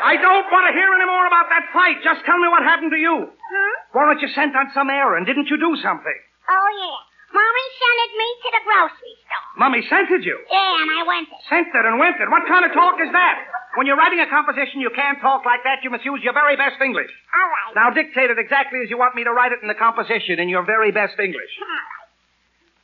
I 0.00 0.16
don't 0.16 0.48
want 0.48 0.64
to 0.68 0.72
hear 0.72 0.88
any 0.96 1.04
more 1.04 1.26
about 1.28 1.52
that 1.52 1.68
fight. 1.76 2.00
Just 2.00 2.24
tell 2.24 2.40
me 2.40 2.48
what 2.48 2.64
happened 2.64 2.90
to 2.96 3.00
you. 3.00 3.28
Huh? 3.28 3.74
Weren't 3.92 4.24
you 4.24 4.30
sent 4.32 4.56
on 4.56 4.72
some 4.72 4.88
errand? 4.88 5.28
Didn't 5.28 5.52
you 5.52 5.60
do 5.60 5.76
something? 5.84 6.18
Oh, 6.48 6.68
yeah. 6.80 6.98
Mommy 7.30 7.66
sent 7.78 8.10
me 8.16 8.28
to 8.42 8.48
the 8.56 8.62
grocery 8.66 9.14
store. 9.28 9.46
Mummy 9.60 9.82
scented 9.86 10.24
you. 10.24 10.34
Yeah, 10.50 10.80
and 10.82 10.90
I 10.90 11.02
went 11.06 11.28
it. 11.28 11.38
Sent 11.46 11.68
it 11.70 11.84
and 11.84 12.00
went 12.00 12.16
it. 12.18 12.26
What 12.32 12.48
kind 12.48 12.64
of 12.64 12.72
talk 12.72 12.96
is 12.98 13.12
that? 13.12 13.36
When 13.78 13.86
you're 13.86 13.96
writing 13.96 14.18
a 14.18 14.26
composition, 14.26 14.80
you 14.80 14.90
can't 14.90 15.20
talk 15.20 15.44
like 15.46 15.62
that. 15.62 15.84
You 15.84 15.90
must 15.90 16.04
use 16.04 16.20
your 16.22 16.34
very 16.34 16.56
best 16.56 16.80
English. 16.82 17.10
All 17.30 17.48
right. 17.48 17.72
Now 17.74 17.90
dictate 17.94 18.30
it 18.30 18.38
exactly 18.38 18.80
as 18.82 18.90
you 18.90 18.98
want 18.98 19.14
me 19.14 19.22
to 19.24 19.32
write 19.32 19.52
it 19.52 19.60
in 19.62 19.68
the 19.68 19.78
composition 19.78 20.38
in 20.42 20.48
your 20.48 20.64
very 20.66 20.90
best 20.90 21.14
English. 21.18 21.52
All 21.62 21.68
right. 21.68 22.00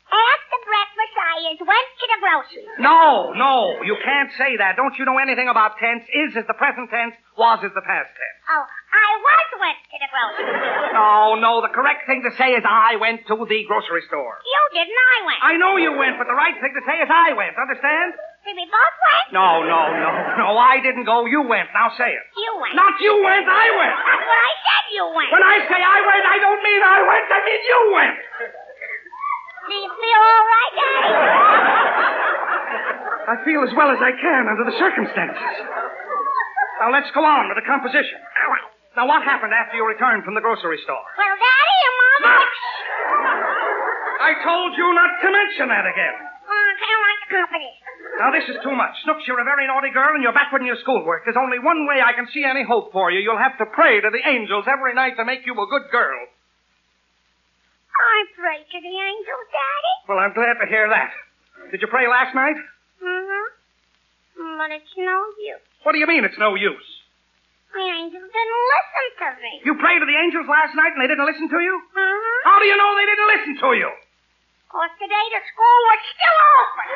After 0.07 0.59
breakfast, 0.63 1.15
I 1.19 1.35
just 1.51 1.63
went 1.67 1.89
to 1.99 2.07
the 2.07 2.19
grocery. 2.23 2.65
No, 2.79 3.35
no, 3.35 3.83
you 3.83 3.99
can't 4.07 4.31
say 4.39 4.55
that. 4.63 4.79
Don't 4.79 4.95
you 4.95 5.05
know 5.05 5.19
anything 5.19 5.51
about 5.51 5.83
tense? 5.83 6.07
Is 6.07 6.39
is 6.39 6.47
the 6.47 6.55
present 6.55 6.95
tense, 6.95 7.19
was 7.35 7.59
is 7.67 7.75
the 7.75 7.83
past 7.83 8.07
tense. 8.15 8.39
Oh, 8.47 8.63
I 8.63 9.09
was 9.19 9.47
went 9.59 9.79
to 9.91 9.97
the 9.99 10.07
grocery 10.07 10.47
store. 10.47 10.95
No, 10.95 11.35
no, 11.43 11.53
the 11.59 11.75
correct 11.75 12.07
thing 12.07 12.23
to 12.23 12.31
say 12.39 12.55
is 12.55 12.63
I 12.63 12.97
went 13.03 13.27
to 13.27 13.35
the 13.35 13.61
grocery 13.67 14.07
store. 14.07 14.39
You 14.47 14.63
didn't, 14.79 14.95
I 14.95 15.19
went. 15.27 15.39
I 15.43 15.55
know 15.59 15.75
you 15.75 15.91
went, 15.99 16.23
but 16.23 16.31
the 16.31 16.39
right 16.39 16.55
thing 16.55 16.71
to 16.71 16.83
say 16.87 17.03
is 17.03 17.11
I 17.11 17.35
went. 17.35 17.59
Understand? 17.59 18.15
Did 18.47 18.55
we 18.55 18.67
both 18.71 18.97
went? 19.11 19.27
No, 19.35 19.67
no, 19.67 19.81
no, 19.91 20.11
no. 20.39 20.47
I 20.55 20.79
didn't 20.79 21.03
go. 21.03 21.27
You 21.27 21.43
went. 21.43 21.67
Now 21.75 21.91
say 21.99 22.15
it. 22.15 22.27
You 22.39 22.63
went. 22.63 22.79
Not 22.79 22.95
you 23.03 23.19
went. 23.19 23.43
I 23.43 23.67
went. 23.75 23.91
That's 23.91 24.23
what 24.23 24.39
I 24.39 24.53
said 24.63 24.85
you 24.95 25.05
went. 25.11 25.31
When 25.35 25.43
I 25.43 25.57
say 25.67 25.81
I 25.83 25.99
went, 26.07 26.25
I 26.31 26.37
don't 26.39 26.63
mean 26.63 26.79
I 26.79 26.99
went. 27.11 27.27
I 27.27 27.39
mean 27.43 27.63
you 27.67 27.81
went. 27.91 28.17
Do 29.67 29.75
you 29.75 29.91
feel 29.99 30.21
all 30.23 30.45
right, 30.47 30.73
Daddy? 30.79 31.11
I 33.27 33.35
feel 33.43 33.67
as 33.67 33.75
well 33.75 33.91
as 33.91 33.99
I 33.99 34.15
can 34.15 34.47
under 34.47 34.63
the 34.63 34.79
circumstances. 34.79 35.51
Now 36.79 36.95
let's 36.95 37.11
go 37.11 37.27
on 37.27 37.51
with 37.51 37.59
the 37.59 37.67
composition. 37.67 38.23
All 38.23 38.51
right. 38.55 38.71
Now 38.95 39.11
what 39.11 39.27
happened 39.27 39.59
after 39.59 39.75
you 39.75 39.83
returned 39.83 40.23
from 40.23 40.39
the 40.39 40.41
grocery 40.41 40.79
store? 40.87 41.03
Well, 41.19 41.35
Daddy 41.35 41.79
and 41.83 41.97
Mama... 41.99 42.47
I 44.23 44.33
told 44.47 44.71
you 44.79 44.87
not 44.95 45.11
to 45.19 45.29
mention 45.35 45.67
that 45.67 45.83
again. 45.83 46.15
Oh, 46.15 46.55
I 46.55 46.75
can't 46.79 47.01
write 47.03 47.21
the 47.27 47.31
composition. 47.43 47.86
Now 48.17 48.33
this 48.33 48.49
is 48.49 48.57
too 48.65 48.73
much. 48.73 48.97
Snooks, 49.05 49.29
you're 49.29 49.41
a 49.41 49.45
very 49.45 49.69
naughty 49.69 49.93
girl 49.93 50.17
and 50.17 50.25
you're 50.25 50.33
backward 50.33 50.65
in 50.65 50.69
your 50.69 50.81
schoolwork. 50.81 51.29
There's 51.29 51.37
only 51.37 51.61
one 51.61 51.85
way 51.85 52.01
I 52.01 52.17
can 52.17 52.25
see 52.33 52.45
any 52.45 52.65
hope 52.65 52.93
for 52.93 53.13
you. 53.13 53.21
You'll 53.21 53.41
have 53.41 53.59
to 53.61 53.67
pray 53.69 54.01
to 54.01 54.09
the 54.09 54.25
angels 54.25 54.65
every 54.65 54.95
night 54.97 55.21
to 55.21 55.25
make 55.25 55.45
you 55.45 55.53
a 55.53 55.67
good 55.69 55.93
girl. 55.93 56.17
I 57.97 58.17
pray 58.37 58.59
to 58.65 58.79
the 58.81 58.95
angels, 58.97 59.47
Daddy. 59.53 59.95
Well, 60.09 60.19
I'm 60.21 60.33
glad 60.33 60.57
to 60.61 60.67
hear 60.69 60.89
that. 60.89 61.13
Did 61.71 61.81
you 61.81 61.89
pray 61.89 62.09
last 62.09 62.35
night? 62.35 62.57
Mm-hmm. 63.05 63.47
But 64.61 64.71
it's 64.73 64.95
no 64.97 65.17
use. 65.41 65.65
What 65.85 65.93
do 65.93 65.99
you 65.99 66.07
mean 66.07 66.25
it's 66.25 66.39
no 66.41 66.57
use? 66.57 66.89
The 67.73 67.85
angels 67.85 68.33
didn't 68.33 68.65
listen 68.73 69.09
to 69.21 69.29
me. 69.45 69.53
You 69.65 69.73
prayed 69.77 70.01
to 70.01 70.09
the 70.09 70.17
angels 70.17 70.49
last 70.49 70.73
night 70.73 70.97
and 70.97 71.01
they 71.05 71.09
didn't 71.09 71.29
listen 71.29 71.49
to 71.53 71.61
you? 71.61 71.75
Mm-hmm. 71.93 72.41
How 72.49 72.57
do 72.61 72.65
you 72.65 72.77
know 72.81 72.97
they 72.97 73.09
didn't 73.09 73.29
listen 73.37 73.55
to 73.61 73.71
you? 73.77 73.91
Because 74.67 74.91
today 74.99 75.27
the 75.31 75.43
school 75.47 75.79
was 75.87 76.01
still 76.11 76.39
open. 76.59 76.87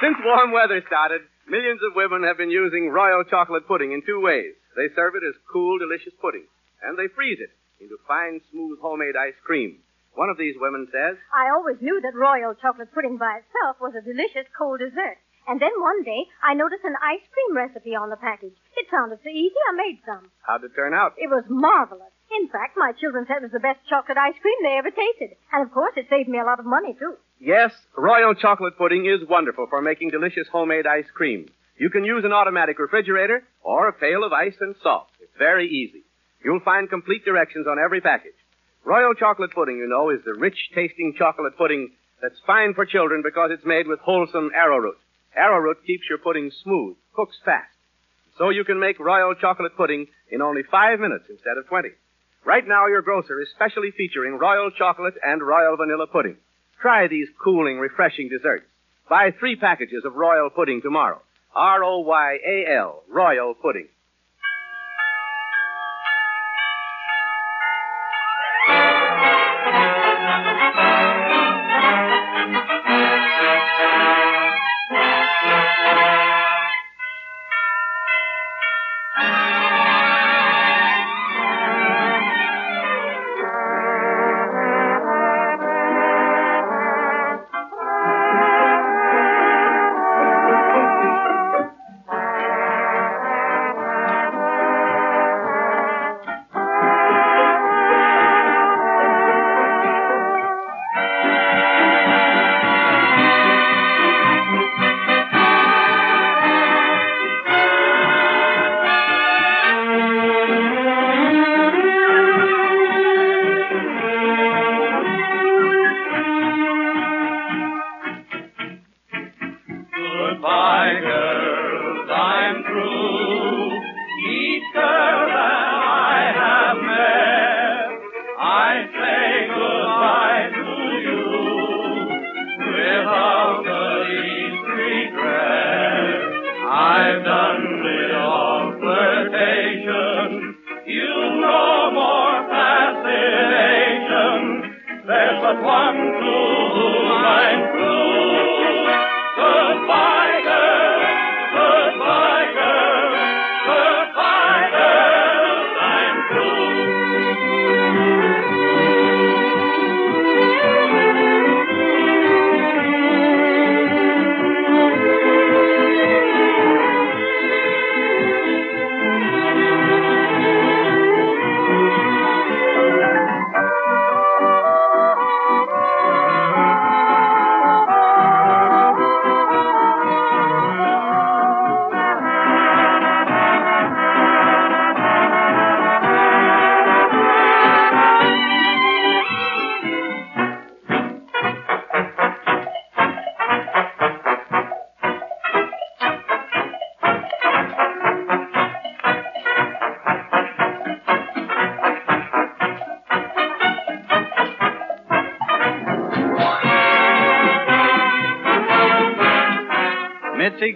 Since 0.00 0.16
warm 0.24 0.52
weather 0.52 0.80
started, 0.86 1.22
millions 1.48 1.80
of 1.82 1.94
women 1.94 2.22
have 2.22 2.38
been 2.38 2.50
using 2.50 2.88
royal 2.88 3.24
chocolate 3.24 3.66
pudding 3.66 3.92
in 3.92 4.02
two 4.06 4.20
ways. 4.20 4.54
They 4.76 4.88
serve 4.94 5.14
it 5.16 5.26
as 5.26 5.34
cool, 5.52 5.78
delicious 5.78 6.14
pudding, 6.22 6.46
and 6.82 6.96
they 6.96 7.08
freeze 7.14 7.40
it 7.40 7.50
into 7.82 7.98
fine, 8.06 8.40
smooth 8.50 8.78
homemade 8.80 9.16
ice 9.18 9.34
cream. 9.44 9.82
One 10.20 10.28
of 10.28 10.36
these 10.36 10.60
women 10.60 10.84
says, 10.92 11.16
I 11.32 11.48
always 11.48 11.80
knew 11.80 11.96
that 12.04 12.12
royal 12.12 12.52
chocolate 12.52 12.92
pudding 12.92 13.16
by 13.16 13.40
itself 13.40 13.80
was 13.80 13.96
a 13.96 14.04
delicious 14.04 14.44
cold 14.52 14.84
dessert. 14.84 15.16
And 15.48 15.56
then 15.56 15.72
one 15.80 16.04
day, 16.04 16.28
I 16.44 16.52
noticed 16.52 16.84
an 16.84 17.00
ice 17.00 17.24
cream 17.32 17.56
recipe 17.56 17.96
on 17.96 18.12
the 18.12 18.20
package. 18.20 18.52
It 18.76 18.84
sounded 18.92 19.24
so 19.24 19.32
easy, 19.32 19.56
I 19.56 19.80
made 19.80 19.96
some. 20.04 20.28
How'd 20.44 20.68
it 20.68 20.76
turn 20.76 20.92
out? 20.92 21.16
It 21.16 21.32
was 21.32 21.48
marvelous. 21.48 22.12
In 22.36 22.52
fact, 22.52 22.76
my 22.76 22.92
children 23.00 23.24
said 23.24 23.40
it 23.40 23.48
was 23.48 23.56
the 23.56 23.64
best 23.64 23.80
chocolate 23.88 24.20
ice 24.20 24.36
cream 24.44 24.60
they 24.60 24.76
ever 24.76 24.92
tasted. 24.92 25.40
And 25.56 25.64
of 25.64 25.72
course, 25.72 25.96
it 25.96 26.04
saved 26.12 26.28
me 26.28 26.36
a 26.36 26.44
lot 26.44 26.60
of 26.60 26.68
money, 26.68 26.92
too. 27.00 27.16
Yes, 27.40 27.72
Royal 27.96 28.36
Chocolate 28.36 28.76
Pudding 28.76 29.08
is 29.08 29.24
wonderful 29.24 29.72
for 29.72 29.80
making 29.80 30.12
delicious 30.12 30.52
homemade 30.52 30.84
ice 30.84 31.08
cream. 31.16 31.48
You 31.80 31.88
can 31.88 32.04
use 32.04 32.28
an 32.28 32.36
automatic 32.36 32.76
refrigerator 32.78 33.48
or 33.64 33.88
a 33.88 33.96
pail 33.96 34.20
of 34.22 34.36
ice 34.36 34.60
and 34.60 34.76
salt. 34.84 35.08
It's 35.16 35.32
very 35.40 35.64
easy. 35.64 36.04
You'll 36.44 36.60
find 36.60 36.92
complete 36.92 37.24
directions 37.24 37.64
on 37.66 37.80
every 37.80 38.02
package. 38.02 38.36
Royal 38.84 39.14
Chocolate 39.14 39.52
Pudding, 39.52 39.76
you 39.76 39.88
know, 39.88 40.10
is 40.10 40.20
the 40.24 40.34
rich 40.34 40.56
tasting 40.74 41.14
chocolate 41.16 41.56
pudding 41.56 41.90
that's 42.22 42.40
fine 42.46 42.74
for 42.74 42.86
children 42.86 43.22
because 43.24 43.50
it's 43.52 43.64
made 43.64 43.86
with 43.86 44.00
wholesome 44.00 44.50
arrowroot. 44.54 44.98
Arrowroot 45.36 45.84
keeps 45.86 46.04
your 46.08 46.18
pudding 46.18 46.50
smooth, 46.62 46.96
cooks 47.14 47.36
fast. 47.44 47.72
So 48.38 48.48
you 48.48 48.64
can 48.64 48.80
make 48.80 48.98
Royal 48.98 49.34
Chocolate 49.34 49.76
Pudding 49.76 50.06
in 50.30 50.40
only 50.42 50.62
five 50.70 50.98
minutes 50.98 51.24
instead 51.28 51.58
of 51.58 51.66
20. 51.68 51.90
Right 52.44 52.66
now, 52.66 52.86
your 52.86 53.02
grocer 53.02 53.40
is 53.40 53.48
specially 53.54 53.90
featuring 53.90 54.38
Royal 54.38 54.70
Chocolate 54.70 55.14
and 55.22 55.42
Royal 55.42 55.76
Vanilla 55.76 56.06
Pudding. 56.06 56.36
Try 56.80 57.06
these 57.06 57.28
cooling, 57.42 57.78
refreshing 57.78 58.30
desserts. 58.30 58.64
Buy 59.10 59.32
three 59.38 59.56
packages 59.56 60.04
of 60.06 60.14
Royal 60.14 60.48
Pudding 60.48 60.80
tomorrow. 60.80 61.20
R-O-Y-A-L, 61.54 63.02
Royal 63.10 63.54
Pudding. 63.54 63.88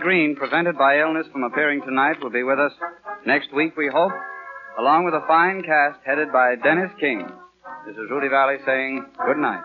Green, 0.04 0.36
prevented 0.36 0.76
by 0.76 1.00
illness 1.00 1.26
from 1.32 1.44
appearing 1.44 1.80
tonight, 1.80 2.20
will 2.20 2.28
be 2.28 2.42
with 2.42 2.60
us 2.60 2.72
next 3.24 3.54
week, 3.54 3.74
we 3.74 3.88
hope, 3.88 4.12
along 4.78 5.06
with 5.06 5.14
a 5.14 5.24
fine 5.26 5.62
cast 5.62 5.98
headed 6.04 6.30
by 6.30 6.56
Dennis 6.62 6.90
King. 7.00 7.26
This 7.86 7.96
is 7.96 8.10
Rudy 8.10 8.28
Vallee 8.28 8.58
saying 8.66 9.02
good 9.24 9.38
night. 9.38 9.64